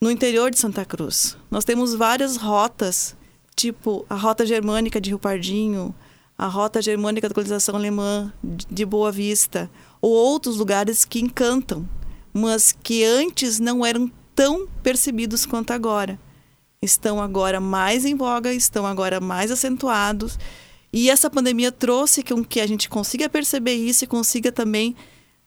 no 0.00 0.10
interior 0.10 0.50
de 0.50 0.58
Santa 0.58 0.84
Cruz. 0.84 1.36
Nós 1.50 1.64
temos 1.64 1.94
várias 1.94 2.36
rotas, 2.36 3.14
tipo 3.54 4.04
a 4.08 4.14
Rota 4.14 4.46
Germânica 4.46 5.00
de 5.00 5.10
Rio 5.10 5.18
Pardinho, 5.18 5.94
a 6.36 6.46
Rota 6.46 6.80
Germânica 6.80 7.28
da 7.28 7.34
Colonização 7.34 7.76
Alemã 7.76 8.32
de 8.42 8.84
Boa 8.84 9.12
Vista, 9.12 9.70
ou 10.00 10.10
outros 10.10 10.56
lugares 10.56 11.04
que 11.04 11.20
encantam, 11.20 11.86
mas 12.32 12.72
que 12.82 13.04
antes 13.04 13.60
não 13.60 13.84
eram 13.84 14.10
tão 14.34 14.66
percebidos 14.82 15.44
quanto 15.44 15.72
agora. 15.72 16.18
Estão 16.82 17.20
agora 17.20 17.60
mais 17.60 18.06
em 18.06 18.16
voga, 18.16 18.54
estão 18.54 18.86
agora 18.86 19.20
mais 19.20 19.50
acentuados. 19.50 20.38
E 20.90 21.10
essa 21.10 21.28
pandemia 21.28 21.70
trouxe 21.70 22.22
com 22.22 22.42
que 22.42 22.58
a 22.58 22.66
gente 22.66 22.88
consiga 22.88 23.28
perceber 23.28 23.74
isso 23.74 24.04
e 24.04 24.06
consiga 24.06 24.50
também 24.50 24.96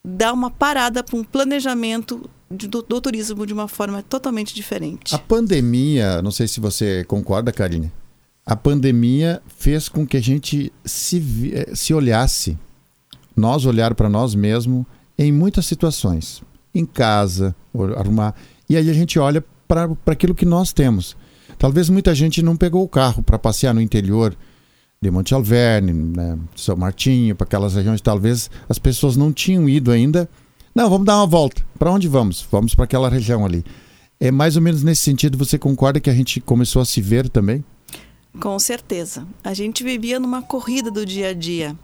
dar 0.05 0.31
uma 0.31 0.51
parada 0.51 1.03
para 1.03 1.17
um 1.17 1.23
planejamento 1.23 2.29
do, 2.51 2.83
do, 2.83 3.01
turismo 3.01 3.47
de 3.47 3.53
uma 3.53 3.67
forma 3.67 4.03
totalmente 4.03 4.53
diferente. 4.53 5.15
A 5.15 5.17
pandemia, 5.17 6.21
não 6.21 6.29
sei 6.29 6.47
se 6.47 6.59
você 6.59 7.03
concorda, 7.05 7.51
Karine, 7.51 7.91
a 8.45 8.55
pandemia 8.55 9.41
fez 9.57 9.89
com 9.89 10.05
que 10.05 10.17
a 10.17 10.21
gente 10.21 10.71
se, 10.85 11.51
eh, 11.51 11.73
se 11.73 11.95
olhasse, 11.95 12.59
nós 13.35 13.65
olhar 13.65 13.95
para 13.95 14.07
nós 14.07 14.35
mesmos 14.35 14.85
em 15.17 15.31
muitas 15.31 15.65
situações. 15.65 16.43
Em 16.75 16.85
casa, 16.85 17.55
arrumar. 17.97 18.35
E 18.69 18.77
aí 18.77 18.87
a 18.87 18.93
gente 18.93 19.17
olha 19.17 19.43
para 19.67 19.89
aquilo 20.05 20.35
que 20.35 20.45
nós 20.45 20.71
temos. 20.71 21.17
Talvez 21.63 21.87
muita 21.87 22.13
gente 22.13 22.41
não 22.41 22.57
pegou 22.57 22.83
o 22.83 22.89
carro 22.89 23.23
para 23.23 23.39
passear 23.39 23.73
no 23.73 23.79
interior 23.79 24.35
de 25.01 25.09
Monte 25.09 25.33
Alverne, 25.33 25.93
né, 25.93 26.37
São 26.57 26.75
Martinho, 26.75 27.37
para 27.37 27.45
aquelas 27.45 27.75
regiões. 27.75 28.01
Talvez 28.01 28.51
as 28.67 28.77
pessoas 28.77 29.15
não 29.15 29.31
tinham 29.31 29.69
ido 29.69 29.89
ainda 29.89 30.29
Não, 30.75 30.89
vamos 30.89 31.05
dar 31.05 31.15
uma 31.15 31.25
volta. 31.25 31.65
Para 31.79 31.89
onde 31.89 32.05
vamos? 32.05 32.45
Vamos 32.51 32.75
para 32.75 32.83
aquela 32.83 33.07
região 33.07 33.45
ali. 33.45 33.63
É 34.19 34.29
mais 34.29 34.57
ou 34.57 34.61
menos 34.61 34.83
nesse 34.83 35.03
sentido, 35.03 35.37
você 35.37 35.57
concorda 35.57 36.01
que 36.01 36.09
a 36.09 36.13
gente 36.13 36.41
começou 36.41 36.81
a 36.81 36.85
se 36.85 36.99
ver 36.99 37.29
também? 37.29 37.63
Com 38.41 38.59
certeza. 38.59 39.25
A 39.41 39.53
gente 39.53 39.85
vivia 39.85 40.19
numa 40.19 40.41
corrida 40.41 40.91
do 40.91 41.05
dia 41.05 41.29
a 41.29 41.33
dia. 41.33 41.77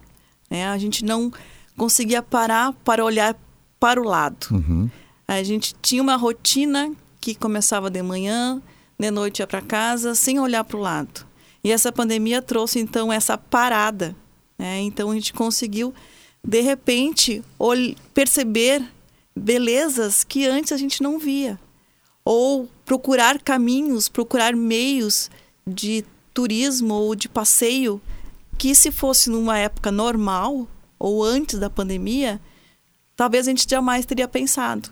Né? 0.50 0.68
A 0.68 0.76
gente 0.76 1.06
não 1.06 1.32
conseguia 1.74 2.22
parar 2.22 2.74
para 2.84 3.02
olhar 3.02 3.34
para 3.80 3.98
o 3.98 4.04
lado. 4.04 4.46
Uhum. 4.50 4.90
A 5.26 5.42
gente 5.42 5.74
tinha 5.80 6.02
uma 6.02 6.16
rotina 6.16 6.92
que 7.18 7.34
começava 7.34 7.88
de 7.88 8.02
manhã, 8.02 8.60
de 9.00 9.10
noite 9.10 9.38
ia 9.38 9.46
para 9.46 9.62
casa, 9.62 10.14
sem 10.14 10.38
olhar 10.38 10.62
para 10.62 10.76
o 10.76 10.80
lado. 10.80 11.26
E 11.64 11.72
essa 11.72 11.90
pandemia 11.90 12.42
trouxe 12.42 12.78
então 12.78 13.10
essa 13.10 13.38
parada. 13.38 14.14
Né? 14.58 14.80
Então 14.80 15.10
a 15.10 15.14
gente 15.14 15.32
conseguiu, 15.32 15.94
de 16.44 16.60
repente, 16.60 17.42
perceber 18.12 18.86
belezas 19.34 20.22
que 20.22 20.46
antes 20.46 20.70
a 20.70 20.76
gente 20.76 21.02
não 21.02 21.18
via. 21.18 21.58
Ou 22.22 22.68
procurar 22.84 23.40
caminhos, 23.40 24.06
procurar 24.06 24.54
meios 24.54 25.30
de 25.66 26.04
turismo 26.34 26.92
ou 26.92 27.14
de 27.14 27.28
passeio 27.28 28.00
que 28.58 28.74
se 28.74 28.90
fosse 28.90 29.30
numa 29.30 29.56
época 29.56 29.90
normal 29.90 30.68
ou 30.98 31.24
antes 31.24 31.58
da 31.58 31.70
pandemia, 31.70 32.38
talvez 33.16 33.48
a 33.48 33.50
gente 33.50 33.66
jamais 33.66 34.04
teria 34.04 34.28
pensado. 34.28 34.90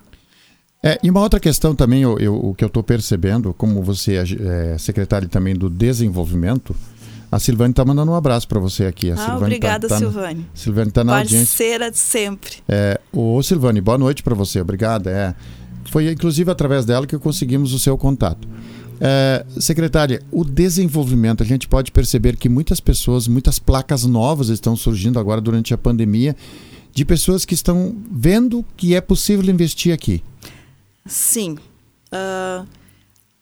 É, 0.83 0.99
e 1.03 1.11
uma 1.11 1.21
outra 1.21 1.41
questão 1.41 1.75
também, 1.75 2.03
eu, 2.03 2.19
eu, 2.19 2.37
o 2.37 2.55
que 2.55 2.63
eu 2.63 2.69
estou 2.69 2.83
percebendo, 2.83 3.53
como 3.53 3.83
você 3.83 4.17
é, 4.17 4.75
é 4.75 4.79
secretário 4.79 5.29
também 5.29 5.55
do 5.55 5.69
desenvolvimento, 5.69 6.75
a 7.31 7.39
Silvane 7.39 7.73
está 7.73 7.85
mandando 7.85 8.13
um 8.13 8.15
abraço 8.15 8.47
para 8.47 8.61
você 8.61 8.87
aqui. 8.87 9.11
A 9.11 9.15
ah, 9.15 9.17
Silvane 9.17 9.43
obrigada, 9.43 9.89
tá, 9.89 9.95
tá 9.95 9.99
Silvane. 9.99 10.47
Silvane 10.55 10.89
está 10.89 11.05
na 11.05 11.13
Parceira 11.13 11.35
audiência. 11.37 11.67
Parceira 11.67 11.91
de 11.91 11.99
sempre. 11.99 12.53
É, 12.69 13.01
ô, 13.13 13.43
Silvane, 13.43 13.81
boa 13.81 13.99
noite 13.99 14.23
para 14.23 14.35
você. 14.35 14.61
Obrigada. 14.61 15.11
É, 15.11 15.35
foi 15.91 16.11
inclusive 16.11 16.51
através 16.51 16.87
dela 16.87 17.07
que 17.07 17.19
conseguimos 17.19 17.75
o 17.75 17.79
seu 17.79 17.99
contato. 17.99 18.49
É, 19.01 19.45
secretária, 19.61 20.23
o 20.31 20.45
desenvolvimento, 20.45 21.43
a 21.43 21.47
gente 21.47 21.69
pode 21.69 21.93
perceber 21.93 22.37
que 22.37 22.49
muitas 22.49 22.81
pessoas, 22.81 23.29
muitas 23.29 23.59
placas 23.59 24.05
novas 24.05 24.49
estão 24.49 24.75
surgindo 24.75 25.19
agora 25.19 25.41
durante 25.41 25.75
a 25.75 25.79
pandemia, 25.79 26.35
de 26.93 27.05
pessoas 27.05 27.45
que 27.45 27.55
estão 27.55 27.95
vendo 28.11 28.65
que 28.77 28.95
é 28.95 29.01
possível 29.01 29.49
investir 29.53 29.93
aqui. 29.93 30.23
Sim. 31.09 31.59
Uh, 32.13 32.69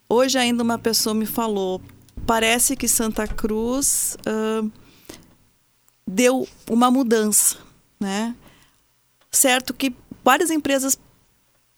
hoje 0.09 0.39
ainda 0.39 0.63
uma 0.63 0.79
pessoa 0.79 1.15
me 1.15 1.27
falou, 1.27 1.83
parece 2.25 2.77
que 2.77 2.87
Santa 2.87 3.27
Cruz 3.27 4.17
uh, 4.27 4.71
deu 6.07 6.49
uma 6.71 6.91
mudança, 6.91 7.59
né? 7.99 8.35
Certo 9.31 9.75
que 9.75 9.93
várias 10.25 10.51
empresas 10.51 10.99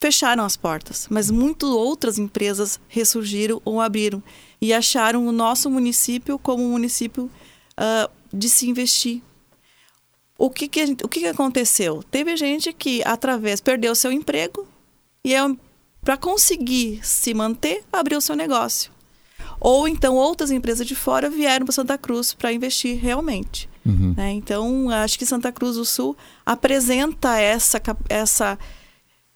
fecharam 0.00 0.44
as 0.44 0.56
portas, 0.56 1.08
mas 1.10 1.30
muitas 1.30 1.68
outras 1.70 2.18
empresas 2.18 2.78
ressurgiram 2.86 3.60
ou 3.64 3.80
abriram 3.80 4.22
e 4.60 4.72
acharam 4.72 5.26
o 5.26 5.32
nosso 5.32 5.68
município 5.70 6.38
como 6.38 6.62
um 6.62 6.70
município 6.72 7.24
uh, 7.24 8.10
de 8.32 8.48
se 8.48 8.68
investir. 8.68 9.22
O 10.36 10.50
que, 10.50 10.68
que, 10.68 10.84
o 11.02 11.08
que, 11.08 11.20
que 11.20 11.26
aconteceu? 11.26 12.02
Teve 12.10 12.36
gente 12.36 12.72
que, 12.72 13.02
através, 13.04 13.60
perdeu 13.60 13.92
seu 13.94 14.12
emprego 14.12 14.68
e 15.24 15.34
é, 15.34 15.40
para 16.02 16.16
conseguir 16.16 17.00
se 17.02 17.34
manter, 17.34 17.82
abriu 17.92 18.20
seu 18.20 18.34
negócio. 18.34 18.90
Ou 19.60 19.88
então 19.88 20.14
outras 20.14 20.50
empresas 20.50 20.86
de 20.86 20.94
fora 20.94 21.28
vieram 21.28 21.66
para 21.66 21.74
Santa 21.74 21.98
Cruz 21.98 22.32
para 22.32 22.52
investir 22.52 22.98
realmente. 22.98 23.68
Uhum. 23.84 24.14
Né? 24.16 24.32
Então, 24.32 24.90
acho 24.90 25.18
que 25.18 25.26
Santa 25.26 25.50
Cruz 25.50 25.76
do 25.76 25.84
Sul 25.84 26.16
apresenta 26.44 27.38
essa, 27.38 27.80
essa 28.08 28.58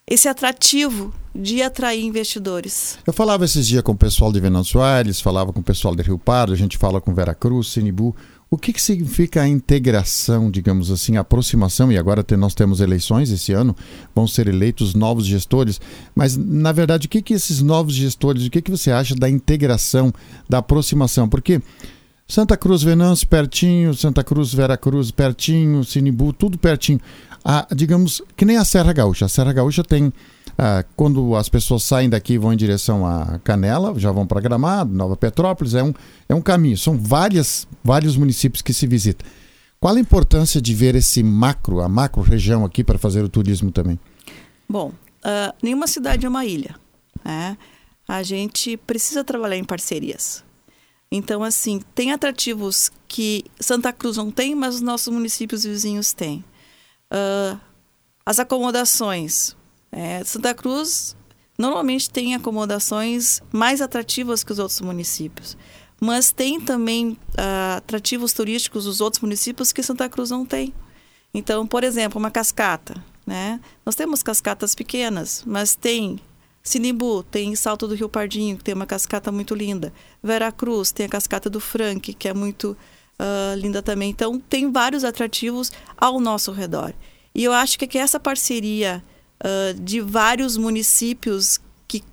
esse 0.05 0.27
atrativo 0.27 1.13
de 1.33 1.61
atrair 1.61 2.03
investidores. 2.03 2.99
Eu 3.07 3.13
falava 3.13 3.45
esses 3.45 3.67
dias 3.67 3.81
com 3.81 3.93
o 3.93 3.97
pessoal 3.97 4.31
de 4.31 4.39
Venâncio 4.39 4.73
Soares, 4.73 5.21
falava 5.21 5.51
com 5.51 5.61
o 5.61 5.63
pessoal 5.63 5.95
de 5.95 6.03
Rio 6.03 6.19
Pardo, 6.19 6.53
a 6.53 6.57
gente 6.57 6.77
fala 6.77 7.01
com 7.01 7.13
Vera 7.13 7.33
Cruz, 7.33 7.69
Sinibu. 7.69 8.15
O 8.53 8.57
que, 8.57 8.71
que 8.71 8.79
significa 8.79 9.41
a 9.41 9.47
integração, 9.47 10.51
digamos 10.51 10.91
assim, 10.91 11.17
a 11.17 11.21
aproximação? 11.21 11.91
E 11.91 11.97
agora 11.97 12.23
nós 12.37 12.53
temos 12.53 12.81
eleições 12.81 13.31
esse 13.31 13.51
ano, 13.51 13.75
vão 14.13 14.27
ser 14.27 14.47
eleitos 14.47 14.93
novos 14.93 15.25
gestores. 15.25 15.81
Mas, 16.13 16.37
na 16.37 16.71
verdade, 16.71 17.07
o 17.07 17.09
que, 17.09 17.23
que 17.23 17.33
esses 17.33 17.63
novos 17.63 17.95
gestores, 17.95 18.45
o 18.45 18.51
que, 18.51 18.61
que 18.61 18.69
você 18.69 18.91
acha 18.91 19.15
da 19.15 19.27
integração, 19.27 20.13
da 20.47 20.59
aproximação? 20.59 21.27
Porque 21.27 21.63
Santa 22.27 22.55
Cruz, 22.55 22.83
Venâncio, 22.83 23.27
pertinho, 23.27 23.91
Santa 23.95 24.23
Cruz, 24.23 24.53
Vera 24.53 24.77
Cruz, 24.77 25.09
pertinho, 25.09 25.83
Sinibu, 25.83 26.31
tudo 26.31 26.55
pertinho 26.55 26.99
a, 27.43 27.67
digamos, 27.75 28.21
que 28.37 28.45
nem 28.45 28.57
a 28.57 28.63
Serra 28.63 28.93
Gaúcha. 28.93 29.25
A 29.25 29.29
Serra 29.29 29.51
Gaúcha 29.51 29.83
tem, 29.83 30.13
ah, 30.57 30.83
quando 30.95 31.35
as 31.35 31.49
pessoas 31.49 31.83
saem 31.83 32.09
daqui 32.09 32.33
e 32.33 32.37
vão 32.37 32.53
em 32.53 32.57
direção 32.57 33.05
a 33.05 33.39
Canela, 33.39 33.97
já 33.97 34.11
vão 34.11 34.27
para 34.27 34.41
Gramado, 34.41 34.93
Nova 34.93 35.15
Petrópolis, 35.15 35.73
é 35.73 35.83
um, 35.83 35.93
é 36.29 36.35
um 36.35 36.41
caminho. 36.41 36.77
São 36.77 36.97
várias, 36.97 37.67
vários 37.83 38.15
municípios 38.15 38.61
que 38.61 38.73
se 38.73 38.85
visitam. 38.85 39.27
Qual 39.79 39.95
a 39.95 39.99
importância 39.99 40.61
de 40.61 40.73
ver 40.73 40.95
esse 40.95 41.21
macro, 41.21 41.81
a 41.81 41.89
macro 41.89 42.21
região 42.21 42.63
aqui 42.63 42.83
para 42.83 42.97
fazer 42.97 43.21
o 43.23 43.29
turismo 43.29 43.71
também? 43.71 43.99
Bom, 44.69 44.89
uh, 44.89 45.53
nenhuma 45.61 45.87
cidade 45.87 46.25
é 46.25 46.29
uma 46.29 46.45
ilha. 46.45 46.75
Né? 47.23 47.57
A 48.07 48.23
gente 48.23 48.77
precisa 48.77 49.23
trabalhar 49.23 49.57
em 49.57 49.63
parcerias. 49.63 50.43
Então, 51.11 51.43
assim, 51.43 51.81
tem 51.93 52.11
atrativos 52.11 52.91
que 53.07 53.45
Santa 53.59 53.91
Cruz 53.91 54.17
não 54.17 54.31
tem, 54.31 54.55
mas 54.55 54.75
os 54.75 54.81
nossos 54.81 55.13
municípios 55.13 55.63
vizinhos 55.63 56.13
têm. 56.13 56.43
Uh, 57.11 57.59
as 58.25 58.39
acomodações. 58.39 59.55
É, 59.95 60.23
Santa 60.23 60.55
Cruz 60.55 61.15
normalmente 61.57 62.09
tem 62.09 62.33
acomodações 62.33 63.41
mais 63.51 63.79
atrativas 63.79 64.43
que 64.43 64.51
os 64.51 64.57
outros 64.57 64.81
municípios, 64.81 65.55
mas 66.01 66.31
tem 66.31 66.59
também 66.59 67.09
uh, 67.37 67.77
atrativos 67.77 68.33
turísticos 68.33 68.85
dos 68.85 68.99
outros 68.99 69.21
municípios 69.21 69.71
que 69.71 69.83
Santa 69.83 70.09
Cruz 70.09 70.31
não 70.31 70.45
tem. 70.45 70.73
Então, 71.31 71.65
por 71.67 71.83
exemplo, 71.83 72.19
uma 72.19 72.31
cascata. 72.31 73.01
Né? 73.25 73.59
Nós 73.85 73.95
temos 73.95 74.21
cascatas 74.21 74.75
pequenas, 74.75 75.43
mas 75.45 75.75
tem 75.75 76.19
Sinimbu, 76.61 77.23
tem 77.23 77.55
Salto 77.55 77.87
do 77.87 77.95
Rio 77.95 78.09
Pardinho, 78.09 78.57
que 78.57 78.63
tem 78.63 78.73
uma 78.73 78.85
cascata 78.85 79.31
muito 79.31 79.53
linda. 79.53 79.93
Vera 80.21 80.51
Cruz, 80.51 80.91
tem 80.91 81.05
a 81.05 81.09
cascata 81.09 81.49
do 81.49 81.59
Frank, 81.59 82.13
que 82.13 82.27
é 82.27 82.33
muito 82.33 82.75
uh, 83.19 83.57
linda 83.57 83.81
também. 83.81 84.09
Então, 84.09 84.39
tem 84.39 84.71
vários 84.71 85.03
atrativos 85.03 85.71
ao 85.95 86.19
nosso 86.19 86.51
redor. 86.51 86.93
E 87.33 87.43
eu 87.43 87.53
acho 87.53 87.77
que, 87.79 87.97
essa 87.97 88.19
parceria 88.19 89.03
de 89.81 89.99
vários 89.99 90.55
municípios 90.57 91.59
que 91.87 92.03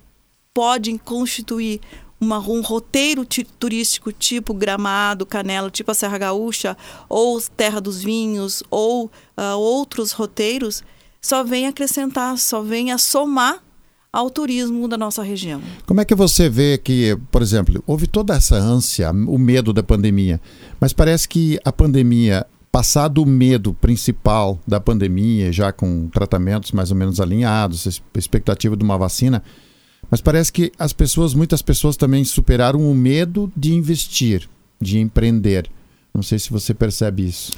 podem 0.53 0.97
constituir 0.97 1.79
uma, 2.21 2.37
um 2.37 2.61
roteiro 2.61 3.25
turístico 3.57 4.11
tipo 4.11 4.53
Gramado, 4.53 5.25
Canela, 5.25 5.71
tipo 5.71 5.89
a 5.89 5.95
Serra 5.95 6.19
Gaúcha, 6.19 6.77
ou 7.09 7.41
Terra 7.41 7.81
dos 7.81 8.03
Vinhos, 8.03 8.61
ou 8.69 9.05
uh, 9.05 9.57
outros 9.57 10.11
roteiros, 10.11 10.83
só 11.19 11.43
vem 11.43 11.65
acrescentar, 11.65 12.37
só 12.37 12.61
vem 12.61 12.91
a 12.91 12.99
somar 12.99 13.63
ao 14.13 14.29
turismo 14.29 14.87
da 14.87 14.97
nossa 14.97 15.23
região. 15.23 15.61
Como 15.87 16.01
é 16.01 16.05
que 16.05 16.13
você 16.13 16.49
vê 16.49 16.77
que, 16.77 17.17
por 17.31 17.41
exemplo, 17.41 17.81
houve 17.87 18.05
toda 18.07 18.35
essa 18.35 18.55
ânsia, 18.55 19.09
o 19.09 19.37
medo 19.37 19.73
da 19.73 19.81
pandemia, 19.81 20.39
mas 20.79 20.93
parece 20.93 21.27
que 21.27 21.57
a 21.63 21.71
pandemia, 21.71 22.45
passado 22.71 23.21
o 23.21 23.25
medo 23.25 23.73
principal 23.73 24.59
da 24.65 24.79
pandemia, 24.79 25.51
já 25.51 25.71
com 25.71 26.07
tratamentos 26.07 26.71
mais 26.71 26.89
ou 26.89 26.97
menos 26.97 27.19
alinhados, 27.19 28.01
expectativa 28.15 28.77
de 28.77 28.83
uma 28.83 28.97
vacina, 28.97 29.43
mas 30.09 30.21
parece 30.21 30.51
que 30.51 30.71
as 30.79 30.93
pessoas, 30.93 31.33
muitas 31.33 31.61
pessoas 31.61 31.97
também 31.97 32.23
superaram 32.23 32.89
o 32.89 32.95
medo 32.95 33.51
de 33.55 33.73
investir, 33.73 34.49
de 34.79 34.99
empreender. 34.99 35.69
Não 36.13 36.23
sei 36.23 36.39
se 36.39 36.49
você 36.49 36.73
percebe 36.73 37.27
isso. 37.27 37.53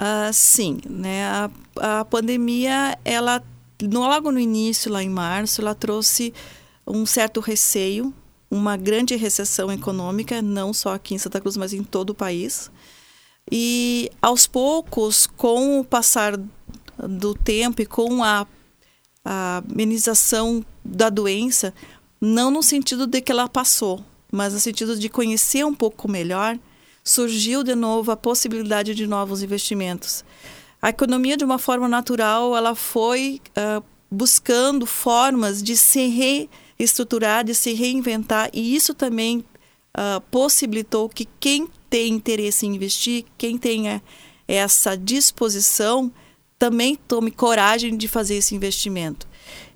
Uh, 0.00 0.32
sim, 0.32 0.78
né? 0.88 1.24
A, 1.24 1.50
a 2.00 2.04
pandemia, 2.04 2.96
ela 3.04 3.42
no, 3.82 4.00
logo 4.00 4.32
no 4.32 4.40
início, 4.40 4.90
lá 4.90 5.02
em 5.02 5.08
março, 5.08 5.60
ela 5.60 5.74
trouxe 5.74 6.32
um 6.86 7.04
certo 7.06 7.40
receio, 7.40 8.12
uma 8.50 8.76
grande 8.76 9.14
recessão 9.14 9.70
econômica, 9.70 10.40
não 10.40 10.72
só 10.72 10.94
aqui 10.94 11.14
em 11.14 11.18
Santa 11.18 11.40
Cruz, 11.40 11.56
mas 11.56 11.72
em 11.72 11.82
todo 11.82 12.10
o 12.10 12.14
país. 12.14 12.70
E 13.50 14.10
aos 14.20 14.46
poucos, 14.46 15.26
com 15.26 15.80
o 15.80 15.84
passar 15.84 16.38
do 16.98 17.34
tempo 17.34 17.82
e 17.82 17.86
com 17.86 18.22
a, 18.22 18.46
a 19.24 19.62
amenização 19.70 20.64
da 20.84 21.08
doença, 21.08 21.72
não 22.20 22.50
no 22.50 22.62
sentido 22.62 23.06
de 23.06 23.20
que 23.20 23.32
ela 23.32 23.48
passou, 23.48 24.04
mas 24.30 24.52
no 24.52 24.60
sentido 24.60 24.98
de 24.98 25.08
conhecer 25.08 25.64
um 25.64 25.74
pouco 25.74 26.10
melhor, 26.10 26.58
surgiu 27.04 27.62
de 27.62 27.74
novo 27.74 28.10
a 28.10 28.16
possibilidade 28.16 28.94
de 28.94 29.06
novos 29.06 29.42
investimentos. 29.42 30.24
A 30.80 30.90
economia 30.90 31.36
de 31.36 31.44
uma 31.44 31.58
forma 31.58 31.88
natural 31.88 32.56
ela 32.56 32.74
foi 32.74 33.40
uh, 33.50 33.82
buscando 34.10 34.86
formas 34.86 35.62
de 35.62 35.76
se 35.76 36.06
reestruturar, 36.78 37.44
de 37.44 37.54
se 37.54 37.72
reinventar 37.72 38.50
e 38.52 38.74
isso 38.74 38.94
também 38.94 39.38
uh, 39.38 40.20
possibilitou 40.30 41.08
que 41.08 41.26
quem 41.40 41.68
tem 41.88 42.14
interesse 42.14 42.66
em 42.66 42.74
investir, 42.74 43.24
quem 43.36 43.58
tenha 43.58 44.02
essa 44.46 44.96
disposição 44.96 46.10
também 46.58 46.96
tome 46.96 47.30
coragem 47.30 47.96
de 47.96 48.08
fazer 48.08 48.36
esse 48.36 48.54
investimento. 48.54 49.28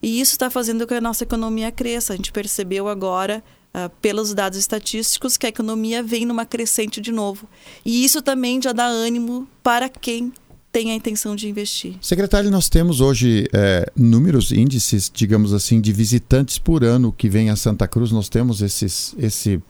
E 0.02 0.20
isso 0.20 0.32
está 0.32 0.50
fazendo 0.50 0.80
com 0.80 0.88
que 0.88 0.94
a 0.94 1.00
nossa 1.00 1.22
economia 1.22 1.70
cresça. 1.70 2.12
A 2.12 2.16
gente 2.16 2.32
percebeu 2.32 2.88
agora, 2.88 3.42
uh, 3.72 3.88
pelos 4.00 4.34
dados 4.34 4.58
estatísticos, 4.58 5.36
que 5.36 5.46
a 5.46 5.48
economia 5.48 6.02
vem 6.02 6.26
numa 6.26 6.44
crescente 6.44 7.00
de 7.00 7.12
novo. 7.12 7.48
E 7.84 8.04
isso 8.04 8.20
também 8.20 8.60
já 8.60 8.72
dá 8.72 8.86
ânimo 8.86 9.46
para 9.62 9.88
quem 9.88 10.32
tem 10.72 10.90
a 10.90 10.94
intenção 10.94 11.36
de 11.36 11.48
investir. 11.48 11.94
Secretário, 12.00 12.50
nós 12.50 12.68
temos 12.68 13.00
hoje 13.00 13.46
é, 13.52 13.86
números, 13.94 14.50
índices, 14.50 15.10
digamos 15.12 15.52
assim, 15.52 15.80
de 15.80 15.92
visitantes 15.92 16.58
por 16.58 16.82
ano 16.82 17.12
que 17.12 17.28
vêm 17.28 17.50
a 17.50 17.56
Santa 17.56 17.86
Cruz. 17.86 18.10
Nós 18.10 18.28
temos 18.30 18.62
esses, 18.62 19.14
esse, 19.18 19.62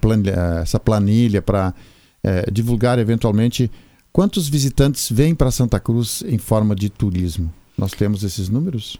planilha, 0.00 0.60
essa 0.62 0.78
planilha 0.78 1.42
para 1.42 1.74
é, 2.22 2.50
divulgar 2.50 2.98
eventualmente 2.98 3.70
quantos 4.12 4.48
visitantes 4.48 5.10
vêm 5.10 5.34
para 5.34 5.50
Santa 5.50 5.78
Cruz 5.78 6.22
em 6.26 6.38
forma 6.38 6.74
de 6.74 6.88
turismo. 6.88 7.52
Nós 7.76 7.92
temos 7.92 8.24
esses 8.24 8.48
números? 8.48 8.98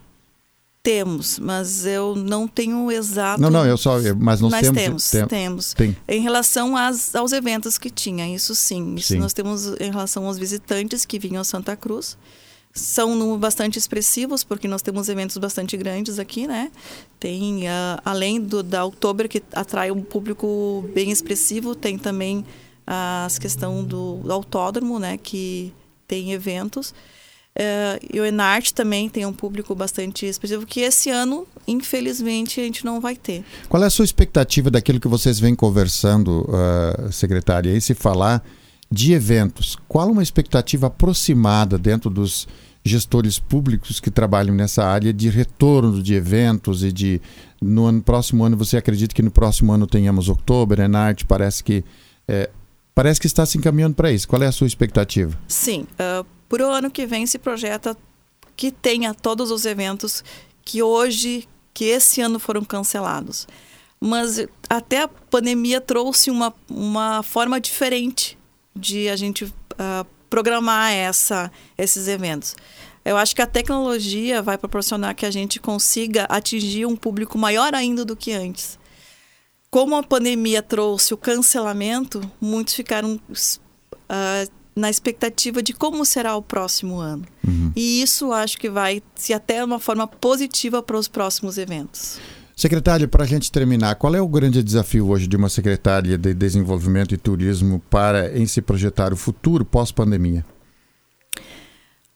Temos, 0.81 1.39
mas 1.39 1.85
eu 1.85 2.15
não 2.15 2.47
tenho 2.47 2.91
exato. 2.91 3.41
Não, 3.41 3.51
não, 3.51 3.67
eu 3.67 3.77
só. 3.77 3.99
Mas 4.17 4.41
nós, 4.41 4.53
nós 4.53 4.61
temos. 4.61 4.81
Temos, 4.81 5.11
tem, 5.11 5.27
temos. 5.27 5.75
Tem. 5.75 5.97
Em 6.09 6.21
relação 6.23 6.77
às, 6.77 7.15
aos 7.15 7.33
eventos 7.33 7.77
que 7.77 7.91
tinha, 7.91 8.33
isso 8.33 8.55
sim. 8.55 8.95
Isso 8.95 9.09
sim. 9.09 9.19
nós 9.19 9.33
temos 9.33 9.67
em 9.81 9.91
relação 9.91 10.25
aos 10.27 10.39
visitantes 10.39 11.05
que 11.05 11.19
vinham 11.19 11.41
a 11.41 11.45
Santa 11.45 11.77
Cruz. 11.77 12.17
São 12.73 13.39
bastante 13.39 13.79
expressivos, 13.79 14.45
porque 14.45 14.69
nós 14.69 14.83
temos 14.83 15.09
eventos 15.09 15.37
bastante 15.39 15.77
grandes 15.77 16.19
aqui, 16.19 16.47
né? 16.47 16.71
Tem, 17.19 17.65
uh, 17.65 18.01
além 18.05 18.41
do 18.41 18.63
da 18.63 18.85
Outubro, 18.85 19.29
que 19.29 19.43
atrai 19.53 19.91
um 19.91 20.03
público 20.03 20.89
bem 20.95 21.11
expressivo, 21.11 21.75
tem 21.75 21.99
também 21.99 22.45
a 22.87 23.27
questão 23.41 23.85
do, 23.85 24.17
do 24.19 24.33
autódromo, 24.33 24.99
né? 24.99 25.19
Que 25.19 25.73
tem 26.07 26.33
eventos. 26.33 26.95
Uh, 27.59 27.99
e 28.13 28.21
o 28.21 28.25
Enarte 28.25 28.73
também 28.73 29.09
tem 29.09 29.27
um 29.27 29.33
público 29.33 29.75
bastante 29.75 30.25
expressivo, 30.25 30.65
que 30.65 30.81
esse 30.81 31.11
ano, 31.11 31.45
infelizmente, 31.67 32.61
a 32.61 32.63
gente 32.63 32.85
não 32.85 33.01
vai 33.01 33.17
ter. 33.17 33.45
Qual 33.69 33.83
é 33.83 33.87
a 33.87 33.91
sua 33.91 34.05
expectativa 34.05 34.71
daquilo 34.71 35.01
que 35.01 35.09
vocês 35.09 35.41
vêm 35.41 35.57
conversando, 35.57 36.49
uh, 36.49 37.11
secretária? 37.13 37.77
E 37.77 37.81
se 37.81 37.95
falar 37.95 38.45
de 38.91 39.13
eventos, 39.13 39.77
qual 39.87 40.11
uma 40.11 40.23
expectativa 40.23 40.87
aproximada 40.87 41.77
dentro 41.77 42.09
dos 42.09 42.49
gestores 42.85 43.39
públicos 43.39 44.01
que 44.01 44.11
trabalham 44.11 44.55
nessa 44.55 44.85
área 44.85 45.13
de 45.13 45.29
retorno 45.29 46.03
de 46.03 46.15
eventos 46.15 46.83
e 46.83 46.91
de 46.91 47.21
no 47.61 47.87
ano, 47.87 48.01
próximo 48.01 48.45
ano 48.45 48.57
você 48.57 48.77
acredita 48.77 49.15
que 49.15 49.23
no 49.23 49.31
próximo 49.31 49.73
ano 49.73 49.87
tenhamos 49.87 50.29
outubro, 50.29 50.81
Enarte 50.81 51.27
parece 51.27 51.63
que 51.63 51.85
é, 52.27 52.49
parece 52.95 53.21
que 53.21 53.27
está 53.27 53.45
se 53.45 53.59
encaminhando 53.59 53.95
para 53.95 54.11
isso. 54.11 54.27
Qual 54.27 54.43
é 54.43 54.47
a 54.47 54.53
sua 54.53 54.67
expectativa? 54.67 55.39
Sim, 55.47 55.87
uh, 55.95 56.25
para 56.49 56.67
o 56.67 56.71
ano 56.71 56.91
que 56.91 57.07
vem 57.07 57.27
se 57.27 57.39
projeta 57.39 57.97
que 58.57 58.71
tenha 58.71 59.13
todos 59.13 59.51
os 59.51 59.67
eventos 59.67 60.25
que 60.65 60.83
hoje, 60.83 61.47
que 61.75 61.85
esse 61.85 62.21
ano 62.21 62.39
foram 62.39 62.65
cancelados. 62.65 63.47
Mas 64.01 64.47
até 64.69 65.03
a 65.03 65.09
pandemia 65.09 65.81
trouxe 65.81 66.31
uma, 66.31 66.55
uma 66.71 67.23
forma 67.23 67.61
diferente 67.61 68.38
de 68.79 69.09
a 69.09 69.17
gente 69.17 69.45
uh, 69.45 70.07
programar 70.31 70.93
essa, 70.93 71.51
esses 71.77 72.09
eventos. 72.09 72.55
Eu 73.05 73.17
acho 73.17 73.35
que 73.35 73.43
a 73.43 73.47
tecnologia 73.47 74.43
vai 74.43 74.59
proporcionar 74.59 75.15
que 75.15 75.25
a 75.25 75.31
gente 75.31 75.59
consiga 75.59 76.25
atingir 76.25 76.87
um 76.87 76.97
público 76.97 77.39
maior 77.39 77.75
ainda 77.75 78.05
do 78.05 78.15
que 78.15 78.33
antes. 78.33 78.79
Como 79.71 79.97
a 79.97 80.03
pandemia 80.03 80.63
trouxe 80.63 81.13
o 81.13 81.17
cancelamento, 81.17 82.21
muitos 82.41 82.75
ficaram 82.75 83.15
uh, 83.15 84.53
na 84.75 84.89
expectativa 84.89 85.63
de 85.63 85.73
como 85.73 86.05
será 86.05 86.37
o 86.37 86.43
próximo 86.43 86.99
ano. 86.99 87.25
Uhum. 87.47 87.73
E 87.75 88.01
isso 88.01 88.33
acho 88.33 88.59
que 88.59 88.71
vai 88.71 89.03
se 89.15 89.35
até 89.35 89.63
uma 89.63 89.79
forma 89.79 90.07
positiva 90.07 90.83
para 90.83 90.97
os 90.97 91.09
próximos 91.09 91.59
eventos. 91.59 92.19
Secretária, 92.59 93.07
para 93.07 93.23
a 93.23 93.27
gente 93.27 93.53
terminar, 93.53 93.95
qual 93.95 94.17
é 94.17 94.21
o 94.21 94.27
grande 94.27 94.65
desafio 94.65 95.09
hoje 95.11 95.29
de 95.29 95.37
uma 95.37 95.49
secretária 95.49 96.19
de 96.19 96.35
Desenvolvimento 96.35 97.15
e 97.15 97.17
Turismo 97.17 97.81
para 97.89 98.37
em 98.37 98.49
se 98.49 98.61
projetar 98.61 99.13
o 99.13 99.17
futuro 99.17 99.65
pós-pandemia? 99.65 100.45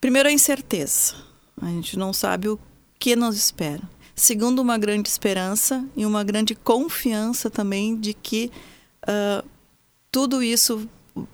Primeiro, 0.00 0.28
a 0.28 0.32
incerteza. 0.32 1.14
A 1.60 1.66
gente 1.66 1.96
não 1.96 2.12
sabe 2.12 2.48
o 2.48 2.58
que 2.98 3.14
nos 3.14 3.36
espera. 3.36 3.82
Segundo, 4.16 4.58
uma 4.58 4.76
grande 4.76 5.08
esperança 5.08 5.84
e 5.96 6.04
uma 6.04 6.24
grande 6.24 6.56
confiança 6.56 7.48
também 7.48 7.96
de 7.96 8.12
que 8.12 8.50
uh, 9.04 9.48
tudo 10.10 10.42
isso 10.42 10.88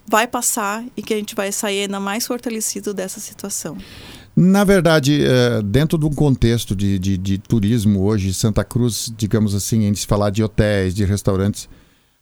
vai 0.07 0.27
passar 0.27 0.85
e 0.95 1.03
que 1.03 1.15
a 1.15 1.17
gente 1.17 1.35
vai 1.35 1.51
sair 1.51 1.85
ainda 1.85 1.99
mais 1.99 2.27
fortalecido 2.27 2.93
dessa 2.93 3.21
situação. 3.21 3.79
Na 4.41 4.63
verdade, 4.63 5.25
é, 5.25 5.61
dentro 5.63 5.99
de 5.99 6.07
um 6.07 6.15
contexto 6.15 6.77
de, 6.77 6.97
de, 6.97 7.19
de, 7.19 7.39
turismo 7.39 8.05
hoje, 8.05 8.33
Santa 8.33 8.63
Cruz, 8.63 9.13
digamos 9.17 9.53
assim, 9.53 9.83
em 9.83 9.93
se 9.97 10.07
falar 10.07 10.31
de 10.31 10.45
hotéis, 10.45 10.95
de 10.95 11.05
restaurantes, 11.05 11.69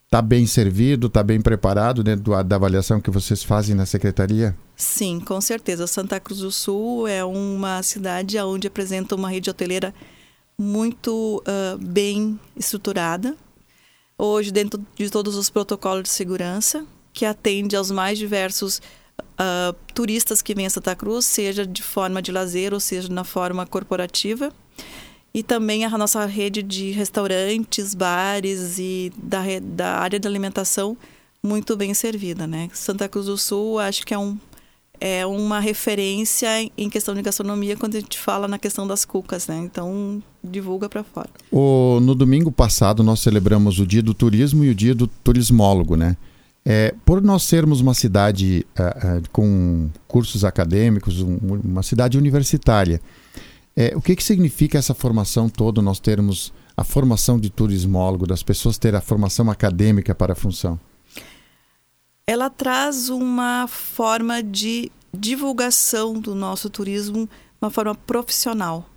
está 0.06 0.22
bem 0.22 0.46
servido, 0.46 1.08
está 1.08 1.22
bem 1.22 1.42
preparado 1.42 2.02
dentro 2.02 2.42
da 2.42 2.56
avaliação 2.56 3.02
que 3.02 3.10
vocês 3.10 3.44
fazem 3.44 3.76
na 3.76 3.84
secretaria? 3.84 4.56
Sim, 4.74 5.20
com 5.20 5.38
certeza. 5.42 5.86
Santa 5.86 6.18
Cruz 6.18 6.40
do 6.40 6.50
Sul 6.50 7.06
é 7.06 7.22
uma 7.22 7.82
cidade 7.82 8.38
onde 8.38 8.66
apresenta 8.66 9.14
uma 9.14 9.28
rede 9.28 9.50
hoteleira 9.50 9.94
muito 10.58 11.42
uh, 11.46 11.76
bem 11.78 12.40
estruturada. 12.56 13.36
Hoje, 14.16 14.50
dentro 14.50 14.82
de 14.96 15.10
todos 15.10 15.36
os 15.36 15.50
protocolos 15.50 16.04
de 16.04 16.08
segurança, 16.08 16.86
que 17.12 17.26
atende 17.26 17.76
aos 17.76 17.90
mais 17.90 18.16
diversos 18.16 18.80
uh, 19.22 19.74
turistas 19.94 20.42
que 20.42 20.54
vêm 20.54 20.66
a 20.66 20.70
Santa 20.70 20.94
Cruz, 20.94 21.24
seja 21.24 21.66
de 21.66 21.82
forma 21.82 22.20
de 22.20 22.32
lazer 22.32 22.72
ou 22.72 22.80
seja 22.80 23.08
na 23.08 23.24
forma 23.24 23.66
corporativa. 23.66 24.52
E 25.34 25.42
também 25.42 25.84
a 25.84 25.98
nossa 25.98 26.24
rede 26.24 26.62
de 26.62 26.92
restaurantes, 26.92 27.94
bares 27.94 28.78
e 28.78 29.12
da, 29.18 29.42
da 29.62 29.98
área 29.98 30.18
de 30.18 30.26
alimentação 30.26 30.96
muito 31.42 31.76
bem 31.76 31.92
servida, 31.92 32.46
né? 32.46 32.70
Santa 32.72 33.08
Cruz 33.08 33.26
do 33.26 33.36
Sul, 33.36 33.78
acho 33.78 34.04
que 34.06 34.14
é 34.14 34.18
um 34.18 34.38
é 34.98 35.26
uma 35.26 35.60
referência 35.60 36.48
em 36.76 36.88
questão 36.88 37.14
de 37.14 37.22
gastronomia 37.22 37.76
quando 37.76 37.96
a 37.96 38.00
gente 38.00 38.18
fala 38.18 38.48
na 38.48 38.58
questão 38.58 38.86
das 38.86 39.04
cucas, 39.04 39.46
né? 39.46 39.58
Então, 39.58 40.22
divulga 40.42 40.88
para 40.88 41.04
fora. 41.04 41.28
O, 41.52 42.00
no 42.00 42.14
domingo 42.14 42.50
passado, 42.50 43.02
nós 43.02 43.20
celebramos 43.20 43.78
o 43.78 43.86
Dia 43.86 44.02
do 44.02 44.14
Turismo 44.14 44.64
e 44.64 44.70
o 44.70 44.74
Dia 44.74 44.94
do 44.94 45.06
Turismólogo, 45.06 45.96
né? 45.96 46.16
É, 46.68 46.92
por 47.04 47.22
nós 47.22 47.44
sermos 47.44 47.80
uma 47.80 47.94
cidade 47.94 48.66
uh, 48.76 49.18
uh, 49.18 49.30
com 49.30 49.88
cursos 50.08 50.44
acadêmicos, 50.44 51.22
um, 51.22 51.38
uma 51.62 51.80
cidade 51.84 52.18
universitária, 52.18 53.00
é, 53.76 53.92
o 53.94 54.02
que, 54.02 54.16
que 54.16 54.24
significa 54.24 54.76
essa 54.76 54.92
formação 54.92 55.48
toda, 55.48 55.80
nós 55.80 56.00
termos 56.00 56.52
a 56.76 56.82
formação 56.82 57.38
de 57.38 57.50
turismólogo, 57.50 58.26
das 58.26 58.42
pessoas 58.42 58.78
terem 58.78 58.98
a 58.98 59.00
formação 59.00 59.48
acadêmica 59.48 60.12
para 60.12 60.32
a 60.32 60.36
função? 60.36 60.76
Ela 62.26 62.50
traz 62.50 63.10
uma 63.10 63.68
forma 63.68 64.42
de 64.42 64.90
divulgação 65.14 66.14
do 66.14 66.34
nosso 66.34 66.68
turismo, 66.68 67.30
uma 67.62 67.70
forma 67.70 67.94
profissional. 67.94 68.90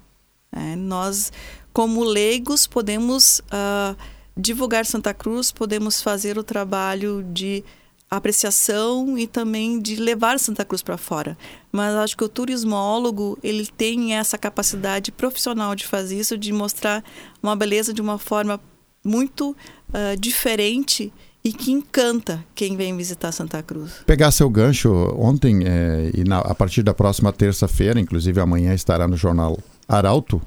É, 0.52 0.76
nós, 0.76 1.32
como 1.72 2.04
leigos, 2.04 2.66
podemos... 2.66 3.44
Uh, 3.54 4.19
divulgar 4.36 4.86
Santa 4.86 5.14
Cruz, 5.14 5.52
podemos 5.52 6.02
fazer 6.02 6.38
o 6.38 6.44
trabalho 6.44 7.24
de 7.24 7.64
apreciação 8.10 9.18
e 9.18 9.28
também 9.28 9.80
de 9.80 9.96
levar 9.96 10.40
Santa 10.40 10.66
Cruz 10.66 10.82
para 10.82 10.98
fora. 10.98 11.38
Mas 11.72 11.94
acho 11.96 12.18
que 12.18 12.24
o 12.24 12.30
turismólogo, 12.30 13.38
ele 13.44 13.68
tem 13.68 14.16
essa 14.16 14.38
capacidade 14.38 15.12
profissional 15.12 15.76
de 15.76 15.86
fazer 15.86 16.20
isso, 16.20 16.38
de 16.38 16.52
mostrar 16.52 17.04
uma 17.42 17.56
beleza 17.56 17.94
de 17.94 18.02
uma 18.02 18.18
forma 18.18 18.60
muito 19.04 19.52
uh, 19.90 20.18
diferente 20.20 21.14
e 21.44 21.54
que 21.54 21.72
encanta 21.72 22.44
quem 22.54 22.76
vem 22.76 22.96
visitar 22.98 23.32
Santa 23.32 23.64
Cruz. 23.64 24.02
Pegar 24.06 24.32
seu 24.32 24.50
gancho 24.50 24.92
ontem 25.18 25.64
é, 25.66 26.12
e 26.14 26.24
na, 26.24 26.40
a 26.40 26.54
partir 26.54 26.84
da 26.84 26.94
próxima 26.94 27.32
terça-feira, 27.32 28.00
inclusive 28.00 28.42
amanhã 28.42 28.74
estará 28.74 29.08
no 29.08 29.16
jornal 29.16 29.58
Arauto, 29.88 30.42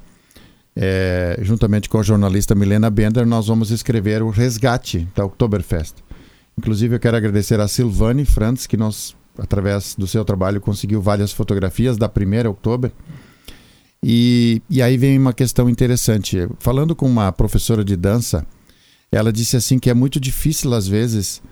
é, 0.74 1.38
juntamente 1.42 1.88
com 1.88 1.98
a 1.98 2.02
jornalista 2.02 2.54
Milena 2.54 2.90
Bender, 2.90 3.26
nós 3.26 3.46
vamos 3.46 3.70
escrever 3.70 4.22
o 4.22 4.30
resgate 4.30 5.06
da 5.14 5.24
Oktoberfest. 5.24 5.96
Inclusive, 6.58 6.96
eu 6.96 7.00
quero 7.00 7.16
agradecer 7.16 7.60
a 7.60 7.68
Silvane 7.68 8.24
Frantz, 8.24 8.66
que 8.66 8.76
nós, 8.76 9.14
através 9.38 9.94
do 9.96 10.06
seu 10.06 10.24
trabalho, 10.24 10.60
conseguiu 10.60 11.00
várias 11.00 11.32
fotografias 11.32 11.96
da 11.96 12.08
primeira 12.08 12.50
Oktober. 12.50 12.90
E, 14.02 14.60
e 14.68 14.82
aí 14.82 14.96
vem 14.96 15.18
uma 15.18 15.32
questão 15.32 15.68
interessante. 15.68 16.48
Falando 16.58 16.94
com 16.94 17.06
uma 17.06 17.30
professora 17.32 17.84
de 17.84 17.96
dança, 17.96 18.44
ela 19.10 19.32
disse 19.32 19.56
assim 19.56 19.78
que 19.78 19.90
é 19.90 19.94
muito 19.94 20.18
difícil, 20.18 20.72
às 20.74 20.88
vezes, 20.88 21.42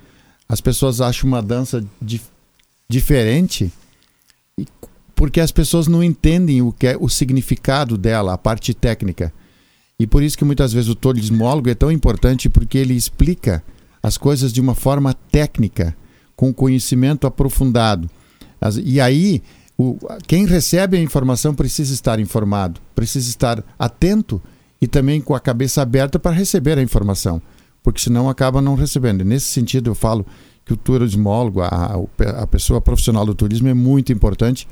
as 0.49 0.61
pessoas 0.61 1.01
acham 1.01 1.29
uma 1.29 1.43
dança 1.43 1.85
di 2.01 2.21
diferente 2.89 3.73
porque 5.21 5.39
as 5.39 5.53
pessoas 5.53 5.87
não 5.87 6.03
entendem 6.03 6.63
o 6.63 6.73
que 6.73 6.87
é 6.87 6.97
o 6.99 7.07
significado 7.07 7.99
dela, 7.99 8.33
a 8.33 8.39
parte 8.39 8.73
técnica. 8.73 9.31
E 9.99 10.07
por 10.07 10.23
isso 10.23 10.39
que 10.39 10.47
muitas 10.47 10.73
vezes 10.73 10.89
o 10.89 10.95
turismólogo 10.95 11.69
é 11.69 11.75
tão 11.75 11.93
importante 11.93 12.49
porque 12.49 12.79
ele 12.79 12.95
explica 12.95 13.63
as 14.03 14.17
coisas 14.17 14.51
de 14.51 14.63
uma 14.63 14.75
forma 14.75 15.13
técnica, 15.13 15.95
com 16.35 16.55
conhecimento 16.55 17.27
aprofundado. 17.27 18.09
e 18.83 18.99
aí 18.99 19.43
o, 19.77 19.99
quem 20.27 20.47
recebe 20.47 20.97
a 20.97 21.03
informação 21.03 21.55
precisa 21.55 21.93
estar 21.93 22.19
informado, 22.19 22.81
precisa 22.95 23.29
estar 23.29 23.63
atento 23.79 24.41
e 24.81 24.87
também 24.87 25.21
com 25.21 25.35
a 25.35 25.41
cabeça 25.41 25.83
aberta 25.83 26.19
para 26.19 26.35
receber 26.35 26.79
a 26.79 26.83
informação, 26.83 27.43
porque 27.83 28.01
senão 28.01 28.31
acaba 28.31 28.63
não 28.63 28.75
recebendo. 28.75 29.23
nesse 29.23 29.49
sentido, 29.49 29.91
eu 29.91 29.95
falo 29.95 30.25
que 30.65 30.73
o 30.73 30.79
turismólogo, 30.79 31.61
a, 31.61 32.01
a 32.39 32.47
pessoa 32.47 32.81
profissional 32.81 33.27
do 33.27 33.35
turismo, 33.35 33.69
é 33.69 33.75
muito 33.75 34.15
importante 34.15 34.67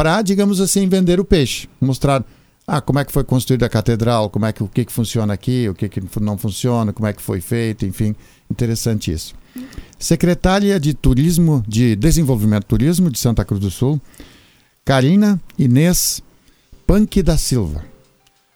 para, 0.00 0.22
digamos 0.22 0.62
assim, 0.62 0.88
vender 0.88 1.20
o 1.20 1.24
peixe, 1.26 1.68
mostrar 1.78 2.24
ah, 2.66 2.80
como 2.80 2.98
é 2.98 3.04
que 3.04 3.12
foi 3.12 3.22
construída 3.22 3.66
a 3.66 3.68
catedral, 3.68 4.30
como 4.30 4.46
é 4.46 4.52
que 4.54 4.62
o 4.62 4.66
que, 4.66 4.86
que 4.86 4.90
funciona 4.90 5.34
aqui, 5.34 5.68
o 5.68 5.74
que, 5.74 5.90
que 5.90 6.00
não 6.18 6.38
funciona, 6.38 6.90
como 6.90 7.06
é 7.06 7.12
que 7.12 7.20
foi 7.20 7.38
feito, 7.42 7.84
enfim, 7.84 8.16
interessante 8.50 9.12
isso. 9.12 9.34
Secretária 9.98 10.80
de 10.80 10.94
Turismo, 10.94 11.62
de 11.68 11.94
Desenvolvimento 11.96 12.64
Turismo 12.64 13.10
de 13.10 13.18
Santa 13.18 13.44
Cruz 13.44 13.60
do 13.60 13.70
Sul, 13.70 14.00
Karina 14.86 15.38
Inês 15.58 16.22
Panque 16.86 17.22
da 17.22 17.36
Silva. 17.36 17.84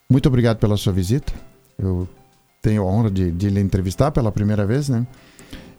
Muito 0.08 0.26
obrigado 0.26 0.56
pela 0.56 0.78
sua 0.78 0.94
visita. 0.94 1.30
Eu 1.78 2.08
tenho 2.62 2.84
a 2.84 2.86
honra 2.86 3.10
de, 3.10 3.30
de 3.30 3.50
lhe 3.50 3.60
entrevistar 3.60 4.10
pela 4.12 4.32
primeira 4.32 4.64
vez, 4.64 4.88
né? 4.88 5.06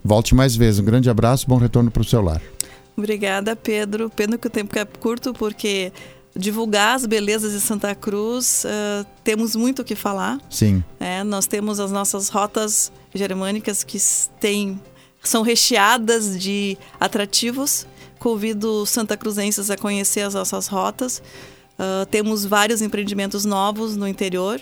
Volte 0.03 0.35
mais 0.35 0.55
vezes. 0.55 0.79
Um 0.79 0.85
grande 0.85 1.09
abraço, 1.09 1.47
bom 1.47 1.57
retorno 1.57 1.89
para 1.89 2.03
o 2.03 2.05
seu 2.05 2.21
lar. 2.21 2.39
Obrigada, 2.97 3.55
Pedro. 3.55 4.09
Pena 4.09 4.37
que 4.37 4.47
o 4.47 4.49
tempo 4.49 4.77
é 4.77 4.85
curto, 4.85 5.33
porque 5.33 5.91
divulgar 6.35 6.95
as 6.95 7.05
belezas 7.05 7.53
de 7.53 7.61
Santa 7.61 7.95
Cruz, 7.95 8.65
uh, 8.65 9.05
temos 9.23 9.55
muito 9.55 9.81
o 9.81 9.85
que 9.85 9.95
falar. 9.95 10.39
Sim. 10.49 10.83
É, 10.99 11.23
nós 11.23 11.47
temos 11.47 11.79
as 11.79 11.91
nossas 11.91 12.29
rotas 12.29 12.91
germânicas 13.13 13.83
que 13.83 13.97
têm, 14.39 14.79
são 15.23 15.41
recheadas 15.41 16.39
de 16.39 16.77
atrativos. 16.99 17.87
Convido 18.19 18.85
santa 18.85 19.15
cruzenses 19.15 19.69
a 19.69 19.77
conhecer 19.77 20.21
as 20.21 20.33
nossas 20.33 20.67
rotas. 20.67 21.21
Uh, 21.77 22.05
temos 22.05 22.45
vários 22.45 22.81
empreendimentos 22.81 23.43
novos 23.45 23.95
no 23.95 24.07
interior 24.07 24.61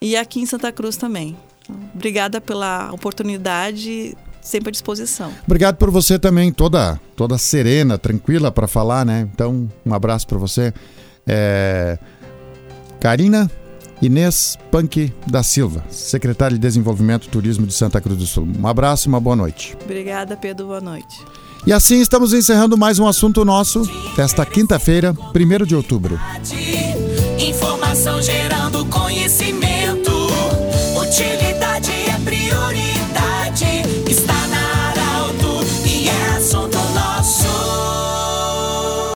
e 0.00 0.16
aqui 0.16 0.40
em 0.40 0.46
Santa 0.46 0.72
Cruz 0.72 0.96
também. 0.96 1.36
Obrigada 1.94 2.40
pela 2.40 2.90
oportunidade, 2.92 4.16
sempre 4.40 4.68
à 4.68 4.72
disposição. 4.72 5.30
Obrigado 5.44 5.76
por 5.76 5.90
você 5.90 6.18
também, 6.18 6.52
toda 6.52 7.00
toda 7.16 7.36
serena, 7.36 7.98
tranquila 7.98 8.50
para 8.50 8.66
falar, 8.66 9.04
né? 9.04 9.28
Então, 9.32 9.68
um 9.84 9.94
abraço 9.94 10.26
para 10.26 10.38
você. 10.38 10.72
É... 11.26 11.98
Karina 12.98 13.50
Inês 14.02 14.58
Punk 14.70 15.12
da 15.26 15.42
Silva, 15.42 15.84
secretária 15.90 16.54
de 16.54 16.60
Desenvolvimento 16.60 17.26
e 17.26 17.28
Turismo 17.28 17.66
de 17.66 17.74
Santa 17.74 18.00
Cruz 18.00 18.18
do 18.18 18.26
Sul. 18.26 18.48
Um 18.58 18.66
abraço 18.66 19.06
e 19.06 19.10
uma 19.10 19.20
boa 19.20 19.36
noite. 19.36 19.76
Obrigada, 19.84 20.36
Pedro. 20.36 20.66
Boa 20.66 20.80
noite. 20.80 21.18
E 21.66 21.72
assim 21.72 22.00
estamos 22.00 22.32
encerrando 22.32 22.78
mais 22.78 22.98
um 22.98 23.06
assunto 23.06 23.44
nosso 23.44 23.82
desta 24.16 24.46
quinta-feira, 24.46 25.14
1 25.34 25.66
de 25.66 25.76
outubro. 25.76 26.18
Informação 27.38 28.22
gerando 28.22 28.86
conhecimento, 28.86 30.10
utilidade 30.98 31.69